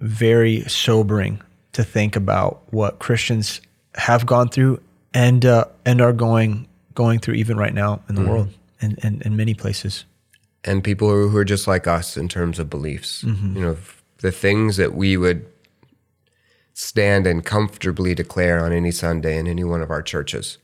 very 0.00 0.62
sobering 0.62 1.40
to 1.72 1.84
think 1.84 2.16
about 2.16 2.62
what 2.70 2.98
Christians 2.98 3.60
have 3.94 4.26
gone 4.26 4.48
through 4.48 4.80
and 5.14 5.44
uh, 5.44 5.64
and 5.84 6.00
are 6.00 6.12
going 6.12 6.66
going 6.94 7.18
through 7.20 7.34
even 7.34 7.56
right 7.56 7.74
now 7.74 8.00
in 8.08 8.14
the 8.14 8.22
world 8.22 8.48
and 8.80 8.98
in, 9.04 9.22
in 9.24 9.36
many 9.36 9.54
places. 9.54 10.04
and 10.64 10.82
people 10.84 11.08
who, 11.08 11.28
who 11.28 11.36
are 11.38 11.44
just 11.44 11.66
like 11.66 11.86
us 11.86 12.16
in 12.16 12.28
terms 12.28 12.58
of 12.58 12.68
beliefs. 12.68 13.22
You 13.22 13.60
know, 13.62 13.76
the 14.18 14.30
things 14.32 14.76
that 14.76 14.94
we 14.94 15.16
would 15.16 15.46
stand 16.74 17.26
and 17.26 17.44
comfortably 17.44 18.14
declare 18.14 18.64
on 18.64 18.72
any 18.72 18.90
Sunday 18.90 19.38
in 19.38 19.46
any 19.46 19.64
one 19.64 19.82
of 19.82 19.90
our 19.90 20.02
churches, 20.02 20.58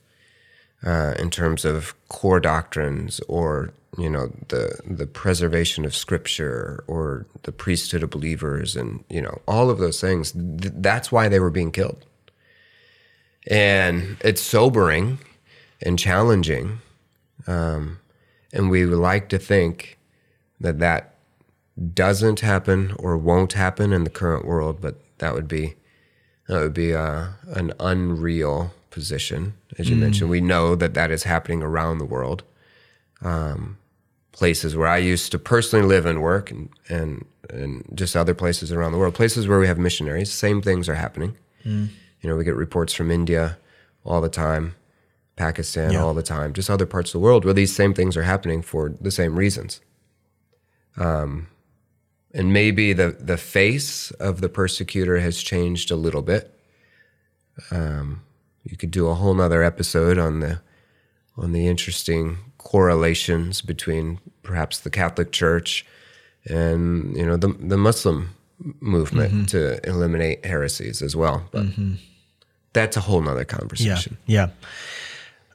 uh, 0.85 1.15
in 1.19 1.31
terms 1.31 1.65
of 1.65 1.95
core 2.09 2.41
doctrines 2.41 3.21
or 3.29 3.73
you 3.99 4.11
know 4.11 4.31
the 4.49 4.79
the 4.87 5.07
preservation 5.07 5.85
of 5.85 5.97
Scripture 5.97 6.85
or 6.87 7.27
the 7.45 7.53
priesthood 7.53 8.03
of 8.03 8.11
believers, 8.11 8.77
and 8.77 9.05
you 9.09 9.23
know 9.23 9.41
all 9.49 9.71
of 9.71 9.79
those 9.79 10.01
things. 10.01 10.33
Th- 10.33 10.75
that's 10.77 11.13
why 11.13 11.29
they 11.29 11.41
were 11.41 11.51
being 11.51 11.73
killed, 11.73 12.05
and 13.49 14.17
it's 14.23 14.43
sobering 14.43 15.19
and 15.83 15.99
challenging 15.99 16.81
and 18.53 18.71
we 18.71 18.87
would 18.87 18.99
like 18.99 19.29
to 19.31 19.39
think 19.39 19.99
that 20.61 20.79
that 20.79 21.15
doesn't 21.95 22.41
happen 22.41 22.95
or 22.99 23.17
won't 23.17 23.53
happen 23.53 23.93
in 23.93 24.05
the 24.05 24.11
current 24.11 24.47
world, 24.47 24.81
but 24.81 24.97
that 25.19 25.35
would 25.35 25.49
be 25.49 25.75
that 26.49 26.61
would 26.61 26.75
be 26.75 26.95
uh, 26.95 27.29
an 27.49 27.73
unreal 27.81 28.73
position, 28.97 29.43
as 29.79 29.85
you 29.91 29.97
mentioned. 30.07 30.31
We 30.31 30.41
know 30.41 30.75
that 30.83 30.95
that 30.95 31.11
is 31.11 31.23
happening 31.25 31.63
around 31.63 31.99
the 31.99 32.05
world. 32.17 32.41
Um, 33.23 33.77
places 34.33 34.75
where 34.75 34.89
I 34.89 35.13
used 35.13 35.31
to 35.33 35.39
personally 35.39 35.87
live 35.95 36.07
and 36.11 36.19
work, 36.23 36.51
and, 36.51 36.69
and 36.89 37.25
and 37.51 37.69
just 37.95 38.17
other 38.17 38.35
places 38.35 38.73
around 38.73 38.93
the 38.93 38.99
world, 38.99 39.15
places 39.15 39.47
where 39.49 39.61
we 39.61 39.67
have 39.69 39.79
missionaries, 39.79 40.33
same 40.33 40.61
things 40.63 40.89
are 40.89 40.95
happening. 41.07 41.33
You 41.65 42.27
know, 42.29 42.37
we 42.37 42.45
get 42.45 42.57
reports 42.67 42.93
from 42.99 43.11
India 43.11 43.45
all 44.05 44.21
the 44.29 44.35
time. 44.49 44.75
Pakistan 45.37 45.91
Yeah. 45.93 46.03
all 46.03 46.15
the 46.15 46.29
time, 46.37 46.55
just 46.55 46.71
other 46.71 46.87
parts 46.87 47.11
of 47.11 47.21
the 47.21 47.25
world 47.29 47.45
where 47.45 47.53
these 47.63 47.75
same 47.81 47.93
things 47.93 48.17
are 48.17 48.23
happening 48.35 48.63
for 48.63 48.83
the 49.07 49.11
same 49.11 49.33
reasons. 49.39 49.81
Um, 50.97 51.49
and 52.33 52.53
maybe 52.53 52.95
the 52.95 53.11
the 53.33 53.37
face 53.37 54.11
of 54.29 54.41
the 54.41 54.49
persecutor 54.49 55.19
has 55.21 55.43
changed 55.43 55.91
a 55.91 55.97
little 56.07 56.23
bit. 56.23 56.45
Um, 57.71 58.23
you 58.67 58.77
could 58.77 58.91
do 58.91 59.09
a 59.09 59.15
whole 59.15 59.35
nother 59.35 59.63
episode 59.63 60.19
on 60.19 60.41
the 60.41 60.61
on 61.37 61.53
the 61.53 61.67
interesting 61.67 62.39
correlations 62.59 63.61
between 63.61 64.19
perhaps 64.43 64.81
the 64.81 64.91
Catholic 64.91 65.33
Church 65.33 65.87
and 66.49 67.17
you 67.17 67.25
know 67.25 67.37
the 67.37 67.49
the 67.49 67.77
Muslim 67.77 68.35
movement 68.81 69.51
to 69.51 69.87
eliminate 69.87 70.45
heresies 70.45 71.03
as 71.03 71.15
well. 71.15 71.49
But 71.53 71.67
that's 72.73 72.97
a 72.97 73.01
whole 73.01 73.21
nother 73.21 73.45
conversation. 73.45 74.17
yeah. 74.27 74.49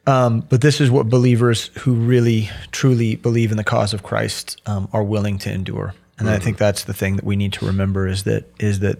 Um, 0.07 0.41
but 0.49 0.61
this 0.61 0.81
is 0.81 0.89
what 0.89 1.09
believers 1.09 1.67
who 1.79 1.93
really, 1.93 2.49
truly 2.71 3.15
believe 3.17 3.51
in 3.51 3.57
the 3.57 3.63
cause 3.63 3.93
of 3.93 4.01
Christ 4.01 4.59
um, 4.65 4.89
are 4.93 5.03
willing 5.03 5.37
to 5.39 5.51
endure, 5.51 5.93
and 6.17 6.27
I 6.29 6.39
think 6.39 6.57
that's 6.57 6.85
the 6.85 6.93
thing 6.93 7.17
that 7.17 7.25
we 7.25 7.35
need 7.35 7.53
to 7.53 7.65
remember 7.65 8.07
is 8.07 8.23
that 8.23 8.45
is 8.59 8.79
that 8.79 8.97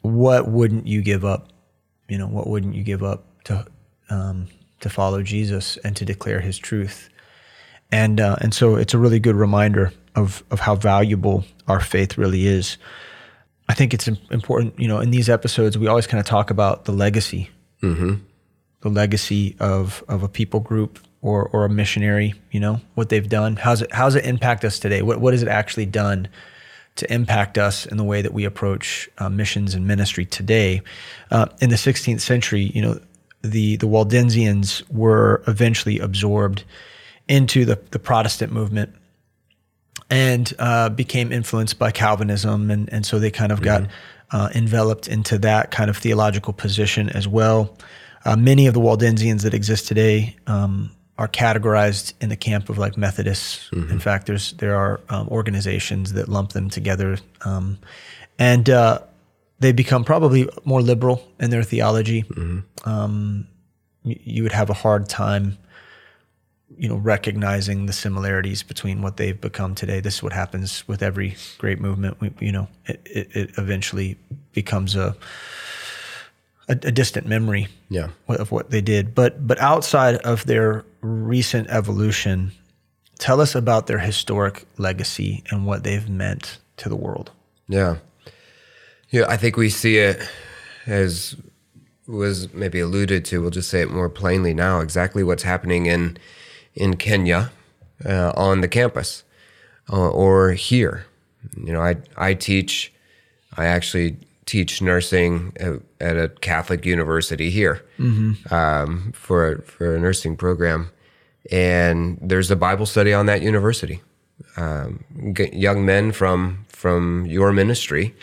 what 0.00 0.48
wouldn't 0.48 0.86
you 0.88 1.02
give 1.02 1.24
up? 1.24 1.51
You 2.12 2.18
know, 2.18 2.26
what 2.26 2.46
wouldn't 2.46 2.74
you 2.74 2.82
give 2.84 3.02
up 3.02 3.24
to 3.44 3.64
um, 4.10 4.48
to 4.80 4.90
follow 4.90 5.22
Jesus 5.22 5.78
and 5.78 5.96
to 5.96 6.04
declare 6.04 6.40
His 6.40 6.58
truth? 6.58 7.08
And 7.90 8.20
uh, 8.20 8.36
and 8.42 8.52
so 8.52 8.76
it's 8.76 8.92
a 8.92 8.98
really 8.98 9.18
good 9.18 9.34
reminder 9.34 9.92
of 10.14 10.44
of 10.50 10.60
how 10.60 10.74
valuable 10.74 11.44
our 11.66 11.80
faith 11.80 12.18
really 12.18 12.46
is. 12.46 12.76
I 13.66 13.72
think 13.72 13.94
it's 13.94 14.08
important, 14.30 14.78
you 14.78 14.88
know, 14.88 15.00
in 15.00 15.10
these 15.10 15.30
episodes 15.30 15.78
we 15.78 15.86
always 15.86 16.06
kind 16.06 16.20
of 16.20 16.26
talk 16.26 16.50
about 16.50 16.84
the 16.84 16.92
legacy 16.92 17.48
the 18.82 18.90
legacy 18.90 19.56
of 19.58 20.04
of 20.08 20.22
a 20.22 20.28
people 20.28 20.60
group 20.60 20.98
or 21.22 21.48
or 21.48 21.64
a 21.64 21.68
missionary 21.68 22.34
you 22.50 22.60
know 22.60 22.80
what 22.94 23.08
they've 23.08 23.28
done 23.28 23.56
how's 23.56 23.80
it 23.82 23.92
how's 23.92 24.14
it 24.14 24.24
impact 24.24 24.64
us 24.64 24.78
today 24.78 25.02
what 25.02 25.20
what 25.20 25.32
has 25.32 25.42
it 25.42 25.48
actually 25.48 25.86
done 25.86 26.28
to 26.96 27.12
impact 27.12 27.56
us 27.58 27.86
in 27.86 27.96
the 27.96 28.04
way 28.04 28.22
that 28.22 28.32
we 28.32 28.44
approach 28.44 29.08
uh, 29.18 29.28
missions 29.28 29.74
and 29.74 29.86
ministry 29.86 30.26
today. 30.26 30.82
Uh, 31.30 31.46
in 31.60 31.70
the 31.70 31.76
16th 31.76 32.20
century 32.20 32.70
you 32.74 32.82
know 32.82 33.00
the 33.42 33.76
the 33.76 33.86
Waldensians 33.86 34.88
were 34.90 35.42
eventually 35.46 35.98
absorbed 35.98 36.64
into 37.28 37.64
the 37.64 37.80
the 37.90 37.98
Protestant 37.98 38.52
movement 38.52 38.94
and 40.12 40.52
uh, 40.58 40.90
became 40.90 41.32
influenced 41.32 41.78
by 41.78 41.90
Calvinism, 41.90 42.70
and 42.70 42.92
and 42.92 43.06
so 43.06 43.18
they 43.18 43.30
kind 43.30 43.50
of 43.50 43.62
got 43.62 43.88
uh, 44.30 44.50
enveloped 44.54 45.08
into 45.08 45.38
that 45.38 45.70
kind 45.70 45.88
of 45.90 45.96
theological 45.96 46.52
position 46.52 47.08
as 47.10 47.26
well. 47.26 47.76
Uh, 48.24 48.36
many 48.36 48.66
of 48.66 48.74
the 48.74 48.80
Waldensians 48.80 49.42
that 49.42 49.54
exist 49.54 49.88
today 49.88 50.36
um, 50.46 50.90
are 51.18 51.28
categorized 51.28 52.14
in 52.20 52.28
the 52.30 52.36
camp 52.36 52.68
of 52.68 52.78
like 52.78 52.96
Methodists. 52.96 53.68
In 53.72 53.98
fact, 54.00 54.26
there's 54.26 54.52
there 54.54 54.74
are 54.76 55.00
um, 55.08 55.28
organizations 55.28 56.12
that 56.14 56.28
lump 56.28 56.52
them 56.52 56.70
together, 56.70 57.18
um, 57.44 57.78
and 58.38 58.68
uh, 58.70 59.00
they 59.60 59.72
become 59.72 60.04
probably 60.04 60.48
more 60.64 60.80
liberal 60.82 61.28
in 61.38 61.50
their 61.50 61.62
theology. 61.62 62.24
Um, 62.84 63.46
you, 64.04 64.18
you 64.24 64.42
would 64.42 64.52
have 64.52 64.70
a 64.70 64.74
hard 64.74 65.08
time 65.08 65.58
you 66.78 66.88
know 66.88 66.96
recognizing 66.96 67.84
the 67.86 67.92
similarities 67.92 68.62
between 68.62 69.02
what 69.02 69.18
they've 69.18 69.38
become 69.42 69.74
today 69.74 70.00
this 70.00 70.14
is 70.16 70.22
what 70.22 70.32
happens 70.32 70.82
with 70.88 71.02
every 71.02 71.36
great 71.58 71.78
movement 71.78 72.18
we, 72.18 72.30
you 72.40 72.50
know 72.50 72.66
it, 72.86 72.98
it, 73.04 73.36
it 73.36 73.50
eventually 73.58 74.16
becomes 74.54 74.96
a, 74.96 75.14
a 76.68 76.72
a 76.72 76.90
distant 76.90 77.26
memory 77.26 77.68
Yeah. 77.90 78.08
of 78.26 78.50
what 78.50 78.70
they 78.70 78.80
did 78.80 79.14
but 79.14 79.46
but 79.46 79.60
outside 79.60 80.14
of 80.24 80.46
their 80.46 80.84
recent 81.02 81.68
evolution 81.68 82.52
tell 83.18 83.40
us 83.40 83.54
about 83.54 83.86
their 83.86 83.98
historic 83.98 84.66
legacy 84.78 85.44
and 85.50 85.66
what 85.66 85.84
they've 85.84 86.08
meant 86.08 86.58
to 86.76 86.88
the 86.88 86.96
world 86.96 87.30
Yeah. 87.68 87.96
Yeah, 89.10 89.26
I 89.28 89.36
think 89.36 89.58
we 89.58 89.68
see 89.68 89.98
it 89.98 90.26
as 90.86 91.36
was 92.06 92.52
maybe 92.52 92.80
alluded 92.80 93.24
to. 93.26 93.40
We'll 93.40 93.50
just 93.50 93.70
say 93.70 93.82
it 93.82 93.90
more 93.90 94.08
plainly 94.08 94.54
now. 94.54 94.80
Exactly 94.80 95.22
what's 95.22 95.42
happening 95.42 95.86
in 95.86 96.16
in 96.74 96.96
Kenya 96.96 97.52
uh, 98.04 98.32
on 98.36 98.60
the 98.60 98.68
campus 98.68 99.22
uh, 99.90 100.08
or 100.08 100.52
here. 100.52 101.06
You 101.56 101.72
know, 101.72 101.82
I 101.82 101.96
I 102.16 102.34
teach. 102.34 102.92
I 103.54 103.66
actually 103.66 104.16
teach 104.46 104.80
nursing 104.80 105.52
at, 105.60 105.74
at 106.00 106.16
a 106.16 106.28
Catholic 106.28 106.86
university 106.86 107.50
here 107.50 107.84
um, 108.50 109.12
for 109.14 109.58
for 109.66 109.94
a 109.94 110.00
nursing 110.00 110.36
program, 110.36 110.90
and 111.50 112.18
there's 112.20 112.50
a 112.50 112.56
Bible 112.56 112.86
study 112.86 113.12
on 113.12 113.26
that 113.26 113.42
university 113.42 114.00
um, 114.56 115.04
g- 115.34 115.50
young 115.52 115.84
men 115.84 116.12
from 116.12 116.64
from 116.68 117.26
your 117.26 117.52
ministry 117.52 118.14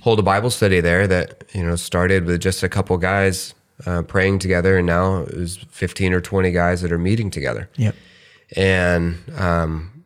hold 0.00 0.18
a 0.18 0.22
Bible 0.22 0.50
study 0.50 0.80
there 0.80 1.06
that 1.06 1.44
you 1.52 1.62
know 1.64 1.76
started 1.76 2.24
with 2.24 2.40
just 2.40 2.62
a 2.62 2.68
couple 2.68 2.96
guys 2.98 3.54
uh, 3.86 4.02
praying 4.02 4.38
together, 4.38 4.78
and 4.78 4.86
now 4.86 5.24
there's 5.24 5.56
15 5.56 6.12
or 6.12 6.20
20 6.20 6.50
guys 6.52 6.82
that 6.82 6.92
are 6.92 6.98
meeting 6.98 7.30
together. 7.30 7.68
Yep. 7.76 7.94
And 8.56 9.16
um, 9.38 10.04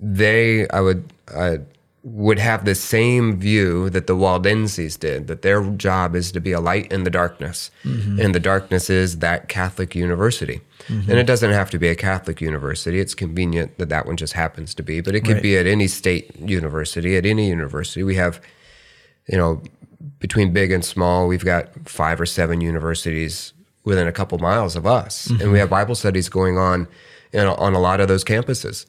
they, 0.00 0.68
I 0.70 0.80
would, 0.80 1.12
I 1.28 1.58
would 2.02 2.38
have 2.38 2.64
the 2.64 2.74
same 2.74 3.38
view 3.38 3.90
that 3.90 4.06
the 4.06 4.16
Waldenses 4.16 4.98
did, 4.98 5.26
that 5.26 5.42
their 5.42 5.62
job 5.72 6.16
is 6.16 6.32
to 6.32 6.40
be 6.40 6.52
a 6.52 6.60
light 6.60 6.90
in 6.90 7.04
the 7.04 7.10
darkness. 7.10 7.70
Mm-hmm. 7.84 8.20
And 8.20 8.34
the 8.34 8.40
darkness 8.40 8.88
is 8.88 9.18
that 9.18 9.48
Catholic 9.48 9.94
university. 9.94 10.62
Mm-hmm. 10.88 11.10
And 11.10 11.20
it 11.20 11.26
doesn't 11.26 11.50
have 11.50 11.68
to 11.70 11.78
be 11.78 11.88
a 11.88 11.94
Catholic 11.94 12.40
university. 12.40 13.00
It's 13.00 13.14
convenient 13.14 13.76
that 13.78 13.90
that 13.90 14.06
one 14.06 14.16
just 14.16 14.32
happens 14.32 14.74
to 14.76 14.82
be, 14.82 15.00
but 15.02 15.14
it 15.14 15.20
could 15.20 15.34
Right. 15.34 15.42
be 15.42 15.58
at 15.58 15.66
any 15.66 15.88
state 15.88 16.34
university, 16.36 17.16
at 17.16 17.26
any 17.26 17.48
university. 17.48 18.02
We 18.02 18.14
have, 18.14 18.40
you 19.28 19.36
know, 19.36 19.62
between 20.18 20.54
big 20.54 20.72
and 20.72 20.82
small, 20.82 21.28
we've 21.28 21.44
got 21.44 21.68
five 21.86 22.18
or 22.18 22.26
seven 22.26 22.62
universities 22.62 23.52
within 23.84 24.06
a 24.08 24.12
couple 24.12 24.38
miles 24.38 24.74
of 24.74 24.86
us. 24.86 25.26
And 25.26 25.38
we 25.38 25.44
mm-hmm. 25.44 25.54
have 25.56 25.70
Bible 25.70 25.94
studies 25.94 26.30
going 26.30 26.56
on 26.56 26.88
you 27.32 27.40
know, 27.40 27.54
on 27.54 27.74
a 27.74 27.80
lot 27.80 28.00
of 28.00 28.08
those 28.08 28.24
campuses 28.24 28.86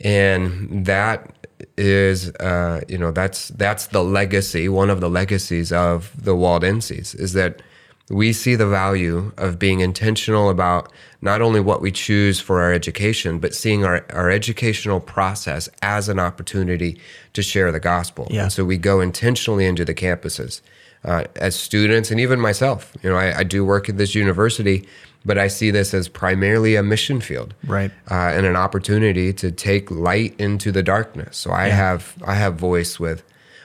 and 0.00 0.86
that 0.86 1.33
is 1.76 2.30
uh, 2.36 2.80
you 2.88 2.98
know 2.98 3.10
that's 3.12 3.48
that's 3.50 3.86
the 3.88 4.02
legacy 4.02 4.68
one 4.68 4.90
of 4.90 5.00
the 5.00 5.08
legacies 5.10 5.72
of 5.72 6.10
the 6.24 6.34
waldenses 6.34 7.14
is 7.14 7.32
that 7.32 7.62
we 8.10 8.32
see 8.34 8.54
the 8.54 8.66
value 8.66 9.32
of 9.38 9.58
being 9.58 9.80
intentional 9.80 10.50
about 10.50 10.92
not 11.22 11.40
only 11.40 11.58
what 11.60 11.80
we 11.80 11.90
choose 11.90 12.38
for 12.40 12.60
our 12.60 12.72
education 12.72 13.38
but 13.38 13.54
seeing 13.54 13.84
our, 13.84 14.04
our 14.10 14.30
educational 14.30 15.00
process 15.00 15.68
as 15.80 16.08
an 16.08 16.18
opportunity 16.18 17.00
to 17.32 17.42
share 17.42 17.72
the 17.72 17.80
gospel 17.80 18.26
Yeah. 18.30 18.42
and 18.44 18.52
so 18.52 18.64
we 18.64 18.76
go 18.76 19.00
intentionally 19.00 19.64
into 19.64 19.84
the 19.84 19.94
campuses 19.94 20.60
uh, 21.04 21.24
as 21.36 21.54
students 21.54 22.10
and 22.10 22.18
even 22.20 22.40
myself 22.40 22.92
you 23.02 23.10
know 23.10 23.16
I, 23.16 23.38
I 23.38 23.42
do 23.42 23.64
work 23.64 23.88
at 23.88 23.96
this 23.96 24.14
university 24.14 24.86
but 25.24 25.38
i 25.38 25.48
see 25.48 25.70
this 25.70 25.94
as 25.94 26.08
primarily 26.08 26.76
a 26.76 26.82
mission 26.82 27.20
field 27.20 27.54
Right. 27.66 27.90
uh, 28.10 28.14
and 28.36 28.44
an 28.46 28.56
opportunity 28.56 29.32
to 29.32 29.50
take 29.50 29.90
light 29.90 30.34
into 30.38 30.70
the 30.72 30.82
darkness. 30.82 31.36
So 31.36 31.50
I 31.50 31.68
have 31.68 32.14
I 32.26 32.34
have 32.34 32.54
voice 32.56 33.00
with 33.00 33.22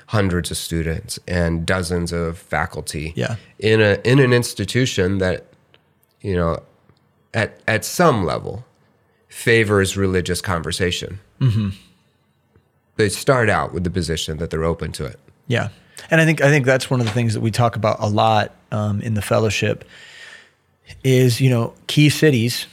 hundreds 0.08 0.50
of 0.52 0.58
students 0.58 1.20
and 1.28 1.66
dozens 1.66 2.12
of 2.12 2.38
faculty 2.38 3.14
Yeah. 3.16 3.36
in 3.60 3.82
a 3.82 4.00
in 4.04 4.20
an 4.20 4.34
institution 4.34 5.18
that 5.20 5.46
you 6.22 6.36
know 6.36 6.64
at 7.34 7.60
at 7.68 7.86
some 7.86 8.26
level 8.26 8.66
favors 9.28 9.96
religious 9.96 10.42
conversation. 10.42 11.20
Mm-hmm. 11.40 11.70
They 12.96 13.10
start 13.10 13.50
out 13.50 13.74
with 13.74 13.84
the 13.84 13.90
position 13.90 14.38
that 14.40 14.50
they're 14.50 14.66
open 14.66 14.92
to 14.94 15.06
it. 15.06 15.20
Yeah, 15.48 15.70
and 16.12 16.20
I 16.20 16.26
think 16.26 16.42
I 16.42 16.50
think 16.50 16.66
that's 16.66 16.90
one 16.90 17.00
of 17.00 17.06
the 17.06 17.14
things 17.14 17.34
that 17.34 17.42
we 17.42 17.52
talk 17.52 17.76
about 17.76 17.98
a 18.00 18.08
lot 18.10 18.56
um, 18.72 19.02
in 19.02 19.14
the 19.14 19.22
fellowship 19.22 19.86
is 21.04 21.42
you 21.42 21.50
know 21.50 21.74
key 21.88 22.10
cities. 22.10 22.68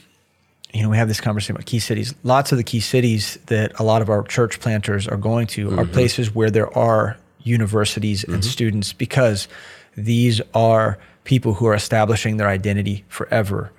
You 0.73 0.83
know, 0.83 0.89
we 0.89 0.97
have 0.97 1.07
this 1.07 1.21
conversation 1.21 1.55
about 1.55 1.65
key 1.65 1.79
cities. 1.79 2.13
Lots 2.23 2.51
of 2.51 2.57
the 2.57 2.63
key 2.63 2.81
cities 2.81 3.39
that 3.47 3.79
a 3.79 3.83
lot 3.83 4.01
of 4.01 4.09
our 4.09 4.23
church 4.23 4.59
planters 4.59 5.07
are 5.07 5.17
going 5.17 5.47
to 5.47 5.79
are 5.79 5.85
places 5.85 6.35
where 6.35 6.51
there 6.51 6.75
are 6.77 7.17
universities 7.41 8.23
and 8.25 8.43
students 8.43 8.93
because 8.93 9.47
these 9.95 10.41
are 10.53 10.99
people 11.23 11.55
who 11.55 11.67
are 11.67 11.73
establishing 11.73 12.37
their 12.37 12.47
identity 12.47 13.03
forever. 13.09 13.71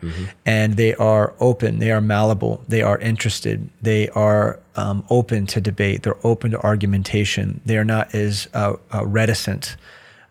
And 0.44 0.76
they 0.76 0.94
are 0.96 1.32
open. 1.40 1.78
They 1.78 1.90
are 1.92 2.00
malleable. 2.00 2.62
They 2.68 2.82
are 2.82 2.98
interested. 2.98 3.70
They 3.80 4.08
are 4.10 4.58
um, 4.76 5.04
open 5.08 5.46
to 5.48 5.60
debate. 5.60 6.02
They're 6.02 6.26
open 6.26 6.50
to 6.50 6.60
argumentation. 6.60 7.60
They 7.64 7.78
are 7.78 7.84
not 7.84 8.14
as 8.14 8.48
uh, 8.52 8.74
uh, 8.92 9.06
reticent. 9.06 9.76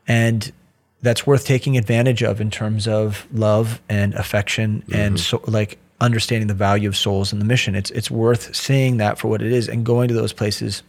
And 0.07 0.51
that's 1.07 1.25
worth 1.25 1.45
taking 1.45 1.77
advantage 1.77 2.21
of 2.21 2.41
in 2.41 2.51
terms 2.51 2.87
of 2.87 3.25
love 3.33 3.81
and 3.87 4.13
affection 4.15 4.83
and 4.91 5.15
mm-hmm. 5.15 5.37
so 5.37 5.41
like 5.49 5.77
understanding 6.01 6.47
the 6.47 6.53
value 6.53 6.87
of 6.87 6.95
souls 6.95 7.31
and 7.31 7.41
the 7.41 7.45
mission 7.45 7.75
it's 7.75 7.89
it's 7.91 8.11
worth 8.11 8.55
seeing 8.55 8.97
that 8.97 9.17
for 9.17 9.27
what 9.29 9.41
it 9.41 9.51
is 9.51 9.67
and 9.67 9.85
going 9.85 10.07
to 10.07 10.13
those 10.13 10.33
places 10.33 10.83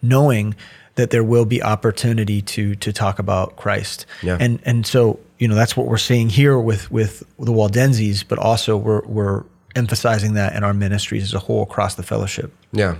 knowing 0.00 0.54
that 0.94 1.10
there 1.10 1.24
will 1.24 1.44
be 1.44 1.62
opportunity 1.62 2.42
to 2.42 2.74
to 2.76 2.92
talk 2.92 3.18
about 3.18 3.56
Christ. 3.56 4.06
Yeah. 4.22 4.36
And 4.38 4.60
and 4.64 4.86
so, 4.86 5.18
you 5.38 5.48
know, 5.48 5.54
that's 5.54 5.76
what 5.76 5.86
we're 5.86 5.98
seeing 5.98 6.28
here 6.28 6.58
with 6.58 6.90
with 6.90 7.22
the 7.38 7.52
Waldenses, 7.52 8.22
but 8.22 8.38
also 8.38 8.76
we're 8.76 9.02
we're 9.06 9.44
emphasizing 9.76 10.34
that 10.34 10.54
in 10.54 10.64
our 10.64 10.74
ministries 10.74 11.22
as 11.22 11.34
a 11.34 11.38
whole 11.38 11.62
across 11.62 11.94
the 11.94 12.02
fellowship. 12.02 12.52
Yeah. 12.72 12.96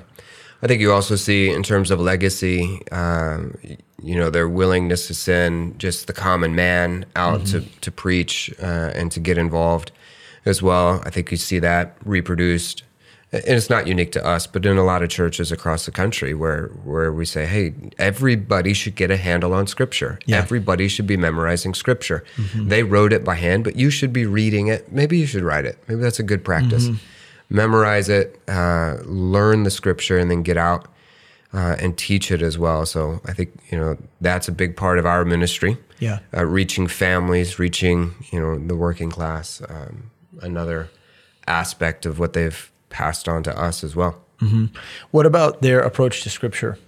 I 0.62 0.66
think 0.66 0.80
you 0.80 0.92
also 0.92 1.16
see, 1.16 1.50
in 1.50 1.62
terms 1.62 1.90
of 1.90 2.00
legacy, 2.00 2.82
um, 2.92 3.56
you 4.02 4.14
know, 4.14 4.30
their 4.30 4.48
willingness 4.48 5.06
to 5.06 5.14
send 5.14 5.78
just 5.78 6.06
the 6.06 6.12
common 6.12 6.54
man 6.54 7.06
out 7.16 7.46
to, 7.46 7.60
to 7.80 7.90
preach 7.90 8.52
uh, 8.62 8.92
and 8.94 9.10
to 9.12 9.20
get 9.20 9.38
involved 9.38 9.90
as 10.44 10.62
well. 10.62 11.02
I 11.04 11.10
think 11.10 11.30
you 11.30 11.36
see 11.36 11.58
that 11.60 11.96
reproduced. 12.04 12.82
And 13.32 13.44
it's 13.46 13.70
not 13.70 13.86
unique 13.86 14.10
to 14.12 14.26
us, 14.26 14.46
but 14.48 14.66
in 14.66 14.76
a 14.76 14.82
lot 14.82 15.02
of 15.02 15.08
churches 15.08 15.52
across 15.52 15.86
the 15.86 15.92
country 15.92 16.34
where, 16.34 16.66
where 16.84 17.12
we 17.12 17.24
say, 17.24 17.46
hey, 17.46 17.72
everybody 17.96 18.74
should 18.74 18.96
get 18.96 19.10
a 19.10 19.16
handle 19.16 19.54
on 19.54 19.68
Scripture. 19.68 20.18
Yeah. 20.26 20.38
Everybody 20.38 20.88
should 20.88 21.06
be 21.06 21.16
memorizing 21.16 21.72
Scripture. 21.72 22.24
They 22.54 22.82
wrote 22.82 23.12
it 23.12 23.24
by 23.24 23.36
hand, 23.36 23.62
but 23.64 23.76
you 23.76 23.88
should 23.88 24.12
be 24.12 24.26
reading 24.26 24.66
it. 24.66 24.90
Maybe 24.90 25.16
you 25.16 25.26
should 25.26 25.42
write 25.44 25.64
it. 25.64 25.78
Maybe 25.86 26.00
that's 26.00 26.18
a 26.18 26.24
good 26.24 26.44
practice 26.44 26.88
memorize 27.50 28.08
it, 28.08 28.40
uh, 28.48 28.96
learn 29.04 29.64
the 29.64 29.70
scripture, 29.70 30.18
and 30.18 30.30
then 30.30 30.42
get 30.42 30.56
out 30.56 30.86
uh, 31.52 31.76
and 31.78 31.98
teach 31.98 32.30
it 32.30 32.40
as 32.42 32.56
well. 32.56 32.86
So 32.86 33.20
I 33.26 33.32
think 33.34 33.50
you 33.70 33.76
know 33.78 33.96
that's 34.20 34.48
a 34.48 34.52
big 34.52 34.76
part 34.76 34.98
of 34.98 35.04
our 35.06 35.24
ministry. 35.24 35.76
Yeah. 35.98 36.20
uh, 36.34 36.46
reaching 36.46 36.86
families, 36.86 37.58
reaching 37.58 38.14
you 38.32 38.40
know 38.40 38.58
the 38.58 38.74
working 38.76 39.10
class. 39.10 39.60
Um, 39.68 40.10
another 40.40 40.88
aspect 41.46 42.06
of 42.06 42.18
what 42.18 42.32
they've 42.32 42.70
passed 42.88 43.28
on 43.28 43.42
to 43.42 43.58
us 43.58 43.84
as 43.84 43.94
well. 43.94 44.22
What 45.10 45.26
about 45.26 45.60
their 45.60 45.80
approach 45.80 46.22
to 46.22 46.30
scripture? 46.30 46.78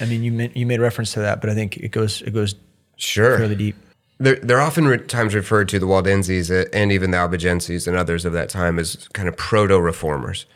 I 0.00 0.06
mean, 0.06 0.22
you 0.22 0.32
made, 0.32 0.56
you 0.56 0.64
made 0.64 0.80
reference 0.80 1.12
to 1.12 1.20
that, 1.20 1.42
but 1.42 1.50
I 1.50 1.54
think 1.54 1.76
it 1.76 1.90
goes 1.90 2.22
it 2.22 2.32
goes 2.32 2.54
Sure. 2.96 3.36
fairly 3.36 3.56
deep. 3.56 3.76
They're, 4.24 4.36
they're 4.36 4.60
often 4.60 4.86
re- 4.88 4.98
times 4.98 5.34
referred 5.34 5.68
to 5.70 5.78
the 5.78 5.86
Waldenses 5.86 6.50
uh, 6.50 6.64
and 6.72 6.90
even 6.92 7.10
the 7.12 7.18
Albigenses 7.18 7.86
and 7.86 7.96
others 7.96 8.24
of 8.24 8.32
that 8.32 8.48
time 8.48 8.78
as 8.78 9.08
kind 9.12 9.28
of 9.28 9.36
proto 9.36 9.78
reformers. 9.80 10.46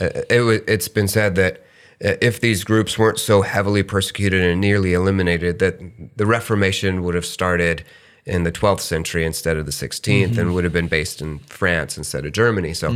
Uh, 0.00 0.22
it, 0.30 0.42
wa- 0.44 0.64
it's 0.66 0.88
been 0.88 1.08
said 1.08 1.34
that 1.34 1.58
uh, 2.04 2.14
if 2.22 2.40
these 2.40 2.64
groups 2.64 2.98
weren't 2.98 3.18
so 3.18 3.42
heavily 3.42 3.82
persecuted 3.82 4.42
and 4.42 4.60
nearly 4.60 4.94
eliminated, 4.94 5.58
that 5.58 5.80
the 6.16 6.24
Reformation 6.26 7.02
would 7.02 7.14
have 7.14 7.26
started 7.26 7.84
in 8.26 8.44
the 8.44 8.52
12th 8.52 8.80
century 8.80 9.24
instead 9.24 9.56
of 9.56 9.66
the 9.66 9.72
16th 9.72 10.38
and 10.38 10.54
would 10.54 10.64
have 10.64 10.72
been 10.72 10.88
based 10.88 11.20
in 11.20 11.38
France 11.40 11.98
instead 11.98 12.24
of 12.26 12.32
Germany. 12.32 12.72
So, 12.74 12.90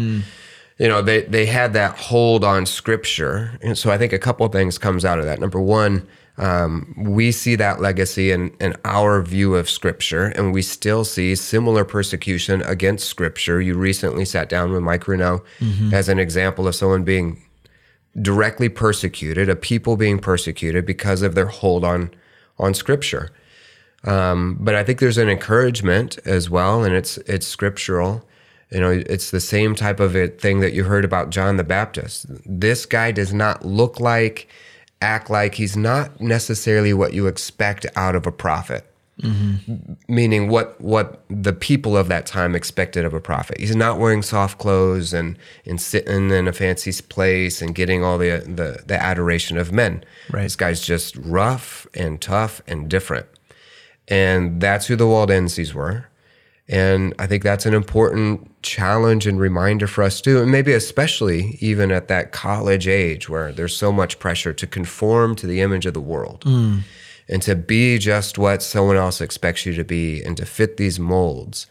you 0.79 0.89
know, 0.89 1.03
they, 1.03 1.23
they 1.23 1.47
had 1.47 1.73
that 1.73 1.97
hold 1.99 2.45
on 2.45 2.67
scripture. 2.67 3.59
And 3.63 3.77
so 3.77 3.91
I 3.91 3.99
think 3.99 4.13
a 4.13 4.19
couple 4.19 4.45
of 4.47 4.53
things 4.53 4.77
comes 4.79 5.05
out 5.05 5.19
of 5.19 5.25
that. 5.25 5.41
Number 5.41 5.61
one, 5.61 6.07
um, 6.37 6.95
we 6.97 7.31
see 7.33 7.55
that 7.57 7.81
legacy 7.81 8.33
in, 8.33 8.55
in 8.61 8.75
our 8.85 9.23
view 9.23 9.55
of 9.55 9.71
scripture, 9.71 10.27
and 10.27 10.53
we 10.53 10.63
still 10.63 11.05
see 11.05 11.35
similar 11.37 11.85
persecution 11.85 12.63
against 12.63 13.09
scripture. 13.09 13.61
You 13.61 13.75
recently 13.75 14.25
sat 14.25 14.49
down 14.49 14.73
with 14.73 14.83
Mike 14.83 15.07
Renault 15.07 15.45
as 15.93 16.09
an 16.09 16.19
example 16.19 16.67
of 16.67 16.75
someone 16.75 17.05
being 17.05 17.41
directly 18.21 18.69
persecuted, 18.69 19.49
a 19.49 19.57
people 19.57 19.97
being 19.97 20.19
persecuted 20.19 20.85
because 20.87 21.23
of 21.23 21.35
their 21.35 21.47
hold 21.47 21.85
on 21.85 22.11
on 22.59 22.75
scripture. 22.75 23.31
Um, 24.05 24.57
but 24.61 24.75
I 24.75 24.85
think 24.85 24.99
there's 24.99 25.19
an 25.19 25.29
encouragement 25.29 26.19
as 26.25 26.51
well, 26.51 26.85
and 26.85 26.95
it's 26.95 27.17
it's 27.19 27.47
scriptural. 27.47 28.27
You 28.71 28.81
know, 28.81 28.91
it's 28.91 29.31
the 29.31 29.41
same 29.41 29.75
type 29.75 30.01
of 30.01 30.13
thing 30.41 30.61
that 30.61 30.73
you 30.73 30.85
heard 30.85 31.05
about 31.05 31.31
John 31.31 31.57
the 31.57 31.65
Baptist. 31.65 32.27
This 32.45 32.87
guy 32.87 33.13
does 33.13 33.33
not 33.33 33.65
look 33.65 34.01
like, 34.01 34.49
act 35.05 35.31
like 35.31 35.55
he's 35.55 35.77
not 35.77 36.21
necessarily 36.21 36.95
what 36.95 37.13
you 37.13 37.27
expect 37.27 37.87
out 37.95 38.17
of 38.17 38.27
a 38.27 38.33
prophet. 38.33 38.85
Meaning 40.09 40.49
what 40.49 40.81
what 40.81 41.23
the 41.29 41.53
people 41.53 41.97
of 41.97 42.09
that 42.09 42.27
time 42.27 42.57
expected 42.57 43.05
of 43.05 43.15
a 43.15 43.21
prophet. 43.21 43.61
He's 43.61 43.77
not 43.77 44.01
wearing 44.01 44.23
soft 44.23 44.59
clothes 44.59 45.13
and 45.13 45.39
and 45.65 45.81
sitting 45.81 46.31
in 46.31 46.49
a 46.49 46.53
fancy 46.53 46.91
place 47.01 47.63
and 47.63 47.77
getting 47.77 48.03
all 48.03 48.19
the 48.19 48.39
the, 48.41 48.83
the 48.85 49.01
adoration 49.01 49.57
of 49.57 49.71
men. 49.71 50.03
Right. 50.33 50.43
This 50.43 50.57
guy's 50.57 50.81
just 50.81 51.15
rough 51.17 51.87
and 51.95 52.21
tough 52.21 52.61
and 52.67 52.89
different. 52.89 53.27
And 54.09 54.61
that's 54.61 54.87
who 54.87 54.97
the 54.97 55.07
Waldenses 55.07 55.73
were. 55.75 56.09
And 56.69 57.15
I 57.19 57.27
think 57.27 57.43
that's 57.43 57.67
an 57.67 57.75
important 57.75 58.51
challenge 58.63 59.27
and 59.27 59.39
reminder 59.39 59.87
for 59.87 60.03
us 60.03 60.21
too. 60.21 60.41
And 60.41 60.51
maybe 60.51 60.73
especially 60.73 61.59
even 61.61 61.93
at 61.93 62.09
that 62.09 62.33
college 62.33 62.89
age 62.89 63.29
where 63.29 63.53
there's 63.53 63.77
so 63.77 63.93
much 63.93 64.19
pressure 64.19 64.55
to 64.55 64.67
conform 64.67 65.37
to 65.37 65.47
the 65.47 65.61
image 65.61 65.85
of 65.85 65.93
the 65.93 66.01
world 66.01 66.43
mm. 66.47 66.81
and 67.29 67.43
to 67.43 67.55
be 67.55 67.99
just 67.99 68.39
what 68.39 68.63
someone 68.63 68.97
else 68.97 69.21
expects 69.21 69.67
you 69.67 69.75
to 69.75 69.85
be 69.85 70.23
and 70.23 70.37
to 70.39 70.47
fit 70.47 70.79
these 70.79 70.99
molds. 70.99 71.67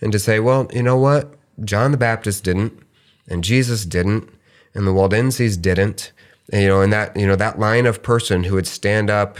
And 0.00 0.12
to 0.12 0.18
say, 0.18 0.40
well, 0.40 0.68
you 0.74 0.82
know 0.82 0.98
what? 0.98 1.34
John 1.64 1.92
the 1.92 1.96
Baptist 1.96 2.44
didn't, 2.44 2.78
and 3.28 3.42
Jesus 3.42 3.86
didn't, 3.86 4.28
and 4.74 4.86
the 4.86 4.92
Waldenses 4.92 5.56
didn't. 5.56 6.12
And, 6.52 6.62
you 6.62 6.68
know, 6.68 6.82
and 6.82 6.92
that, 6.92 7.16
you 7.16 7.26
know, 7.26 7.36
that 7.36 7.58
line 7.58 7.86
of 7.86 8.02
person 8.02 8.44
who 8.44 8.56
would 8.56 8.66
stand 8.66 9.08
up 9.08 9.38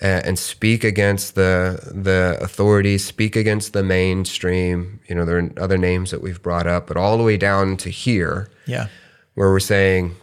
and, 0.00 0.26
and 0.26 0.38
speak 0.38 0.84
against 0.84 1.34
the 1.34 1.78
the 1.92 2.38
authorities, 2.40 3.04
speak 3.04 3.36
against 3.36 3.72
the 3.72 3.82
mainstream. 3.82 5.00
You 5.08 5.14
know, 5.14 5.24
there 5.24 5.38
are 5.38 5.50
other 5.56 5.78
names 5.78 6.10
that 6.10 6.20
we've 6.22 6.42
brought 6.42 6.66
up, 6.66 6.86
but 6.86 6.96
all 6.96 7.16
the 7.18 7.24
way 7.24 7.36
down 7.36 7.76
to 7.78 7.90
here, 7.90 8.48
Yeah. 8.66 8.88
where 9.34 9.50
we're 9.50 9.60
saying 9.60 10.16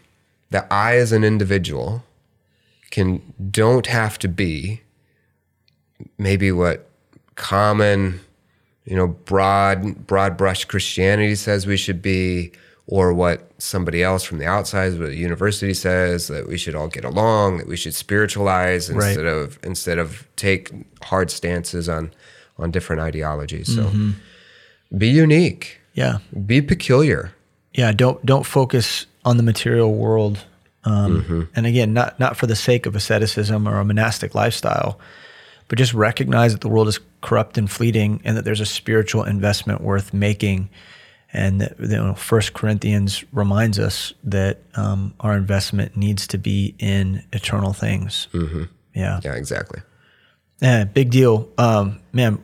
that 0.50 0.68
I, 0.72 0.98
as 0.98 1.12
an 1.12 1.24
individual, 1.24 2.04
can 2.90 3.22
don't 3.52 3.88
have 3.88 4.20
to 4.20 4.28
be 4.28 4.82
maybe 6.18 6.52
what 6.52 6.90
common, 7.36 8.20
you 8.86 8.96
know, 8.96 9.08
broad 9.08 10.06
broad 10.08 10.36
brush 10.38 10.66
Christianity 10.66 11.36
says 11.36 11.66
we 11.66 11.78
should 11.78 12.02
be, 12.02 12.52
or 12.92 13.14
what 13.14 13.50
somebody 13.58 14.04
else 14.04 14.22
from 14.24 14.38
the 14.38 14.46
outside, 14.46 14.92
what 15.00 15.08
the 15.10 15.16
university 15.16 15.74
says 15.74 16.28
that 16.28 16.48
we 16.48 16.58
should 16.58 16.76
all 16.76 16.90
get 16.90 17.06
along, 17.06 17.58
that 17.58 17.68
we 17.68 17.78
should 17.78 17.94
spiritualize 17.96 18.90
Right. 18.92 19.08
instead 19.08 19.26
of 19.26 19.58
instead 19.64 19.98
of 19.98 20.28
take 20.36 20.72
hard 21.02 21.32
stances 21.32 21.88
on 21.90 22.12
on 22.60 22.70
different 22.70 23.02
ideologies. 23.02 23.74
So 23.76 23.90
be 24.96 25.08
unique, 25.08 25.80
Yeah. 25.94 26.18
be 26.46 26.62
peculiar. 26.62 27.32
yeah 27.74 27.92
don't 27.94 28.20
don't 28.26 28.46
focus 28.46 29.06
on 29.24 29.38
the 29.38 29.44
material 29.44 29.94
world 29.96 30.36
um, 30.84 31.12
Mm-hmm. 31.24 31.42
and 31.56 31.66
again 31.66 31.94
not 31.94 32.20
not 32.20 32.36
for 32.36 32.48
the 32.48 32.56
sake 32.56 32.86
of 32.88 32.96
asceticism 32.96 33.68
or 33.68 33.76
a 33.80 33.86
monastic 33.86 34.36
lifestyle 34.36 35.00
but 35.70 35.78
just 35.80 35.94
recognize 35.94 36.52
that 36.52 36.60
the 36.62 36.68
world 36.68 36.90
is 36.90 37.00
corrupt 37.22 37.58
and 37.58 37.72
fleeting 37.72 38.20
and 38.26 38.36
that 38.36 38.44
there's 38.44 38.60
a 38.60 38.66
spiritual 38.66 39.24
investment 39.24 39.80
worth 39.80 40.14
making 40.14 40.68
and 41.34 41.74
you 41.80 41.88
know 41.88 42.14
first 42.14 42.54
corinthians 42.54 43.24
reminds 43.32 43.80
us 43.80 44.14
that 44.24 44.60
um, 44.76 45.14
our 45.20 45.36
investment 45.38 45.96
needs 45.96 46.28
to 46.28 46.38
be 46.38 46.76
in 46.80 47.24
eternal 47.34 47.74
things 47.74 48.28
mm-hmm. 48.34 48.64
yeah 48.94 49.20
Yeah, 49.24 49.34
exactly. 49.36 49.82
yeah, 50.62 50.84
big 50.84 51.10
deal. 51.12 51.48
Um, 51.58 52.00
man, 52.14 52.38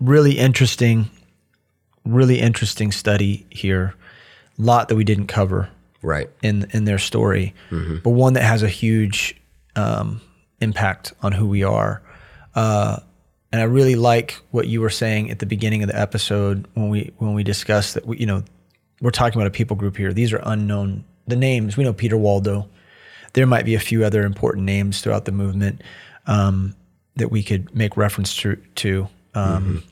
really 0.00 0.38
interesting, 0.38 1.08
really 2.04 2.38
interesting 2.40 2.92
study 2.92 3.46
here. 3.50 3.94
A 4.58 4.62
lot 4.62 4.88
that 4.88 4.96
we 4.96 5.04
didn't 5.04 5.28
cover 5.28 5.68
Right. 6.02 6.28
in 6.42 6.66
in 6.72 6.84
their 6.84 6.98
story, 6.98 7.54
but 7.70 8.10
one 8.10 8.32
that 8.34 8.42
has 8.42 8.62
a 8.62 8.68
huge 8.68 9.36
um, 9.76 10.20
impact 10.60 11.12
on 11.22 11.32
who 11.32 11.46
we 11.48 11.62
are. 11.62 12.02
Uh, 12.54 13.00
and 13.52 13.60
I 13.60 13.64
really 13.64 13.96
like 13.96 14.38
what 14.50 14.68
you 14.68 14.80
were 14.80 14.90
saying 14.90 15.30
at 15.30 15.38
the 15.38 15.46
beginning 15.46 15.82
of 15.82 15.88
the 15.88 15.98
episode 15.98 16.66
when 16.74 16.88
we 16.88 17.12
when 17.18 17.34
we 17.34 17.42
discussed 17.42 17.94
that 17.94 18.06
we, 18.06 18.18
you 18.18 18.26
know 18.26 18.44
we're 19.00 19.10
talking 19.10 19.40
about 19.40 19.46
a 19.46 19.50
people 19.50 19.76
group 19.76 19.96
here. 19.96 20.12
These 20.12 20.32
are 20.32 20.40
unknown. 20.44 21.04
The 21.26 21.36
names 21.36 21.76
we 21.76 21.84
know 21.84 21.92
Peter 21.92 22.16
Waldo. 22.16 22.68
There 23.32 23.46
might 23.46 23.64
be 23.64 23.74
a 23.74 23.80
few 23.80 24.04
other 24.04 24.24
important 24.24 24.66
names 24.66 25.00
throughout 25.00 25.24
the 25.24 25.32
movement 25.32 25.82
um, 26.26 26.74
that 27.16 27.30
we 27.30 27.42
could 27.42 27.74
make 27.74 27.96
reference 27.96 28.36
to. 28.38 28.56
to 28.76 29.08
um, 29.34 29.84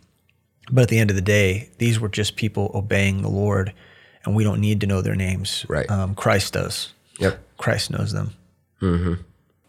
But 0.70 0.82
at 0.82 0.88
the 0.88 0.98
end 0.98 1.10
of 1.10 1.16
the 1.16 1.22
day, 1.22 1.70
these 1.78 2.00
were 2.00 2.08
just 2.08 2.36
people 2.36 2.70
obeying 2.74 3.22
the 3.22 3.28
Lord, 3.28 3.72
and 4.24 4.34
we 4.34 4.44
don't 4.44 4.60
need 4.60 4.80
to 4.80 4.86
know 4.86 5.02
their 5.02 5.14
names. 5.14 5.64
Right. 5.68 5.88
Um, 5.88 6.14
Christ 6.14 6.52
does. 6.52 6.92
Yep. 7.20 7.40
Christ 7.56 7.90
knows 7.90 8.12
them. 8.12 8.34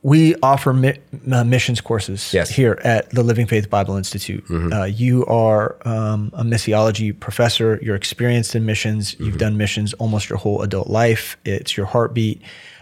We 0.02 0.36
offer 0.42 0.72
mi- 0.72 0.98
uh, 1.30 1.44
missions 1.44 1.82
courses 1.82 2.34
Yes. 2.34 2.50
here 2.50 2.80
at 2.86 3.10
the 3.10 3.22
Living 3.22 3.46
Faith 3.48 3.70
Bible 3.70 3.98
Institute. 3.98 4.46
Uh, 4.50 4.86
you 4.86 5.26
are 5.26 5.76
um, 5.86 6.32
a 6.34 6.44
missiology 6.44 7.18
professor. 7.20 7.80
You're 7.82 7.98
experienced 7.98 8.56
in 8.56 8.66
missions. 8.66 9.20
You've 9.20 9.38
done 9.38 9.58
missions 9.58 9.92
almost 9.94 10.30
your 10.30 10.38
whole 10.40 10.62
adult 10.62 10.88
life. 10.88 11.36
It's 11.44 11.76
your 11.76 11.86
heartbeat. 11.86 12.42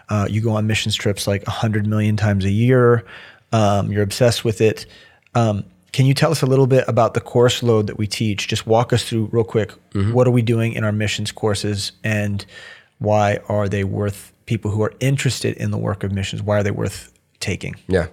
Uh, 0.09 0.27
you 0.29 0.41
go 0.41 0.51
on 0.51 0.67
missions 0.67 0.95
trips 0.95 1.25
like 1.25 1.45
100 1.47 1.87
million 1.87 2.17
times 2.17 2.45
a 2.45 2.51
year. 2.51 3.03
Um, 3.51 3.91
you're 3.91 4.03
obsessed 4.03 4.45
with 4.45 4.61
it. 4.61 4.85
Um, 5.33 5.63
can 5.93 6.05
you 6.05 6.13
tell 6.13 6.29
us 6.31 6.43
a 6.43 6.45
little 6.45 6.67
bit 6.67 6.85
about 6.87 7.15
the 7.15 7.21
course 7.21 7.63
load 7.63 7.87
that 7.87 7.97
we 7.97 8.05
teach? 8.05 8.47
Just 8.47 8.67
walk 8.67 8.93
us 8.93 9.03
through 9.09 9.29
real 9.31 9.43
quick. 9.43 9.71
What 9.93 10.27
are 10.27 10.31
we 10.31 10.43
doing 10.43 10.73
in 10.73 10.83
our 10.83 10.91
missions 10.91 11.31
courses 11.31 11.93
and 12.03 12.45
why 12.99 13.39
are 13.49 13.67
they 13.67 13.83
worth 13.83 14.31
people 14.47 14.71
who 14.71 14.81
are 14.81 14.93
interested 14.99 15.55
in 15.57 15.69
the 15.69 15.77
work 15.77 16.03
of 16.03 16.11
missions? 16.11 16.41
Why 16.41 16.57
are 16.59 16.63
they 16.63 16.71
worth 16.71 17.13
taking? 17.39 17.75
Yeah. 17.87 18.07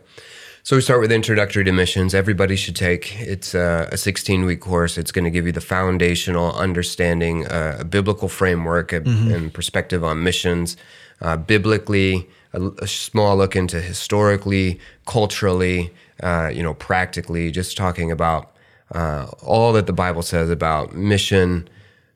So 0.62 0.76
we 0.76 0.82
start 0.82 1.00
with 1.00 1.12
introductory 1.12 1.62
to 1.64 1.72
missions. 1.72 2.14
Everybody 2.14 2.56
should 2.56 2.74
take. 2.76 3.20
It's 3.20 3.54
a, 3.54 3.88
a 3.92 3.96
16 3.98 4.44
week 4.46 4.60
course. 4.60 4.96
It's 4.96 5.12
going 5.12 5.24
to 5.26 5.30
give 5.30 5.44
you 5.46 5.52
the 5.52 5.60
foundational 5.60 6.54
understanding, 6.54 7.46
uh, 7.46 7.78
a 7.80 7.84
biblical 7.84 8.28
framework 8.28 8.92
a- 8.92 9.02
and 9.04 9.52
perspective 9.52 10.02
on 10.02 10.22
missions, 10.22 10.76
uh, 11.20 11.36
biblically, 11.36 12.26
a, 12.54 12.68
a 12.78 12.86
small 12.86 13.36
look 13.36 13.54
into 13.56 13.78
historically, 13.80 14.80
culturally, 15.06 15.92
uh, 16.22 16.50
you 16.52 16.62
know, 16.62 16.72
practically, 16.74 17.50
just 17.50 17.76
talking 17.76 18.10
about 18.10 18.50
uh, 18.94 19.26
all 19.42 19.72
that 19.74 19.86
the 19.86 19.92
Bible 19.92 20.22
says 20.22 20.48
about 20.48 20.94
mission, 20.94 21.68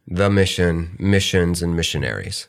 the 0.06 0.30
mission, 0.30 0.96
missions, 0.98 1.62
and 1.62 1.76
missionaries. 1.76 2.48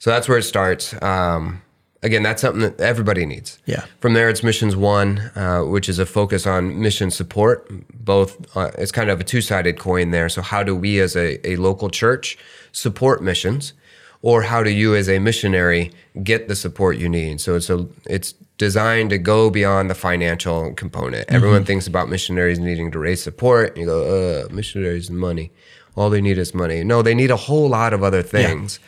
So 0.00 0.10
that's 0.10 0.28
where 0.28 0.38
it 0.38 0.44
starts. 0.44 1.00
Um, 1.02 1.62
again, 2.02 2.22
that's 2.22 2.40
something 2.40 2.62
that 2.62 2.80
everybody 2.80 3.26
needs. 3.26 3.58
Yeah. 3.66 3.84
From 4.00 4.14
there, 4.14 4.30
it's 4.30 4.42
missions 4.42 4.74
one, 4.74 5.18
uh, 5.36 5.60
which 5.60 5.88
is 5.88 5.98
a 5.98 6.06
focus 6.06 6.46
on 6.46 6.80
mission 6.80 7.10
support. 7.10 7.70
Both, 7.94 8.56
uh, 8.56 8.70
it's 8.78 8.92
kind 8.92 9.10
of 9.10 9.20
a 9.20 9.24
two-sided 9.24 9.78
coin 9.78 10.10
there. 10.10 10.28
So 10.30 10.40
how 10.40 10.62
do 10.62 10.74
we, 10.74 11.00
as 11.00 11.16
a, 11.16 11.46
a 11.46 11.56
local 11.56 11.90
church, 11.90 12.38
support 12.72 13.22
missions, 13.22 13.74
or 14.22 14.42
how 14.42 14.62
do 14.62 14.70
you, 14.70 14.94
as 14.94 15.08
a 15.08 15.18
missionary, 15.18 15.92
get 16.22 16.48
the 16.48 16.56
support 16.56 16.96
you 16.96 17.08
need? 17.08 17.40
So 17.40 17.54
it's 17.54 17.68
a 17.70 17.86
it's 18.06 18.34
designed 18.56 19.10
to 19.10 19.18
go 19.18 19.50
beyond 19.50 19.90
the 19.90 19.94
financial 19.94 20.72
component. 20.74 21.30
Everyone 21.30 21.64
thinks 21.64 21.86
about 21.86 22.08
missionaries 22.08 22.58
needing 22.58 22.90
to 22.92 22.98
raise 22.98 23.22
support. 23.22 23.76
You 23.76 23.86
go, 23.86 24.44
uh, 24.48 24.52
missionaries 24.52 25.08
and 25.10 25.18
money. 25.18 25.52
All 25.96 26.10
they 26.10 26.20
need 26.20 26.38
is 26.38 26.54
money. 26.54 26.84
No, 26.84 27.02
they 27.02 27.14
need 27.14 27.30
a 27.30 27.36
whole 27.36 27.68
lot 27.68 27.92
of 27.92 28.02
other 28.02 28.22
things. 28.22 28.78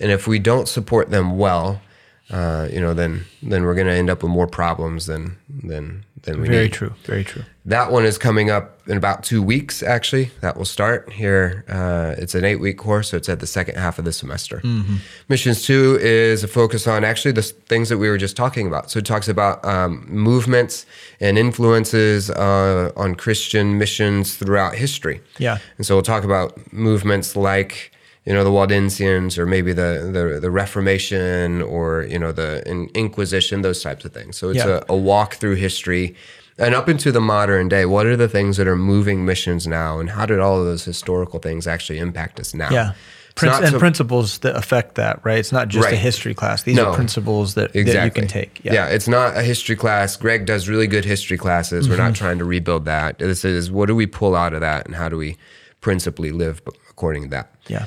And 0.00 0.10
if 0.10 0.26
we 0.26 0.38
don't 0.38 0.68
support 0.68 1.10
them 1.10 1.38
well, 1.38 1.80
uh, 2.30 2.68
you 2.72 2.80
know, 2.80 2.94
then 2.94 3.24
then 3.42 3.64
we're 3.64 3.74
going 3.74 3.86
to 3.86 3.92
end 3.92 4.10
up 4.10 4.22
with 4.22 4.32
more 4.32 4.46
problems 4.46 5.06
than 5.06 5.36
than 5.48 6.04
than 6.22 6.40
we 6.40 6.48
Very 6.48 6.64
need. 6.64 6.72
true. 6.72 6.94
Very 7.04 7.22
true. 7.22 7.42
That 7.66 7.92
one 7.92 8.06
is 8.06 8.16
coming 8.18 8.50
up 8.50 8.80
in 8.86 8.96
about 8.96 9.24
two 9.24 9.42
weeks. 9.42 9.82
Actually, 9.82 10.30
that 10.40 10.56
will 10.56 10.64
start 10.64 11.12
here. 11.12 11.64
Uh, 11.68 12.14
it's 12.16 12.34
an 12.34 12.44
eight-week 12.44 12.78
course, 12.78 13.10
so 13.10 13.18
it's 13.18 13.28
at 13.28 13.40
the 13.40 13.46
second 13.46 13.76
half 13.76 13.98
of 13.98 14.06
the 14.06 14.12
semester. 14.12 14.62
Missions 15.28 15.62
two 15.66 15.98
is 16.00 16.42
a 16.42 16.48
focus 16.48 16.86
on 16.86 17.04
actually 17.04 17.32
the 17.32 17.42
things 17.42 17.88
that 17.90 17.98
we 17.98 18.08
were 18.08 18.18
just 18.18 18.36
talking 18.36 18.66
about. 18.66 18.90
So 18.90 18.98
it 18.98 19.04
talks 19.04 19.28
about 19.28 19.62
um, 19.64 20.06
movements 20.08 20.86
and 21.20 21.36
influences 21.38 22.30
uh, 22.30 22.90
on 22.96 23.14
Christian 23.16 23.76
missions 23.78 24.34
throughout 24.36 24.74
history. 24.74 25.20
Yeah. 25.38 25.58
And 25.76 25.86
so 25.86 25.94
we'll 25.94 26.02
talk 26.02 26.24
about 26.24 26.72
movements 26.72 27.36
like 27.36 27.92
you 28.24 28.32
know 28.32 28.44
the 28.44 28.50
Waldensians 28.50 29.36
or 29.38 29.46
maybe 29.46 29.72
the 29.72 30.10
the, 30.12 30.40
the 30.40 30.50
Reformation 30.50 31.62
or 31.62 32.02
you 32.04 32.18
know 32.18 32.32
the 32.32 32.62
in- 32.68 32.90
Inquisition, 32.94 33.62
those 33.62 33.82
types 33.82 34.04
of 34.04 34.12
things. 34.12 34.36
So 34.36 34.50
it's 34.50 34.58
Yeah. 34.64 34.80
a, 34.88 34.92
a 34.94 34.96
walk 34.96 35.34
through 35.34 35.56
history. 35.56 36.14
And 36.56 36.72
up 36.72 36.88
into 36.88 37.10
the 37.10 37.20
modern 37.20 37.68
day, 37.68 37.84
what 37.84 38.06
are 38.06 38.16
the 38.16 38.28
things 38.28 38.56
that 38.58 38.68
are 38.68 38.76
moving 38.76 39.24
missions 39.24 39.66
now, 39.66 39.98
and 39.98 40.08
how 40.10 40.24
did 40.24 40.38
all 40.38 40.60
of 40.60 40.64
those 40.66 40.84
historical 40.84 41.40
things 41.40 41.66
actually 41.66 41.98
impact 41.98 42.38
us 42.38 42.54
now? 42.54 42.70
Yeah. 42.70 42.92
And 43.42 43.66
so- 43.72 43.78
principles 43.80 44.38
that 44.38 44.54
affect 44.54 44.94
that, 44.94 45.18
right? 45.24 45.38
It's 45.40 45.50
not 45.50 45.66
just 45.66 45.90
a 45.90 45.96
history 45.96 46.32
class. 46.34 46.62
These 46.62 46.76
No. 46.76 46.90
are 46.90 46.94
principles 46.94 47.54
that, 47.54 47.72
that 47.72 48.04
you 48.04 48.10
can 48.12 48.28
take. 48.28 48.60
Yeah. 48.62 48.86
it's 48.86 49.08
not 49.08 49.36
a 49.36 49.42
history 49.42 49.74
class. 49.74 50.16
Greg 50.16 50.46
does 50.46 50.68
really 50.68 50.86
good 50.86 51.04
history 51.04 51.36
classes. 51.36 51.88
We're 51.88 51.96
Mm-hmm. 51.96 52.04
not 52.04 52.14
trying 52.14 52.38
to 52.38 52.44
rebuild 52.44 52.84
that. 52.84 53.18
This 53.18 53.44
is 53.44 53.72
what 53.72 53.86
do 53.86 53.96
we 53.96 54.06
pull 54.06 54.36
out 54.36 54.52
of 54.54 54.60
that, 54.60 54.86
and 54.86 54.94
how 54.94 55.08
do 55.08 55.16
we 55.16 55.36
principally 55.80 56.30
live 56.30 56.62
according 56.88 57.24
to 57.24 57.28
that? 57.30 57.50
Yeah. 57.66 57.86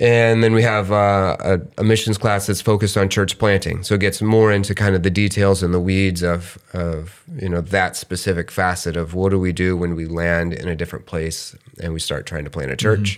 And 0.00 0.42
then 0.42 0.52
we 0.52 0.62
have 0.62 0.90
uh, 0.90 1.36
a, 1.40 1.60
a 1.78 1.84
missions 1.84 2.18
class 2.18 2.46
that's 2.46 2.60
focused 2.60 2.96
on 2.96 3.08
church 3.08 3.38
planting. 3.38 3.84
So 3.84 3.94
it 3.94 4.00
gets 4.00 4.20
more 4.20 4.50
into 4.50 4.74
kind 4.74 4.96
of 4.96 5.02
the 5.02 5.10
details 5.10 5.62
and 5.62 5.72
the 5.72 5.80
weeds 5.80 6.22
of, 6.22 6.58
of 6.72 7.22
you 7.36 7.48
know 7.48 7.60
that 7.60 7.96
specific 7.96 8.50
facet 8.50 8.96
of 8.96 9.14
what 9.14 9.30
do 9.30 9.38
we 9.38 9.52
do 9.52 9.76
when 9.76 9.94
we 9.94 10.06
land 10.06 10.52
in 10.52 10.68
a 10.68 10.74
different 10.74 11.06
place 11.06 11.56
and 11.80 11.92
we 11.92 12.00
start 12.00 12.26
trying 12.26 12.44
to 12.44 12.50
plant 12.50 12.70
a 12.70 12.76
church. 12.76 13.16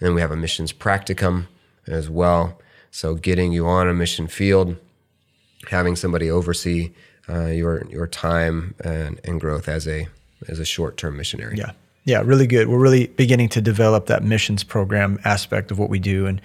And 0.00 0.06
then 0.08 0.14
we 0.14 0.20
have 0.20 0.30
a 0.30 0.36
missions 0.36 0.72
practicum 0.72 1.46
as 1.86 2.10
well. 2.10 2.60
So 2.90 3.14
getting 3.14 3.52
you 3.52 3.66
on 3.66 3.88
a 3.88 3.94
mission 3.94 4.26
field, 4.26 4.76
having 5.70 5.96
somebody 5.96 6.30
oversee 6.30 6.92
uh, 7.28 7.46
your 7.46 7.86
your 7.86 8.06
time 8.06 8.74
and, 8.82 9.20
and 9.24 9.40
growth 9.40 9.68
as 9.68 9.86
a 9.86 10.08
as 10.48 10.58
a 10.58 10.64
short 10.64 10.96
term 10.96 11.16
missionary. 11.16 11.56
Yeah. 11.56 11.72
Yeah, 12.08 12.22
really 12.24 12.46
good. 12.46 12.68
We're 12.68 12.78
really 12.78 13.08
beginning 13.08 13.50
to 13.50 13.60
develop 13.60 14.06
that 14.06 14.22
missions 14.24 14.64
program 14.64 15.18
aspect 15.26 15.70
of 15.70 15.78
what 15.78 15.90
we 15.90 15.98
do, 15.98 16.24
and 16.26 16.40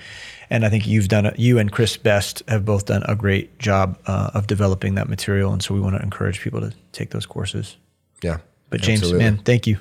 and 0.49 0.66
I 0.66 0.70
think 0.70 0.86
you've 0.86 1.07
done 1.07 1.26
a, 1.26 1.34
you 1.38 1.57
and 1.57 1.72
Chris 1.72 1.95
Best 1.95 2.43
have 2.49 2.66
both 2.66 2.86
done 2.88 3.01
a 3.07 3.16
great 3.16 3.57
job 3.59 3.97
uh, 4.05 4.32
of 4.34 4.45
developing 4.47 4.95
that 4.95 5.07
material, 5.07 5.53
and 5.53 5.64
so 5.64 5.74
we 5.74 5.80
want 5.80 5.95
to 5.95 6.01
encourage 6.01 6.41
people 6.41 6.59
to 6.59 6.74
take 6.91 7.11
those 7.11 7.26
courses. 7.26 7.78
Yeah. 8.22 8.39
But 8.70 8.82
James, 8.82 8.99
absolutely. 9.03 9.24
man, 9.24 9.38
thank 9.38 9.66
you. 9.66 9.78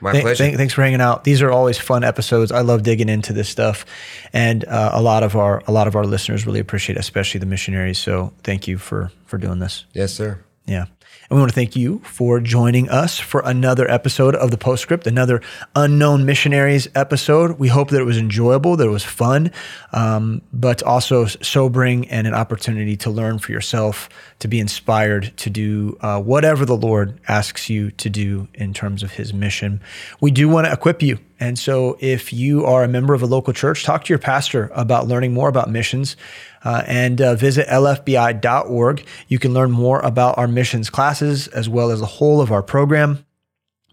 my 0.00 0.12
Thank- 0.12 0.22
pleasure. 0.22 0.44
thank- 0.44 0.56
thanks 0.56 0.74
for 0.74 0.82
hanging 0.82 1.00
out. 1.00 1.24
These 1.24 1.42
are 1.42 1.50
always 1.50 1.78
fun 1.78 2.04
episodes. 2.04 2.52
I 2.52 2.60
love 2.60 2.84
digging 2.84 3.08
into 3.08 3.32
this 3.32 3.48
stuff, 3.48 3.84
and 4.32 4.64
uh, 4.66 4.90
a 4.92 5.02
lot 5.02 5.24
of 5.24 5.34
our 5.34 5.62
a 5.66 5.72
lot 5.72 5.88
of 5.88 5.96
our 5.96 6.04
listeners 6.04 6.46
really 6.46 6.60
appreciate, 6.60 6.96
it, 6.96 7.00
especially 7.00 7.40
the 7.40 7.46
missionaries. 7.46 7.98
So 7.98 8.32
thank 8.44 8.68
you 8.68 8.78
for 8.78 9.10
for 9.26 9.36
doing 9.38 9.58
this. 9.58 9.84
yes, 9.94 10.14
sir. 10.14 10.38
Yeah. 10.66 10.84
And 11.30 11.36
we 11.36 11.42
want 11.42 11.50
to 11.50 11.54
thank 11.54 11.76
you 11.76 11.98
for 12.04 12.40
joining 12.40 12.88
us 12.88 13.18
for 13.18 13.42
another 13.44 13.90
episode 13.90 14.34
of 14.34 14.50
the 14.50 14.56
Postscript, 14.56 15.06
another 15.06 15.42
Unknown 15.76 16.24
Missionaries 16.24 16.88
episode. 16.94 17.58
We 17.58 17.68
hope 17.68 17.90
that 17.90 18.00
it 18.00 18.04
was 18.04 18.16
enjoyable, 18.16 18.76
that 18.76 18.86
it 18.86 18.90
was 18.90 19.04
fun, 19.04 19.52
um, 19.92 20.40
but 20.54 20.82
also 20.82 21.26
sobering 21.26 22.08
and 22.08 22.26
an 22.26 22.32
opportunity 22.32 22.96
to 22.98 23.10
learn 23.10 23.40
for 23.40 23.52
yourself, 23.52 24.08
to 24.38 24.48
be 24.48 24.58
inspired 24.58 25.36
to 25.36 25.50
do 25.50 25.98
uh, 26.00 26.18
whatever 26.18 26.64
the 26.64 26.76
Lord 26.78 27.20
asks 27.28 27.68
you 27.68 27.90
to 27.90 28.08
do 28.08 28.48
in 28.54 28.72
terms 28.72 29.02
of 29.02 29.12
his 29.12 29.34
mission. 29.34 29.82
We 30.22 30.30
do 30.30 30.48
want 30.48 30.66
to 30.66 30.72
equip 30.72 31.02
you. 31.02 31.18
And 31.40 31.58
so 31.58 31.96
if 32.00 32.32
you 32.32 32.64
are 32.64 32.82
a 32.82 32.88
member 32.88 33.14
of 33.14 33.22
a 33.22 33.26
local 33.26 33.52
church, 33.52 33.84
talk 33.84 34.04
to 34.04 34.08
your 34.08 34.18
pastor 34.18 34.70
about 34.74 35.06
learning 35.06 35.34
more 35.34 35.48
about 35.48 35.70
missions 35.70 36.16
uh, 36.64 36.82
and 36.86 37.20
uh, 37.20 37.34
visit 37.34 37.66
lfbi.org. 37.68 39.04
You 39.28 39.38
can 39.38 39.54
learn 39.54 39.70
more 39.70 40.00
about 40.00 40.38
our 40.38 40.48
missions 40.48 40.90
classes 40.90 41.48
as 41.48 41.68
well 41.68 41.90
as 41.90 42.00
the 42.00 42.06
whole 42.06 42.40
of 42.40 42.52
our 42.52 42.62
program. 42.62 43.24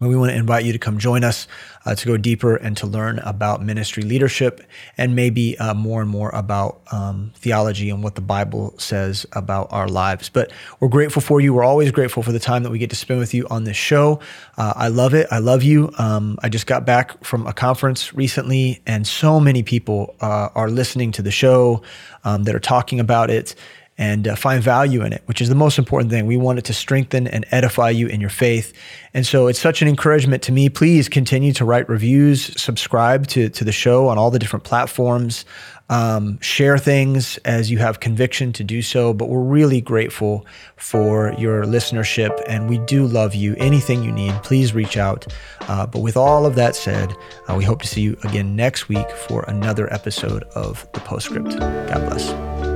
And 0.02 0.10
we 0.10 0.18
want 0.18 0.32
to 0.32 0.38
invite 0.38 0.66
you 0.66 0.74
to 0.74 0.78
come 0.78 0.98
join 0.98 1.24
us 1.24 1.48
uh, 1.86 1.96
to 1.96 2.06
go 2.06 2.18
deeper 2.18 2.58
and 2.58 2.76
to 2.76 2.86
learn 2.86 3.20
about 3.20 3.64
ministry 3.64 4.04
leadership 4.04 4.62
and 4.98 5.16
maybe 5.16 5.58
uh, 5.58 5.74
more 5.74 6.02
and 6.02 6.10
more 6.10 6.30
about 6.32 6.82
um, 6.92 7.32
theology 7.36 7.90
and 7.90 8.04
what 8.04 8.16
the 8.16 8.22
Bible 8.22 8.74
says 8.78 9.26
about 9.32 9.72
our 9.72 9.88
lives. 9.88 10.28
But 10.28 10.52
we're 10.82 10.90
grateful 10.90 11.22
for 11.22 11.40
you. 11.40 11.54
We're 11.54 11.64
always 11.64 11.92
grateful 11.92 12.24
for 12.24 12.34
the 12.34 12.42
time 12.42 12.64
that 12.64 12.72
we 12.72 12.78
get 12.78 12.90
to 12.90 12.98
spend 12.98 13.22
with 13.22 13.34
you 13.34 13.48
on 13.48 13.64
this 13.64 13.78
show. 13.78 14.20
Uh, 14.58 14.74
I 14.76 14.90
love 14.90 15.14
it. 15.14 15.28
I 15.32 15.40
love 15.40 15.64
you. 15.64 15.90
Um, 15.98 16.38
I 16.44 16.50
just 16.50 16.68
got 16.68 16.86
back 16.86 17.24
from 17.24 17.48
a 17.48 17.54
conference 17.54 18.14
recently, 18.14 18.82
and 18.86 19.08
so 19.08 19.40
many 19.40 19.64
people 19.64 20.14
uh, 20.20 20.50
are 20.56 20.70
listening 20.70 21.14
to 21.14 21.22
the 21.22 21.32
show 21.32 21.84
um, 22.26 22.44
that 22.44 22.54
are 22.54 22.60
talking 22.60 23.00
about 23.00 23.30
it 23.30 23.56
and 23.98 24.28
uh, 24.28 24.36
find 24.36 24.62
value 24.62 25.04
in 25.04 25.14
it, 25.14 25.22
which 25.26 25.42
is 25.42 25.48
the 25.48 25.56
most 25.56 25.78
important 25.78 26.12
thing. 26.12 26.26
We 26.26 26.38
want 26.38 26.60
it 26.60 26.66
to 26.66 26.74
strengthen 26.74 27.28
and 27.28 27.46
edify 27.52 27.92
you 27.92 28.08
in 28.08 28.20
your 28.20 28.30
faith. 28.30 28.74
And 29.14 29.26
so 29.26 29.48
it's 29.48 29.60
such 29.60 29.82
an 29.82 29.88
encouragement 29.88 30.44
to 30.44 30.52
me. 30.52 30.68
Please 30.68 31.08
continue 31.08 31.54
to 31.54 31.64
write 31.64 31.88
reviews, 31.88 32.62
subscribe 32.62 33.28
to, 33.28 33.50
to 33.50 33.64
the 33.64 33.72
show 33.72 34.08
on 34.10 34.18
all 34.18 34.32
the 34.32 34.40
different 34.40 34.66
platforms, 34.66 35.46
um, 35.88 36.40
share 36.42 36.78
things 36.78 37.38
as 37.46 37.72
you 37.72 37.78
have 37.78 38.02
conviction 38.02 38.52
to 38.54 38.66
do 38.66 38.82
so. 38.82 39.14
But 39.14 39.30
we're 39.30 39.40
really 39.40 39.80
grateful 39.80 40.46
for 40.76 41.34
your 41.38 41.64
listenership 41.64 42.44
and 42.48 42.70
we 42.70 42.80
do 42.80 43.06
love 43.06 43.34
you. 43.34 43.56
Anything 43.60 44.04
you 44.04 44.12
need, 44.12 44.34
please 44.44 44.74
reach 44.74 44.98
out. 44.98 45.26
Uh, 45.62 45.86
but 45.86 46.00
with 46.00 46.18
all 46.18 46.46
of 46.46 46.56
that 46.56 46.76
said, 46.76 47.16
uh, 47.48 47.56
we 47.56 47.64
hope 47.64 47.82
to 47.82 47.88
see 47.88 48.02
you 48.02 48.18
again 48.24 48.58
next 48.58 48.90
week 48.90 49.10
for 49.12 49.46
another 49.48 49.92
episode 49.94 50.44
of 50.56 50.86
The 50.92 51.00
Postscript. 51.00 51.58
God 51.58 52.10
bless. 52.10 52.75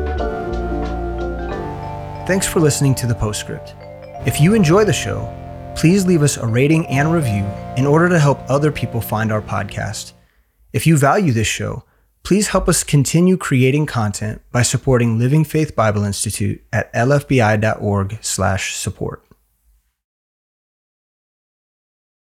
Thanks 2.30 2.46
for 2.46 2.60
listening 2.60 2.94
to 2.94 3.08
the 3.08 3.16
Postscript. 3.16 3.74
If 4.28 4.40
you 4.40 4.54
enjoy 4.54 4.84
the 4.84 4.94
show, 4.94 5.28
please 5.76 6.06
leave 6.06 6.22
us 6.22 6.38
a 6.38 6.46
rating 6.46 6.86
and 6.86 7.12
review 7.12 7.44
in 7.76 7.88
order 7.88 8.08
to 8.08 8.20
help 8.20 8.40
other 8.48 8.72
people 8.72 9.02
find 9.02 9.32
our 9.32 9.42
podcast. 9.42 10.14
If 10.72 10.86
you 10.86 10.96
value 10.96 11.32
this 11.32 11.48
show, 11.48 11.86
please 12.22 12.50
help 12.50 12.70
us 12.70 12.84
continue 12.84 13.36
creating 13.36 13.88
content 13.88 14.44
by 14.52 14.62
supporting 14.62 15.18
Living 15.18 15.44
Faith 15.44 15.76
Bible 15.76 16.04
Institute 16.04 16.64
at 16.72 16.94
lfbi.org/support. 16.94 19.29